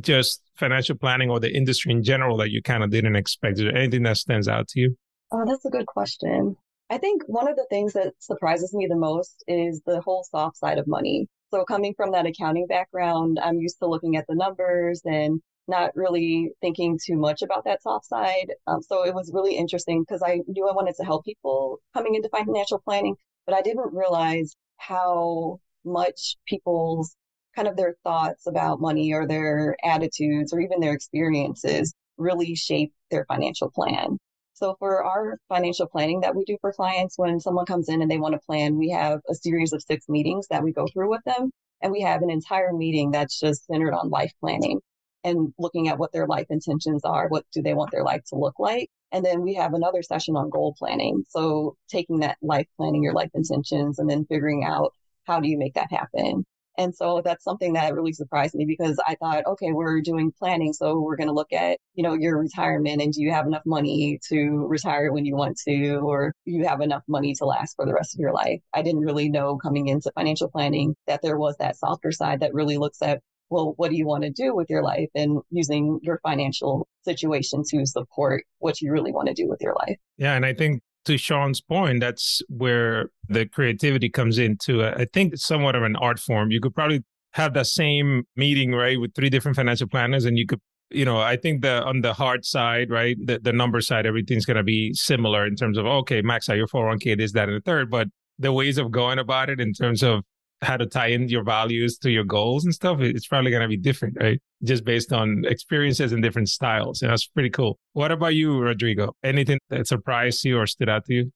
just 0.00 0.41
financial 0.54 0.96
planning 0.96 1.30
or 1.30 1.40
the 1.40 1.54
industry 1.54 1.92
in 1.92 2.02
general 2.02 2.36
that 2.38 2.50
you 2.50 2.62
kind 2.62 2.82
of 2.82 2.90
didn't 2.90 3.16
expect? 3.16 3.58
Is 3.58 3.64
there 3.64 3.76
anything 3.76 4.02
that 4.04 4.16
stands 4.16 4.48
out 4.48 4.68
to 4.68 4.80
you? 4.80 4.96
Oh, 5.30 5.44
that's 5.46 5.64
a 5.64 5.70
good 5.70 5.86
question. 5.86 6.56
I 6.90 6.98
think 6.98 7.22
one 7.26 7.48
of 7.48 7.56
the 7.56 7.66
things 7.70 7.94
that 7.94 8.12
surprises 8.18 8.74
me 8.74 8.86
the 8.86 8.96
most 8.96 9.42
is 9.48 9.80
the 9.86 10.02
whole 10.02 10.24
soft 10.30 10.58
side 10.58 10.78
of 10.78 10.86
money. 10.86 11.26
So, 11.50 11.64
coming 11.64 11.94
from 11.94 12.12
that 12.12 12.26
accounting 12.26 12.66
background, 12.66 13.38
I'm 13.42 13.58
used 13.58 13.78
to 13.78 13.86
looking 13.86 14.16
at 14.16 14.26
the 14.26 14.34
numbers 14.34 15.00
and 15.04 15.40
not 15.68 15.96
really 15.96 16.50
thinking 16.60 16.98
too 17.02 17.16
much 17.16 17.40
about 17.40 17.64
that 17.64 17.82
soft 17.82 18.06
side. 18.06 18.52
Um, 18.66 18.82
so, 18.82 19.06
it 19.06 19.14
was 19.14 19.30
really 19.32 19.56
interesting 19.56 20.02
because 20.02 20.22
I 20.22 20.40
knew 20.46 20.68
I 20.68 20.74
wanted 20.74 20.94
to 20.96 21.04
help 21.04 21.24
people 21.24 21.78
coming 21.94 22.14
into 22.14 22.28
financial 22.28 22.80
planning, 22.80 23.16
but 23.46 23.54
I 23.54 23.62
didn't 23.62 23.94
realize 23.94 24.54
how 24.76 25.60
much 25.84 26.36
people's 26.46 27.16
kind 27.54 27.68
of 27.68 27.76
their 27.76 27.96
thoughts 28.04 28.46
about 28.46 28.80
money 28.80 29.12
or 29.12 29.26
their 29.26 29.76
attitudes 29.84 30.52
or 30.52 30.60
even 30.60 30.80
their 30.80 30.94
experiences 30.94 31.94
really 32.16 32.54
shape 32.54 32.92
their 33.10 33.24
financial 33.26 33.70
plan. 33.70 34.18
So 34.54 34.76
for 34.78 35.04
our 35.04 35.38
financial 35.48 35.86
planning 35.86 36.20
that 36.20 36.36
we 36.36 36.44
do 36.44 36.56
for 36.60 36.72
clients, 36.72 37.18
when 37.18 37.40
someone 37.40 37.66
comes 37.66 37.88
in 37.88 38.02
and 38.02 38.10
they 38.10 38.18
want 38.18 38.34
to 38.34 38.40
plan, 38.46 38.78
we 38.78 38.90
have 38.90 39.20
a 39.28 39.34
series 39.34 39.72
of 39.72 39.82
six 39.82 40.08
meetings 40.08 40.46
that 40.50 40.62
we 40.62 40.72
go 40.72 40.86
through 40.92 41.10
with 41.10 41.22
them. 41.24 41.50
And 41.80 41.90
we 41.90 42.00
have 42.02 42.22
an 42.22 42.30
entire 42.30 42.72
meeting 42.72 43.10
that's 43.10 43.40
just 43.40 43.66
centered 43.66 43.92
on 43.92 44.08
life 44.08 44.32
planning 44.40 44.80
and 45.24 45.52
looking 45.58 45.88
at 45.88 45.98
what 45.98 46.12
their 46.12 46.26
life 46.26 46.46
intentions 46.50 47.02
are. 47.04 47.28
What 47.28 47.44
do 47.52 47.60
they 47.60 47.74
want 47.74 47.90
their 47.90 48.04
life 48.04 48.22
to 48.28 48.36
look 48.36 48.58
like? 48.58 48.88
And 49.10 49.24
then 49.24 49.42
we 49.42 49.54
have 49.54 49.74
another 49.74 50.02
session 50.02 50.36
on 50.36 50.48
goal 50.48 50.74
planning. 50.78 51.24
So 51.28 51.76
taking 51.88 52.20
that 52.20 52.38
life 52.40 52.66
planning, 52.76 53.02
your 53.02 53.14
life 53.14 53.30
intentions, 53.34 53.98
and 53.98 54.08
then 54.08 54.24
figuring 54.26 54.64
out 54.64 54.92
how 55.24 55.40
do 55.40 55.48
you 55.48 55.58
make 55.58 55.74
that 55.74 55.90
happen? 55.90 56.44
And 56.78 56.94
so 56.94 57.20
that's 57.24 57.44
something 57.44 57.74
that 57.74 57.94
really 57.94 58.12
surprised 58.12 58.54
me 58.54 58.64
because 58.64 58.98
I 59.06 59.14
thought, 59.16 59.46
okay, 59.46 59.72
we're 59.72 60.00
doing 60.00 60.32
planning. 60.38 60.72
So 60.72 61.00
we're 61.00 61.16
going 61.16 61.28
to 61.28 61.34
look 61.34 61.52
at, 61.52 61.78
you 61.94 62.02
know, 62.02 62.14
your 62.14 62.38
retirement 62.38 63.02
and 63.02 63.12
do 63.12 63.22
you 63.22 63.30
have 63.30 63.46
enough 63.46 63.62
money 63.66 64.18
to 64.28 64.66
retire 64.66 65.12
when 65.12 65.24
you 65.24 65.36
want 65.36 65.58
to, 65.68 65.96
or 65.96 66.34
you 66.44 66.66
have 66.66 66.80
enough 66.80 67.02
money 67.08 67.34
to 67.34 67.44
last 67.44 67.76
for 67.76 67.84
the 67.84 67.94
rest 67.94 68.14
of 68.14 68.20
your 68.20 68.32
life? 68.32 68.60
I 68.72 68.82
didn't 68.82 69.02
really 69.02 69.28
know 69.28 69.58
coming 69.58 69.88
into 69.88 70.10
financial 70.14 70.48
planning 70.48 70.94
that 71.06 71.20
there 71.22 71.38
was 71.38 71.56
that 71.58 71.76
softer 71.76 72.12
side 72.12 72.40
that 72.40 72.54
really 72.54 72.78
looks 72.78 73.02
at, 73.02 73.20
well, 73.50 73.74
what 73.76 73.90
do 73.90 73.96
you 73.96 74.06
want 74.06 74.24
to 74.24 74.30
do 74.30 74.54
with 74.54 74.70
your 74.70 74.82
life 74.82 75.10
and 75.14 75.40
using 75.50 76.00
your 76.02 76.20
financial 76.22 76.88
situation 77.04 77.62
to 77.68 77.84
support 77.84 78.44
what 78.58 78.80
you 78.80 78.92
really 78.92 79.12
want 79.12 79.28
to 79.28 79.34
do 79.34 79.48
with 79.48 79.60
your 79.60 79.74
life. 79.86 79.98
Yeah. 80.16 80.34
And 80.34 80.46
I 80.46 80.54
think 80.54 80.82
to 81.04 81.18
Sean's 81.18 81.60
point, 81.60 82.00
that's 82.00 82.42
where 82.48 83.10
the 83.28 83.46
creativity 83.46 84.08
comes 84.08 84.38
into. 84.38 84.84
I 84.84 85.06
think 85.12 85.34
it's 85.34 85.46
somewhat 85.46 85.74
of 85.74 85.82
an 85.82 85.96
art 85.96 86.18
form. 86.18 86.50
You 86.50 86.60
could 86.60 86.74
probably 86.74 87.02
have 87.32 87.54
that 87.54 87.66
same 87.66 88.24
meeting, 88.36 88.72
right, 88.72 89.00
with 89.00 89.14
three 89.14 89.30
different 89.30 89.56
financial 89.56 89.88
planners, 89.88 90.24
and 90.24 90.38
you 90.38 90.46
could, 90.46 90.60
you 90.90 91.04
know, 91.04 91.18
I 91.18 91.36
think 91.36 91.62
the 91.62 91.82
on 91.82 92.02
the 92.02 92.12
hard 92.12 92.44
side, 92.44 92.90
right, 92.90 93.16
the, 93.24 93.38
the 93.38 93.52
number 93.52 93.80
side, 93.80 94.06
everything's 94.06 94.44
going 94.44 94.58
to 94.58 94.62
be 94.62 94.92
similar 94.94 95.46
in 95.46 95.56
terms 95.56 95.78
of 95.78 95.86
okay, 95.86 96.22
max 96.22 96.48
out 96.48 96.56
your 96.56 96.68
401k, 96.68 97.16
this, 97.16 97.32
that, 97.32 97.48
and 97.48 97.56
the 97.56 97.62
third, 97.62 97.90
but 97.90 98.08
the 98.38 98.52
ways 98.52 98.78
of 98.78 98.90
going 98.90 99.18
about 99.18 99.50
it 99.50 99.60
in 99.60 99.72
terms 99.72 100.02
of 100.02 100.22
how 100.62 100.76
to 100.76 100.86
tie 100.86 101.08
in 101.08 101.28
your 101.28 101.42
values 101.42 101.98
to 101.98 102.10
your 102.10 102.24
goals 102.24 102.64
and 102.64 102.72
stuff, 102.72 103.00
it's 103.00 103.26
probably 103.26 103.50
going 103.50 103.62
to 103.62 103.68
be 103.68 103.76
different, 103.76 104.16
right? 104.20 104.40
Just 104.62 104.84
based 104.84 105.12
on 105.12 105.44
experiences 105.46 106.12
and 106.12 106.22
different 106.22 106.48
styles. 106.48 107.02
And 107.02 107.10
that's 107.10 107.26
pretty 107.26 107.50
cool. 107.50 107.78
What 107.92 108.12
about 108.12 108.34
you, 108.34 108.58
Rodrigo? 108.58 109.14
Anything 109.22 109.58
that 109.70 109.86
surprised 109.86 110.44
you 110.44 110.58
or 110.58 110.66
stood 110.66 110.88
out 110.88 111.04
to 111.06 111.14
you? 111.14 111.32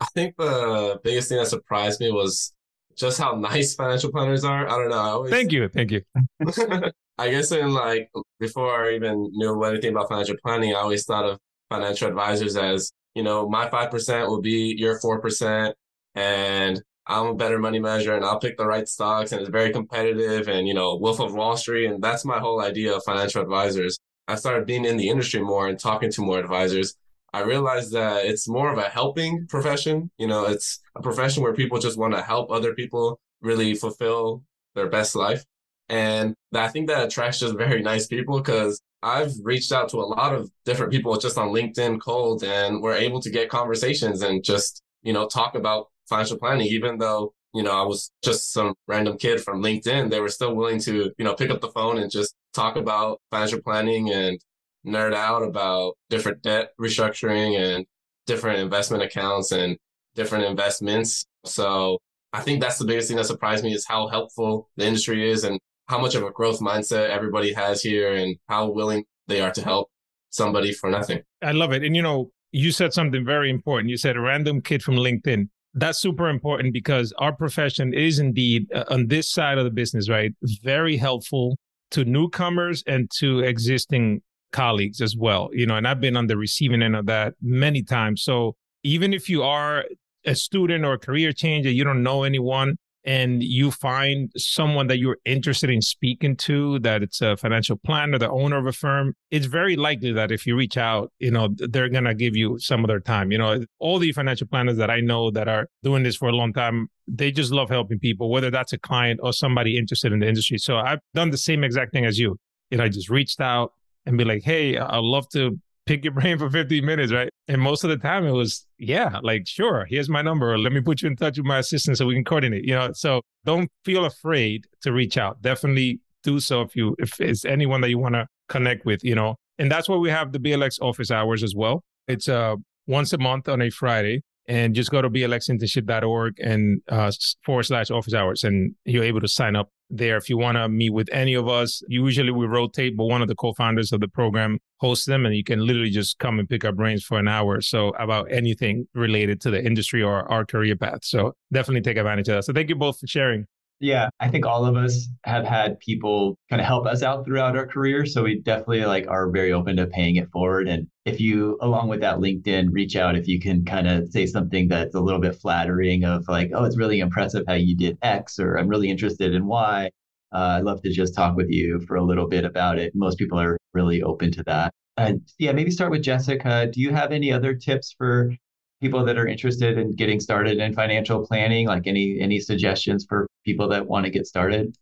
I 0.00 0.06
think 0.14 0.36
the 0.36 1.00
biggest 1.02 1.28
thing 1.28 1.38
that 1.38 1.48
surprised 1.48 2.00
me 2.00 2.12
was 2.12 2.52
just 2.96 3.18
how 3.18 3.32
nice 3.38 3.74
financial 3.74 4.12
planners 4.12 4.44
are. 4.44 4.68
I 4.68 4.70
don't 4.70 4.90
know. 4.90 4.98
I 4.98 5.08
always... 5.08 5.32
Thank 5.32 5.52
you. 5.52 5.68
Thank 5.68 5.90
you. 5.90 6.02
I 7.18 7.30
guess 7.30 7.50
in 7.50 7.72
like 7.72 8.10
before 8.38 8.84
I 8.84 8.94
even 8.94 9.30
knew 9.32 9.62
anything 9.64 9.90
about 9.90 10.08
financial 10.08 10.36
planning, 10.44 10.72
I 10.72 10.78
always 10.78 11.04
thought 11.04 11.24
of 11.24 11.38
financial 11.68 12.08
advisors 12.08 12.56
as, 12.56 12.92
you 13.16 13.24
know, 13.24 13.48
my 13.48 13.68
5% 13.68 14.28
will 14.28 14.40
be 14.40 14.76
your 14.78 15.00
4%. 15.00 15.72
And 16.14 16.82
I'm 17.08 17.26
a 17.26 17.34
better 17.34 17.58
money 17.58 17.78
manager 17.78 18.14
and 18.14 18.24
I'll 18.24 18.38
pick 18.38 18.58
the 18.58 18.66
right 18.66 18.86
stocks 18.86 19.32
and 19.32 19.40
it's 19.40 19.50
very 19.50 19.72
competitive 19.72 20.46
and, 20.46 20.68
you 20.68 20.74
know, 20.74 20.96
Wolf 20.96 21.20
of 21.20 21.34
Wall 21.34 21.56
Street. 21.56 21.86
And 21.86 22.02
that's 22.02 22.24
my 22.24 22.38
whole 22.38 22.60
idea 22.60 22.94
of 22.94 23.02
financial 23.04 23.40
advisors. 23.40 23.98
I 24.28 24.34
started 24.34 24.66
being 24.66 24.84
in 24.84 24.98
the 24.98 25.08
industry 25.08 25.40
more 25.40 25.68
and 25.68 25.78
talking 25.78 26.10
to 26.12 26.20
more 26.20 26.38
advisors. 26.38 26.94
I 27.32 27.42
realized 27.42 27.92
that 27.92 28.26
it's 28.26 28.46
more 28.46 28.70
of 28.70 28.78
a 28.78 28.90
helping 28.90 29.46
profession. 29.46 30.10
You 30.18 30.26
know, 30.26 30.44
it's 30.44 30.80
a 30.96 31.02
profession 31.02 31.42
where 31.42 31.54
people 31.54 31.78
just 31.78 31.98
want 31.98 32.14
to 32.14 32.22
help 32.22 32.50
other 32.50 32.74
people 32.74 33.18
really 33.40 33.74
fulfill 33.74 34.42
their 34.74 34.88
best 34.88 35.16
life. 35.16 35.44
And 35.88 36.34
I 36.54 36.68
think 36.68 36.88
that 36.88 37.04
attracts 37.04 37.40
just 37.40 37.56
very 37.56 37.82
nice 37.82 38.06
people 38.06 38.38
because 38.38 38.80
I've 39.02 39.32
reached 39.42 39.72
out 39.72 39.88
to 39.90 39.96
a 39.98 40.04
lot 40.04 40.34
of 40.34 40.50
different 40.66 40.92
people 40.92 41.16
just 41.16 41.38
on 41.38 41.48
LinkedIn 41.48 42.00
cold 42.00 42.44
and 42.44 42.82
we're 42.82 42.96
able 42.96 43.20
to 43.20 43.30
get 43.30 43.48
conversations 43.48 44.20
and 44.20 44.44
just, 44.44 44.82
you 45.02 45.14
know, 45.14 45.26
talk 45.26 45.54
about 45.54 45.88
financial 46.08 46.38
planning, 46.38 46.66
even 46.66 46.98
though, 46.98 47.32
you 47.54 47.62
know, 47.62 47.72
I 47.72 47.84
was 47.84 48.10
just 48.22 48.52
some 48.52 48.74
random 48.86 49.18
kid 49.18 49.40
from 49.42 49.62
LinkedIn, 49.62 50.10
they 50.10 50.20
were 50.20 50.28
still 50.28 50.54
willing 50.54 50.80
to, 50.80 51.12
you 51.16 51.24
know, 51.24 51.34
pick 51.34 51.50
up 51.50 51.60
the 51.60 51.70
phone 51.70 51.98
and 51.98 52.10
just 52.10 52.34
talk 52.54 52.76
about 52.76 53.20
financial 53.30 53.60
planning 53.62 54.10
and 54.10 54.38
nerd 54.86 55.14
out 55.14 55.42
about 55.42 55.94
different 56.10 56.42
debt 56.42 56.70
restructuring 56.80 57.58
and 57.58 57.86
different 58.26 58.60
investment 58.60 59.02
accounts 59.02 59.52
and 59.52 59.76
different 60.14 60.44
investments. 60.44 61.26
So 61.44 61.98
I 62.32 62.40
think 62.40 62.60
that's 62.60 62.78
the 62.78 62.84
biggest 62.84 63.08
thing 63.08 63.16
that 63.16 63.26
surprised 63.26 63.64
me 63.64 63.72
is 63.72 63.86
how 63.86 64.08
helpful 64.08 64.68
the 64.76 64.86
industry 64.86 65.30
is 65.30 65.44
and 65.44 65.58
how 65.86 65.98
much 65.98 66.14
of 66.14 66.22
a 66.22 66.30
growth 66.30 66.60
mindset 66.60 67.08
everybody 67.08 67.52
has 67.52 67.82
here 67.82 68.14
and 68.14 68.36
how 68.48 68.68
willing 68.68 69.04
they 69.26 69.40
are 69.40 69.50
to 69.52 69.62
help 69.62 69.88
somebody 70.30 70.72
for 70.72 70.90
nothing. 70.90 71.22
I 71.42 71.52
love 71.52 71.72
it. 71.72 71.82
And 71.82 71.96
you 71.96 72.02
know, 72.02 72.30
you 72.52 72.72
said 72.72 72.92
something 72.92 73.24
very 73.24 73.50
important. 73.50 73.90
You 73.90 73.96
said 73.96 74.16
a 74.16 74.20
random 74.20 74.60
kid 74.60 74.82
from 74.82 74.96
LinkedIn. 74.96 75.48
That's 75.78 75.98
super 75.98 76.28
important 76.28 76.72
because 76.72 77.12
our 77.18 77.32
profession 77.32 77.94
is 77.94 78.18
indeed 78.18 78.66
uh, 78.74 78.84
on 78.90 79.06
this 79.06 79.30
side 79.30 79.58
of 79.58 79.64
the 79.64 79.70
business, 79.70 80.08
right? 80.08 80.34
Very 80.62 80.96
helpful 80.96 81.56
to 81.92 82.04
newcomers 82.04 82.82
and 82.86 83.08
to 83.18 83.40
existing 83.40 84.22
colleagues 84.52 85.00
as 85.00 85.16
well. 85.16 85.50
You 85.52 85.66
know, 85.66 85.76
and 85.76 85.86
I've 85.86 86.00
been 86.00 86.16
on 86.16 86.26
the 86.26 86.36
receiving 86.36 86.82
end 86.82 86.96
of 86.96 87.06
that 87.06 87.34
many 87.40 87.82
times. 87.82 88.22
So 88.22 88.56
even 88.82 89.12
if 89.12 89.28
you 89.28 89.42
are 89.42 89.84
a 90.24 90.34
student 90.34 90.84
or 90.84 90.94
a 90.94 90.98
career 90.98 91.32
changer, 91.32 91.70
you 91.70 91.84
don't 91.84 92.02
know 92.02 92.24
anyone, 92.24 92.76
and 93.08 93.42
you 93.42 93.70
find 93.70 94.30
someone 94.36 94.86
that 94.88 94.98
you're 94.98 95.16
interested 95.24 95.70
in 95.70 95.80
speaking 95.80 96.36
to, 96.36 96.78
that 96.80 97.02
it's 97.02 97.22
a 97.22 97.38
financial 97.38 97.78
planner, 97.78 98.18
the 98.18 98.28
owner 98.28 98.58
of 98.58 98.66
a 98.66 98.72
firm, 98.72 99.14
it's 99.30 99.46
very 99.46 99.76
likely 99.76 100.12
that 100.12 100.30
if 100.30 100.46
you 100.46 100.54
reach 100.54 100.76
out, 100.76 101.10
you 101.18 101.30
know, 101.30 101.48
they're 101.56 101.88
going 101.88 102.04
to 102.04 102.14
give 102.14 102.36
you 102.36 102.58
some 102.58 102.84
of 102.84 102.88
their 102.88 103.00
time. 103.00 103.32
You 103.32 103.38
know, 103.38 103.64
all 103.78 103.98
the 103.98 104.12
financial 104.12 104.46
planners 104.46 104.76
that 104.76 104.90
I 104.90 105.00
know 105.00 105.30
that 105.30 105.48
are 105.48 105.70
doing 105.82 106.02
this 106.02 106.16
for 106.16 106.28
a 106.28 106.32
long 106.32 106.52
time, 106.52 106.88
they 107.06 107.32
just 107.32 107.50
love 107.50 107.70
helping 107.70 107.98
people, 107.98 108.28
whether 108.28 108.50
that's 108.50 108.74
a 108.74 108.78
client 108.78 109.20
or 109.22 109.32
somebody 109.32 109.78
interested 109.78 110.12
in 110.12 110.18
the 110.18 110.28
industry. 110.28 110.58
So 110.58 110.76
I've 110.76 111.00
done 111.14 111.30
the 111.30 111.38
same 111.38 111.64
exact 111.64 111.92
thing 111.92 112.04
as 112.04 112.18
you. 112.18 112.36
You 112.70 112.76
know, 112.76 112.84
I 112.84 112.90
just 112.90 113.08
reached 113.08 113.40
out 113.40 113.72
and 114.04 114.18
be 114.18 114.24
like, 114.24 114.42
hey, 114.42 114.76
I'd 114.76 114.98
love 114.98 115.30
to 115.30 115.58
pick 115.86 116.04
your 116.04 116.12
brain 116.12 116.36
for 116.36 116.50
15 116.50 116.84
minutes, 116.84 117.10
right? 117.10 117.30
And 117.48 117.60
most 117.62 117.82
of 117.82 117.88
the 117.88 117.96
time 117.96 118.26
it 118.26 118.32
was, 118.32 118.66
yeah, 118.76 119.18
like, 119.22 119.46
sure, 119.46 119.86
here's 119.88 120.10
my 120.10 120.20
number. 120.20 120.58
Let 120.58 120.72
me 120.72 120.82
put 120.82 121.00
you 121.00 121.08
in 121.08 121.16
touch 121.16 121.38
with 121.38 121.46
my 121.46 121.58
assistant 121.58 121.96
so 121.96 122.06
we 122.06 122.14
can 122.14 122.24
coordinate, 122.24 122.64
you 122.64 122.74
know? 122.74 122.92
So 122.92 123.22
don't 123.46 123.70
feel 123.84 124.04
afraid 124.04 124.66
to 124.82 124.92
reach 124.92 125.16
out. 125.16 125.40
Definitely 125.40 126.00
do 126.22 126.40
so 126.40 126.60
if 126.60 126.76
you, 126.76 126.94
if 126.98 127.18
it's 127.20 127.46
anyone 127.46 127.80
that 127.80 127.88
you 127.88 127.98
want 127.98 128.16
to 128.16 128.26
connect 128.50 128.84
with, 128.84 129.02
you 129.02 129.14
know? 129.14 129.36
And 129.58 129.72
that's 129.72 129.88
why 129.88 129.96
we 129.96 130.10
have 130.10 130.30
the 130.32 130.38
BLX 130.38 130.78
office 130.82 131.10
hours 131.10 131.42
as 131.42 131.54
well. 131.54 131.82
It's 132.06 132.28
uh, 132.28 132.56
once 132.86 133.14
a 133.14 133.18
month 133.18 133.48
on 133.48 133.62
a 133.62 133.70
Friday 133.70 134.22
and 134.48 134.74
just 134.74 134.90
go 134.90 135.02
to 135.02 135.10
blxinternship.org 135.10 136.40
and 136.40 136.80
uh, 136.88 137.12
forward 137.44 137.64
slash 137.64 137.90
office 137.90 138.14
hours 138.14 138.44
and 138.44 138.74
you're 138.84 139.04
able 139.04 139.20
to 139.20 139.28
sign 139.28 139.54
up 139.54 139.70
there 139.90 140.16
if 140.16 140.28
you 140.28 140.36
want 140.36 140.56
to 140.56 140.68
meet 140.68 140.90
with 140.90 141.08
any 141.12 141.34
of 141.34 141.48
us. 141.48 141.82
Usually 141.88 142.30
we 142.30 142.46
rotate, 142.46 142.96
but 142.96 143.04
one 143.04 143.22
of 143.22 143.28
the 143.28 143.34
co-founders 143.34 143.92
of 143.92 144.00
the 144.00 144.08
program 144.08 144.58
hosts 144.80 145.04
them 145.04 145.26
and 145.26 145.34
you 145.36 145.44
can 145.44 145.66
literally 145.66 145.90
just 145.90 146.18
come 146.18 146.38
and 146.38 146.48
pick 146.48 146.64
our 146.64 146.72
brains 146.72 147.04
for 147.04 147.18
an 147.18 147.28
hour. 147.28 147.60
So 147.60 147.90
about 147.90 148.32
anything 148.32 148.88
related 148.94 149.40
to 149.42 149.50
the 149.50 149.62
industry 149.64 150.02
or 150.02 150.30
our 150.30 150.44
career 150.44 150.76
path. 150.76 151.00
So 151.04 151.34
definitely 151.52 151.82
take 151.82 151.98
advantage 151.98 152.28
of 152.28 152.36
that. 152.36 152.44
So 152.44 152.54
thank 152.54 152.70
you 152.70 152.76
both 152.76 152.98
for 152.98 153.06
sharing. 153.06 153.46
Yeah, 153.80 154.08
I 154.18 154.28
think 154.28 154.44
all 154.44 154.64
of 154.66 154.76
us 154.76 155.06
have 155.24 155.44
had 155.44 155.78
people 155.78 156.36
kind 156.50 156.60
of 156.60 156.66
help 156.66 156.84
us 156.86 157.04
out 157.04 157.24
throughout 157.24 157.56
our 157.56 157.66
career. 157.66 158.06
So 158.06 158.24
we 158.24 158.40
definitely 158.40 158.84
like 158.84 159.06
are 159.06 159.30
very 159.30 159.52
open 159.52 159.76
to 159.76 159.86
paying 159.86 160.16
it 160.16 160.28
forward. 160.32 160.66
And 160.68 160.88
if 161.04 161.20
you, 161.20 161.56
along 161.60 161.88
with 161.88 162.00
that 162.00 162.18
LinkedIn, 162.18 162.70
reach 162.72 162.96
out 162.96 163.16
if 163.16 163.28
you 163.28 163.40
can 163.40 163.64
kind 163.64 163.86
of 163.86 164.08
say 164.08 164.26
something 164.26 164.66
that's 164.66 164.96
a 164.96 165.00
little 165.00 165.20
bit 165.20 165.36
flattering 165.36 166.04
of 166.04 166.24
like, 166.26 166.50
oh, 166.54 166.64
it's 166.64 166.76
really 166.76 166.98
impressive 166.98 167.44
how 167.46 167.54
you 167.54 167.76
did 167.76 167.96
X, 168.02 168.40
or 168.40 168.58
I'm 168.58 168.66
really 168.66 168.90
interested 168.90 169.32
in 169.32 169.46
Y. 169.46 169.90
Uh, 170.32 170.56
I'd 170.58 170.64
love 170.64 170.82
to 170.82 170.90
just 170.90 171.14
talk 171.14 171.36
with 171.36 171.48
you 171.48 171.80
for 171.86 171.96
a 171.96 172.04
little 172.04 172.26
bit 172.26 172.44
about 172.44 172.80
it. 172.80 172.92
Most 172.96 173.16
people 173.16 173.38
are 173.38 173.56
really 173.74 174.02
open 174.02 174.32
to 174.32 174.42
that. 174.44 174.72
And 174.96 175.22
yeah, 175.38 175.52
maybe 175.52 175.70
start 175.70 175.92
with 175.92 176.02
Jessica. 176.02 176.68
Do 176.70 176.80
you 176.80 176.92
have 176.92 177.12
any 177.12 177.32
other 177.32 177.54
tips 177.54 177.94
for 177.96 178.34
people 178.80 179.04
that 179.04 179.18
are 179.18 179.26
interested 179.26 179.78
in 179.78 179.92
getting 179.92 180.20
started 180.20 180.58
in 180.58 180.74
financial 180.74 181.26
planning? 181.26 181.66
Like 181.66 181.86
any 181.86 182.18
any 182.20 182.40
suggestions 182.40 183.06
for 183.08 183.26
people 183.44 183.68
that 183.68 183.86
want 183.86 184.06
to 184.06 184.10
get 184.10 184.26
started? 184.26 184.76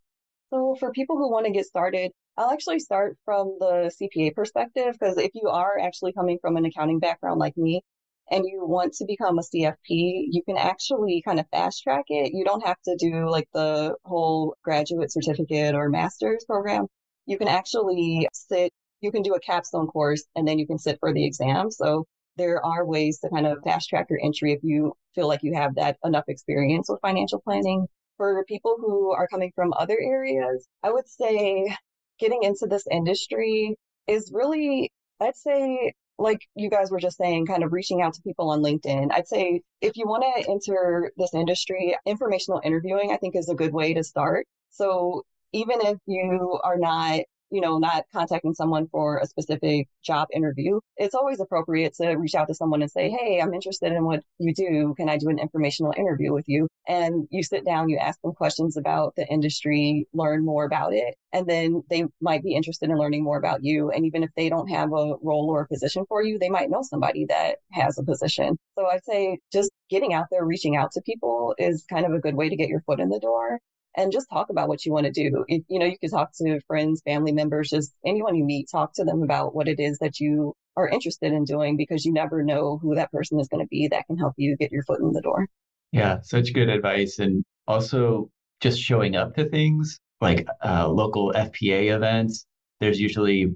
So 0.51 0.77
for 0.79 0.93
people 0.93 1.17
who 1.17 1.31
want 1.31 1.47
to 1.47 1.53
get 1.53 1.67
started, 1.67 2.13
I'll 2.37 2.51
actually 2.51 2.81
start 2.81 3.17
from 3.25 3.57
the 3.59 3.91
CPA 4.01 4.35
perspective 4.35 4.97
because 4.99 5.19
if 5.19 5.33
you 5.35 5.49
are 5.49 5.79
actually 5.79 6.13
coming 6.13 6.39
from 6.41 6.57
an 6.57 6.65
accounting 6.65 6.99
background 7.01 7.41
like 7.41 7.57
me 7.57 7.83
and 8.31 8.45
you 8.47 8.65
want 8.67 8.93
to 8.95 9.05
become 9.07 9.39
a 9.39 9.43
CFP, 9.43 9.77
you 9.89 10.43
can 10.45 10.57
actually 10.57 11.23
kind 11.25 11.41
of 11.41 11.47
fast 11.51 11.83
track 11.83 12.05
it. 12.09 12.33
You 12.35 12.45
don't 12.45 12.67
have 12.67 12.81
to 12.85 12.97
do 12.97 13.29
like 13.29 13.49
the 13.55 13.95
whole 14.05 14.57
graduate 14.63 15.13
certificate 15.13 15.75
or 15.75 15.89
master's 15.89 16.45
program. 16.45 16.87
You 17.27 17.39
can 17.39 17.49
actually 17.49 18.29
sit, 18.33 18.73
you 19.01 19.11
can 19.11 19.23
do 19.23 19.35
a 19.35 19.41
capstone 19.41 19.87
course 19.87 20.25
and 20.37 20.47
then 20.47 20.59
you 20.59 20.67
can 20.67 20.79
sit 20.79 20.99
for 21.01 21.13
the 21.13 21.25
exam. 21.25 21.71
So 21.71 22.07
there 22.37 22.65
are 22.65 22.85
ways 22.85 23.19
to 23.21 23.29
kind 23.31 23.47
of 23.47 23.59
fast 23.65 23.89
track 23.89 24.07
your 24.11 24.21
entry 24.23 24.53
if 24.53 24.61
you 24.63 24.95
feel 25.15 25.29
like 25.29 25.43
you 25.43 25.55
have 25.55 25.75
that 25.77 25.97
enough 26.05 26.25
experience 26.29 26.89
with 26.89 27.01
financial 27.01 27.41
planning. 27.41 27.87
For 28.17 28.45
people 28.45 28.77
who 28.79 29.13
are 29.13 29.29
coming 29.29 29.53
from 29.55 29.75
other 29.75 29.99
areas, 30.01 30.67
I 30.83 30.91
would 30.91 31.09
say 31.09 31.75
getting 32.19 32.43
into 32.43 32.67
this 32.67 32.87
industry 32.91 33.77
is 34.07 34.31
really, 34.33 34.91
I'd 35.21 35.37
say, 35.37 35.93
like 36.19 36.41
you 36.55 36.71
guys 36.71 36.91
were 36.91 37.01
just 37.01 37.19
saying, 37.19 37.45
kind 37.45 37.63
of 37.63 37.73
reaching 37.73 38.01
out 38.01 38.15
to 38.15 38.23
people 38.23 38.49
on 38.51 38.63
LinkedIn. 38.63 39.09
I'd 39.13 39.29
say 39.29 39.61
if 39.83 39.97
you 39.97 40.07
want 40.07 40.25
to 40.25 40.51
enter 40.51 41.13
this 41.19 41.35
industry, 41.35 41.95
informational 42.07 42.63
interviewing, 42.65 43.13
I 43.13 43.19
think 43.19 43.37
is 43.37 43.51
a 43.51 43.55
good 43.55 43.75
way 43.75 43.93
to 43.93 44.03
start. 44.03 44.47
So 44.71 45.23
even 45.53 45.81
if 45.83 45.99
you 46.07 46.59
are 46.65 46.79
not 46.79 47.21
you 47.51 47.61
know, 47.61 47.79
not 47.79 48.05
contacting 48.13 48.55
someone 48.55 48.89
for 48.89 49.19
a 49.19 49.27
specific 49.27 49.89
job 50.05 50.29
interview, 50.33 50.81
it's 50.97 51.15
always 51.15 51.41
appropriate 51.41 51.95
to 51.95 52.15
reach 52.15 52.35
out 52.35 52.49
to 52.49 52.55
someone 52.55 52.83
and 52.83 52.91
say, 52.91 53.11
Hey, 53.11 53.41
I'm 53.41 53.55
interested 53.55 53.93
in 53.93 54.05
what 54.05 54.23
you 54.39 54.55
do. 54.55 54.95
Can 54.97 55.09
I 55.09 55.19
do 55.19 55.29
an 55.29 55.39
informational 55.39 55.93
interview 55.97 56.33
with 56.33 56.49
you? 56.49 56.69
And 56.89 57.27
you 57.31 57.43
sit 57.43 57.65
down, 57.65 57.89
you 57.89 57.99
ask 57.99 58.21
them 58.23 58.33
questions 58.33 58.77
about 58.77 59.15
the 59.17 59.27
industry, 59.29 60.07
learn 60.13 60.45
more 60.45 60.65
about 60.65 60.93
it. 60.93 61.17
And 61.33 61.47
then 61.47 61.83
they 61.91 62.05
might 62.21 62.43
be 62.43 62.55
interested 62.55 62.91
in 62.91 62.97
learning 62.97 63.25
more 63.25 63.39
about 63.39 63.63
you. 63.63 63.91
And 63.91 64.07
even 64.07 64.23
if 64.23 64.31
they 64.37 64.49
don't 64.49 64.69
have 64.69 64.93
a 64.93 65.15
role 65.23 65.49
or 65.51 65.63
a 65.63 65.69
position 65.69 66.05
for 66.09 66.23
you, 66.23 66.39
they 66.39 66.49
might 66.49 66.71
know 66.71 66.83
somebody 66.83 67.27
that 67.27 67.57
has 67.73 67.99
a 67.99 68.05
position. 68.05 68.57
So 68.79 68.87
I'd 68.87 69.05
say 69.05 69.39
just 69.53 69.71
getting 69.91 70.15
out 70.15 70.27
there, 70.31 70.45
reaching 70.45 70.77
out 70.77 70.93
to 70.93 71.03
people 71.03 71.55
is 71.59 71.85
kind 71.89 72.07
of 72.07 72.13
a 72.13 72.21
good 72.21 72.35
way 72.35 72.49
to 72.49 72.57
get 72.57 72.69
your 72.69 72.81
foot 72.83 73.01
in 73.01 73.09
the 73.09 73.21
door 73.21 73.61
and 73.97 74.13
just 74.13 74.29
talk 74.31 74.51
about 74.51 74.69
what 74.69 74.85
you 74.85 74.93
want 74.93 75.07
to 75.07 75.13
do. 75.13 75.45
You 75.49 75.79
know, 75.79 75.87
you 75.87 75.99
could 75.99 76.11
talk 76.11 76.33
to 76.37 76.61
friends, 76.67 77.03
family 77.05 77.33
members, 77.33 77.71
just 77.71 77.95
anyone 78.05 78.37
you 78.37 78.45
meet, 78.45 78.69
talk 78.71 78.93
to 78.95 79.05
them 79.05 79.23
about 79.23 79.55
what 79.55 79.69
it 79.69 79.81
is 79.81 79.99
that 79.99 80.21
you 80.21 80.55
are 80.77 80.89
interested 80.89 81.33
in 81.33 81.45
doing 81.45 81.77
because 81.77 82.05
you 82.05 82.13
never 82.13 82.43
know 82.43 82.79
who 82.79 82.95
that 82.95 83.11
person 83.11 83.41
is 83.41 83.49
going 83.49 83.65
to 83.65 83.69
be 83.69 83.89
that 83.89 84.07
can 84.07 84.19
help 84.19 84.35
you 84.37 84.57
get 84.57 84.71
your 84.71 84.83
foot 84.83 85.01
in 85.01 85.13
the 85.13 85.23
door. 85.23 85.47
Yeah, 85.93 86.21
such 86.23 86.53
good 86.53 86.69
advice. 86.69 87.19
And 87.19 87.45
also 87.67 88.31
just 88.61 88.81
showing 88.81 89.17
up 89.17 89.35
to 89.37 89.49
things 89.49 89.99
like 90.21 90.47
uh, 90.65 90.89
local 90.89 91.33
FPA 91.33 91.95
events. 91.95 92.47
There's 92.81 93.01
usually 93.01 93.55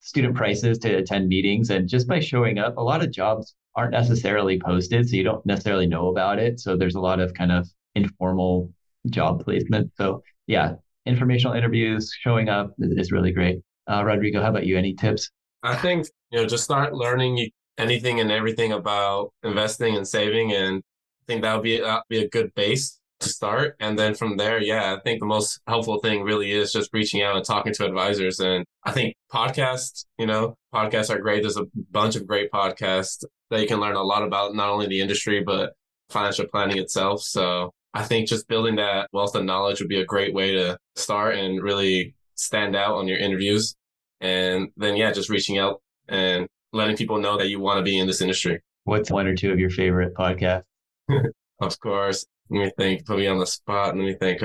student 0.00 0.34
prices 0.34 0.78
to 0.78 0.94
attend 0.94 1.28
meetings. 1.28 1.70
And 1.70 1.88
just 1.88 2.08
by 2.08 2.20
showing 2.20 2.58
up, 2.58 2.76
a 2.76 2.82
lot 2.82 3.02
of 3.02 3.10
jobs 3.10 3.54
aren't 3.74 3.92
necessarily 3.92 4.60
posted. 4.60 5.08
So 5.08 5.16
you 5.16 5.22
don't 5.22 5.44
necessarily 5.46 5.86
know 5.86 6.08
about 6.08 6.38
it. 6.38 6.60
So 6.60 6.76
there's 6.76 6.94
a 6.94 7.00
lot 7.00 7.20
of 7.20 7.32
kind 7.34 7.52
of 7.52 7.68
informal 7.94 8.70
job 9.08 9.44
placement. 9.44 9.92
So 9.96 10.22
yeah, 10.46 10.74
informational 11.06 11.54
interviews, 11.54 12.12
showing 12.20 12.48
up 12.48 12.74
is 12.78 13.12
really 13.12 13.32
great. 13.32 13.58
Uh, 13.90 14.04
Rodrigo, 14.04 14.42
how 14.42 14.50
about 14.50 14.66
you? 14.66 14.76
Any 14.76 14.94
tips? 14.94 15.30
I 15.62 15.76
think 15.76 16.06
you 16.30 16.40
know 16.40 16.46
just 16.46 16.64
start 16.64 16.94
learning 16.94 17.50
anything 17.78 18.20
and 18.20 18.30
everything 18.30 18.72
about 18.72 19.32
investing 19.42 19.96
and 19.96 20.06
saving, 20.06 20.52
and 20.52 20.78
I 20.78 21.24
think 21.26 21.42
that 21.42 21.54
would 21.54 21.62
be 21.62 21.82
uh, 21.82 22.00
be 22.08 22.22
a 22.22 22.28
good 22.28 22.54
base 22.54 23.00
to 23.20 23.28
start. 23.28 23.76
And 23.80 23.98
then 23.98 24.14
from 24.14 24.36
there, 24.36 24.60
yeah, 24.60 24.94
I 24.94 25.00
think 25.00 25.20
the 25.20 25.26
most 25.26 25.60
helpful 25.66 26.00
thing 26.00 26.22
really 26.22 26.52
is 26.52 26.72
just 26.72 26.90
reaching 26.92 27.22
out 27.22 27.36
and 27.36 27.44
talking 27.44 27.72
to 27.74 27.86
advisors. 27.86 28.40
And 28.40 28.64
I 28.84 28.92
think 28.92 29.14
podcasts, 29.32 30.06
you 30.18 30.26
know, 30.26 30.54
podcasts 30.74 31.10
are 31.10 31.18
great. 31.18 31.42
There's 31.42 31.56
a 31.56 31.66
bunch 31.90 32.16
of 32.16 32.26
great 32.26 32.50
podcasts 32.50 33.24
that 33.50 33.60
you 33.60 33.68
can 33.68 33.80
learn 33.80 33.96
a 33.96 34.02
lot 34.02 34.22
about 34.22 34.54
not 34.54 34.70
only 34.70 34.86
the 34.86 35.00
industry 35.00 35.42
but 35.44 35.74
financial 36.08 36.46
planning 36.46 36.78
itself. 36.78 37.22
So 37.22 37.72
I 37.94 38.04
think 38.04 38.28
just 38.28 38.48
building 38.48 38.76
that 38.76 39.08
wealth 39.12 39.34
of 39.34 39.44
knowledge 39.44 39.80
would 39.80 39.88
be 39.88 40.00
a 40.00 40.04
great 40.04 40.32
way 40.32 40.52
to 40.52 40.78
start 40.96 41.36
and 41.36 41.62
really 41.62 42.14
stand 42.34 42.76
out 42.76 42.94
on 42.94 43.08
your 43.08 43.18
interviews. 43.18 43.74
And 44.20 44.68
then, 44.76 44.96
yeah, 44.96 45.12
just 45.12 45.28
reaching 45.28 45.58
out 45.58 45.82
and 46.08 46.46
letting 46.72 46.96
people 46.96 47.18
know 47.18 47.36
that 47.38 47.48
you 47.48 47.58
want 47.58 47.78
to 47.78 47.82
be 47.82 47.98
in 47.98 48.06
this 48.06 48.20
industry. 48.20 48.60
What's 48.84 49.10
one 49.10 49.26
or 49.26 49.34
two 49.34 49.50
of 49.52 49.58
your 49.58 49.70
favorite 49.70 50.14
podcasts? 50.14 50.64
of 51.60 51.80
course. 51.80 52.24
Let 52.50 52.64
me 52.64 52.72
think, 52.76 53.06
put 53.06 53.18
me 53.18 53.26
on 53.26 53.38
the 53.38 53.46
spot. 53.46 53.96
Let 53.96 54.04
me 54.04 54.14
think. 54.14 54.42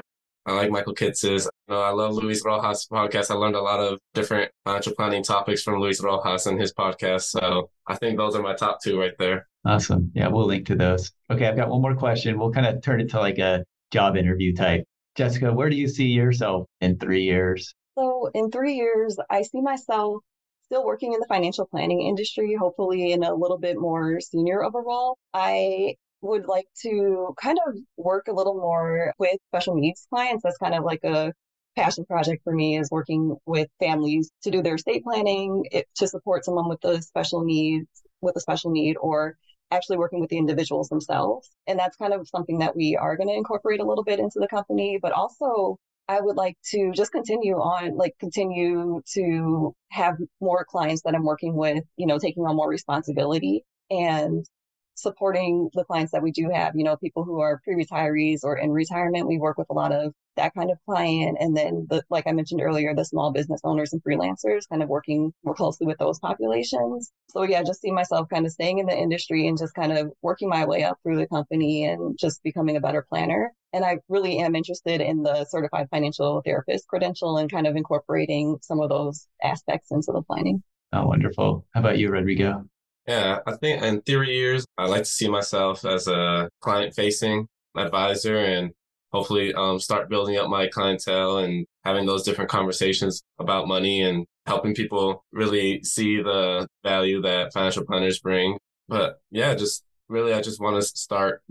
I 0.47 0.51
like 0.53 0.69
Michael 0.69 0.93
Kitces. 0.93 1.47
You 1.67 1.73
know, 1.73 1.81
I 1.81 1.89
love 1.89 2.13
Luis 2.13 2.43
Rojas' 2.45 2.87
podcast. 2.91 3.31
I 3.31 3.33
learned 3.33 3.55
a 3.55 3.61
lot 3.61 3.79
of 3.79 3.99
different 4.13 4.51
financial 4.63 4.93
planning 4.93 5.23
topics 5.23 5.63
from 5.63 5.79
Luis 5.79 6.01
Rojas 6.03 6.45
and 6.45 6.59
his 6.59 6.71
podcast. 6.71 7.23
So 7.23 7.71
I 7.87 7.95
think 7.95 8.17
those 8.17 8.35
are 8.35 8.43
my 8.43 8.53
top 8.53 8.77
two 8.83 8.99
right 8.99 9.13
there. 9.17 9.47
Awesome. 9.66 10.11
Yeah, 10.13 10.28
we'll 10.28 10.45
link 10.45 10.68
to 10.68 10.76
those. 10.76 11.11
Okay, 11.32 11.47
I've 11.47 11.55
got 11.55 11.70
one 11.70 11.82
more 11.82 11.95
question. 11.95 12.38
We'll 12.38 12.51
kind 12.51 12.68
of 12.68 12.84
turn 12.84 13.01
it 13.01 13.09
to 13.09 13.20
like 13.20 13.39
a 13.39 13.66
job 13.91 14.16
interview 14.16 14.53
type. 14.53 14.84
Jessica, 15.16 15.51
where 15.51 15.70
do 15.70 15.76
you 15.76 15.88
see 15.88 16.07
yourself 16.07 16.68
in 16.82 16.99
three 16.99 17.24
years? 17.24 17.74
So, 17.97 18.30
in 18.34 18.51
three 18.51 18.76
years, 18.76 19.18
I 19.30 19.41
see 19.41 19.61
myself 19.61 20.22
still 20.66 20.86
working 20.86 21.13
in 21.13 21.20
the 21.20 21.26
financial 21.28 21.66
planning 21.66 22.01
industry, 22.01 22.55
hopefully 22.55 23.11
in 23.11 23.24
a 23.24 23.34
little 23.34 23.57
bit 23.57 23.78
more 23.80 24.20
senior 24.20 24.63
of 24.63 24.76
a 24.76 24.82
role. 24.82 25.18
I 25.34 25.95
would 26.22 26.45
like 26.45 26.68
to 26.82 27.34
kind 27.41 27.57
of 27.68 27.76
work 27.97 28.28
a 28.28 28.34
little 28.34 28.55
more 28.55 29.13
with 29.18 29.38
special 29.49 29.76
needs 29.76 30.05
clients. 30.09 30.43
That's 30.43 30.57
kind 30.57 30.76
of 30.76 30.84
like 30.84 31.03
a 31.03 31.34
passion 31.76 32.05
project 32.05 32.43
for 32.43 32.53
me 32.53 32.78
is 32.78 32.89
working 32.91 33.36
with 33.45 33.68
families 33.80 34.30
to 34.43 34.51
do 34.51 34.61
their 34.61 34.76
estate 34.76 35.03
planning, 35.03 35.66
it, 35.72 35.88
to 35.95 36.07
support 36.07 36.45
someone 36.45 36.70
with 36.70 36.84
a 36.86 37.01
special 37.01 37.43
needs 37.43 37.88
with 38.22 38.36
a 38.36 38.39
special 38.39 38.72
need 38.72 38.97
or 38.97 39.38
actually 39.72 39.97
working 39.97 40.20
with 40.20 40.30
the 40.30 40.38
individuals 40.38 40.89
themselves. 40.89 41.49
And 41.68 41.80
that's 41.80 41.97
kind 41.97 42.13
of 42.13 42.28
something 42.28 42.59
that 42.59 42.76
we 42.76 42.95
are 42.95 43.18
going 43.18 43.30
to 43.30 43.36
incorporate 43.36 43.80
a 43.80 43.86
little 43.86 44.03
bit 44.03 44.20
into 44.20 44.39
the 44.39 44.47
company, 44.47 44.99
but 45.01 45.11
also 45.11 45.78
I 46.07 46.22
would 46.22 46.36
like 46.36 46.55
to 46.72 46.91
just 46.93 47.11
continue 47.11 47.55
on, 47.55 47.97
like 47.97 48.13
continue 48.20 49.01
to 49.13 49.76
have 49.89 50.18
more 50.39 50.63
clients 50.63 51.01
that 51.03 51.16
I'm 51.16 51.26
working 51.26 51.55
with, 51.55 51.84
you 51.97 52.05
know, 52.05 52.20
taking 52.20 52.45
on 52.45 52.55
more 52.55 52.70
responsibility 52.70 53.63
and 53.89 54.45
supporting 54.93 55.70
the 55.74 55.84
clients 55.84 56.11
that 56.11 56.24
we 56.24 56.32
do 56.32 56.49
have, 56.53 56.74
you 56.76 56.84
know, 56.84 56.95
people 56.97 57.24
who 57.24 57.39
are 57.41 57.59
pre-retirees 57.63 58.41
or 58.43 58.57
in 58.57 58.72
retirement. 58.72 59.28
We 59.28 59.39
work 59.39 59.57
with 59.57 59.68
a 59.70 59.74
lot 59.74 59.91
of 59.91 60.13
that 60.36 60.53
kind 60.53 60.71
of 60.71 60.77
client. 60.86 61.38
And 61.39 61.55
then 61.55 61.88
the, 61.89 62.03
like 62.09 62.27
I 62.27 62.31
mentioned 62.31 62.61
earlier, 62.61 62.93
the 62.93 63.05
small 63.05 63.31
business 63.31 63.61
owners 63.63 63.93
and 63.93 64.03
freelancers 64.03 64.67
kind 64.69 64.83
of 64.83 64.89
working 64.89 65.33
more 65.43 65.55
closely 65.55 65.88
with 65.88 65.97
those 65.97 66.19
populations. 66.19 67.11
So 67.29 67.43
yeah, 67.43 67.63
just 67.63 67.81
see 67.81 67.91
myself 67.91 68.27
kind 68.29 68.45
of 68.45 68.51
staying 68.51 68.79
in 68.79 68.86
the 68.86 68.97
industry 68.97 69.47
and 69.47 69.57
just 69.57 69.73
kind 69.73 69.97
of 69.97 70.11
working 70.21 70.49
my 70.49 70.65
way 70.65 70.83
up 70.83 70.97
through 71.03 71.17
the 71.17 71.27
company 71.27 71.86
and 71.86 72.17
just 72.17 72.43
becoming 72.43 72.77
a 72.77 72.81
better 72.81 73.05
planner. 73.07 73.51
And 73.73 73.83
I 73.83 73.99
really 74.07 74.39
am 74.39 74.55
interested 74.55 75.01
in 75.01 75.23
the 75.23 75.45
certified 75.49 75.88
financial 75.89 76.41
therapist 76.45 76.88
credential 76.88 77.38
and 77.38 77.51
kind 77.51 77.67
of 77.67 77.75
incorporating 77.75 78.57
some 78.61 78.79
of 78.79 78.89
those 78.89 79.27
aspects 79.43 79.91
into 79.91 80.11
the 80.13 80.21
planning. 80.21 80.63
Oh, 80.93 81.05
wonderful. 81.05 81.65
How 81.73 81.81
about 81.81 81.97
you, 81.97 82.09
Rodrigo? 82.09 82.63
Yeah, 83.07 83.39
I 83.45 83.55
think 83.57 83.83
in 83.83 84.01
three 84.01 84.36
years, 84.36 84.65
I 84.77 84.88
like 84.88 85.03
to 85.03 85.09
see 85.09 85.27
myself 85.27 85.86
as 85.86 86.07
a 86.07 86.49
client 86.61 86.95
facing 86.95 87.47
advisor 87.75 88.38
and 88.38 88.71
hopefully 89.16 89.53
um, 89.53 89.80
start 89.80 90.09
building 90.09 90.36
up 90.36 90.49
my 90.49 90.68
clientele 90.68 91.38
and 91.38 91.66
having 91.86 92.05
those 92.05 92.24
different 92.24 92.49
conversations 92.49 93.24
about 93.39 93.66
money 93.66 94.01
and 94.01 94.26
helping 94.45 94.76
people 94.76 95.24
really 95.32 95.82
see 95.84 96.22
the 96.22 96.68
value 96.84 97.22
that 97.22 97.53
financial 97.53 97.86
planners 97.86 98.20
bring. 98.20 98.57
But 98.89 99.22
yeah, 99.32 99.55
just 99.55 99.86
really, 100.09 100.34
I 100.34 100.41
just 100.41 100.59
want 100.59 100.76
to 100.76 100.82
start, 100.82 101.41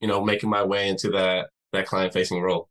you 0.00 0.06
know, 0.06 0.24
making 0.24 0.48
my 0.48 0.62
way 0.62 0.88
into 0.88 1.10
that, 1.10 1.48
that 1.72 1.86
client 1.86 2.12
facing 2.12 2.40
role. 2.40 2.68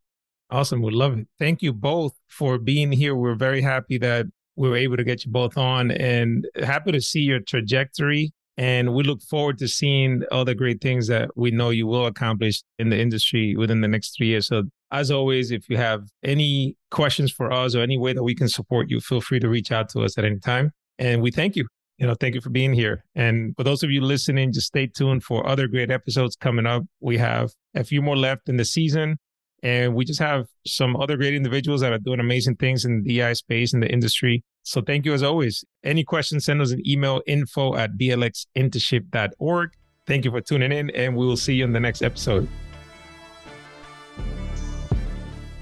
Awesome. 0.49 0.81
We 0.81 0.91
love 0.91 1.17
it. 1.17 1.27
Thank 1.37 1.61
you 1.61 1.73
both 1.73 2.13
for 2.29 2.57
being 2.57 2.89
here. 2.93 3.15
We're 3.15 3.35
very 3.35 3.61
happy 3.61 3.97
that 3.97 4.27
we 4.55 4.69
were 4.69 4.77
able 4.77 4.95
to 4.95 5.03
get 5.03 5.25
you 5.25 5.31
both 5.31 5.57
on 5.57 5.91
and 5.91 6.47
happy 6.63 6.93
to 6.93 7.01
see 7.01 7.19
your 7.19 7.41
trajectory 7.41 8.31
and 8.57 8.93
we 8.93 9.03
look 9.03 9.21
forward 9.21 9.59
to 9.59 9.67
seeing 9.67 10.23
all 10.31 10.43
the 10.43 10.55
great 10.55 10.81
things 10.81 11.07
that 11.07 11.29
we 11.35 11.51
know 11.51 11.69
you 11.69 11.85
will 11.85 12.07
accomplish 12.07 12.63
in 12.79 12.89
the 12.89 12.99
industry 12.99 13.55
within 13.55 13.81
the 13.81 13.87
next 13.87 14.17
three 14.17 14.27
years. 14.27 14.47
So, 14.47 14.63
as 14.91 15.11
always, 15.11 15.51
if 15.51 15.69
you 15.69 15.77
have 15.77 16.03
any 16.23 16.75
questions 16.89 17.31
for 17.31 17.51
us 17.51 17.75
or 17.75 17.81
any 17.81 17.97
way 17.97 18.13
that 18.13 18.23
we 18.23 18.33
can 18.33 18.49
support 18.49 18.89
you, 18.89 18.99
feel 18.99 19.21
free 19.21 19.39
to 19.39 19.49
reach 19.49 19.71
out 19.71 19.89
to 19.89 20.01
us 20.01 20.17
at 20.17 20.25
any 20.25 20.39
time. 20.39 20.71
And 20.97 21.21
we 21.21 21.29
thank 21.29 21.55
you. 21.55 21.67
You 21.97 22.07
know, 22.07 22.15
thank 22.15 22.35
you 22.35 22.41
for 22.41 22.49
being 22.49 22.73
here. 22.73 23.03
And 23.15 23.53
for 23.57 23.63
those 23.63 23.83
of 23.83 23.91
you 23.91 24.01
listening, 24.01 24.53
just 24.53 24.67
stay 24.67 24.87
tuned 24.87 25.23
for 25.23 25.47
other 25.47 25.67
great 25.67 25.91
episodes 25.91 26.35
coming 26.35 26.65
up. 26.65 26.83
We 26.99 27.17
have 27.17 27.51
a 27.75 27.83
few 27.83 28.01
more 28.01 28.15
left 28.15 28.49
in 28.49 28.57
the 28.57 28.65
season. 28.65 29.17
And 29.63 29.95
we 29.95 30.05
just 30.05 30.19
have 30.19 30.45
some 30.65 30.95
other 30.95 31.17
great 31.17 31.33
individuals 31.33 31.81
that 31.81 31.91
are 31.91 31.97
doing 31.97 32.19
amazing 32.19 32.57
things 32.57 32.85
in 32.85 33.03
the 33.03 33.17
DI 33.17 33.33
space 33.33 33.73
in 33.73 33.79
the 33.79 33.91
industry. 33.91 34.43
So 34.63 34.81
thank 34.81 35.05
you 35.05 35.13
as 35.13 35.23
always. 35.23 35.63
Any 35.83 36.03
questions, 36.03 36.45
send 36.45 36.61
us 36.61 36.71
an 36.71 36.87
email 36.87 37.21
info 37.25 37.75
at 37.75 37.97
blxinternship.org. 37.97 39.69
Thank 40.05 40.25
you 40.25 40.31
for 40.31 40.41
tuning 40.41 40.71
in, 40.71 40.89
and 40.91 41.15
we 41.15 41.25
will 41.25 41.37
see 41.37 41.55
you 41.55 41.63
in 41.63 41.73
the 41.73 41.79
next 41.79 42.01
episode. 42.01 42.47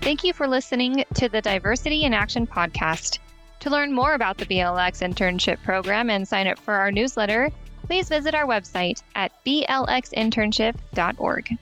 Thank 0.01 0.23
you 0.23 0.33
for 0.33 0.47
listening 0.47 1.03
to 1.15 1.29
the 1.29 1.41
Diversity 1.41 2.03
in 2.03 2.13
Action 2.13 2.45
podcast. 2.45 3.19
To 3.61 3.69
learn 3.71 3.91
more 3.91 4.13
about 4.13 4.37
the 4.37 4.45
BLX 4.45 5.01
internship 5.01 5.63
program 5.63 6.11
and 6.11 6.27
sign 6.27 6.45
up 6.45 6.59
for 6.59 6.75
our 6.75 6.91
newsletter, 6.91 7.49
please 7.87 8.09
visit 8.09 8.35
our 8.35 8.45
website 8.45 9.01
at 9.15 9.31
blxinternship.org. 9.45 11.57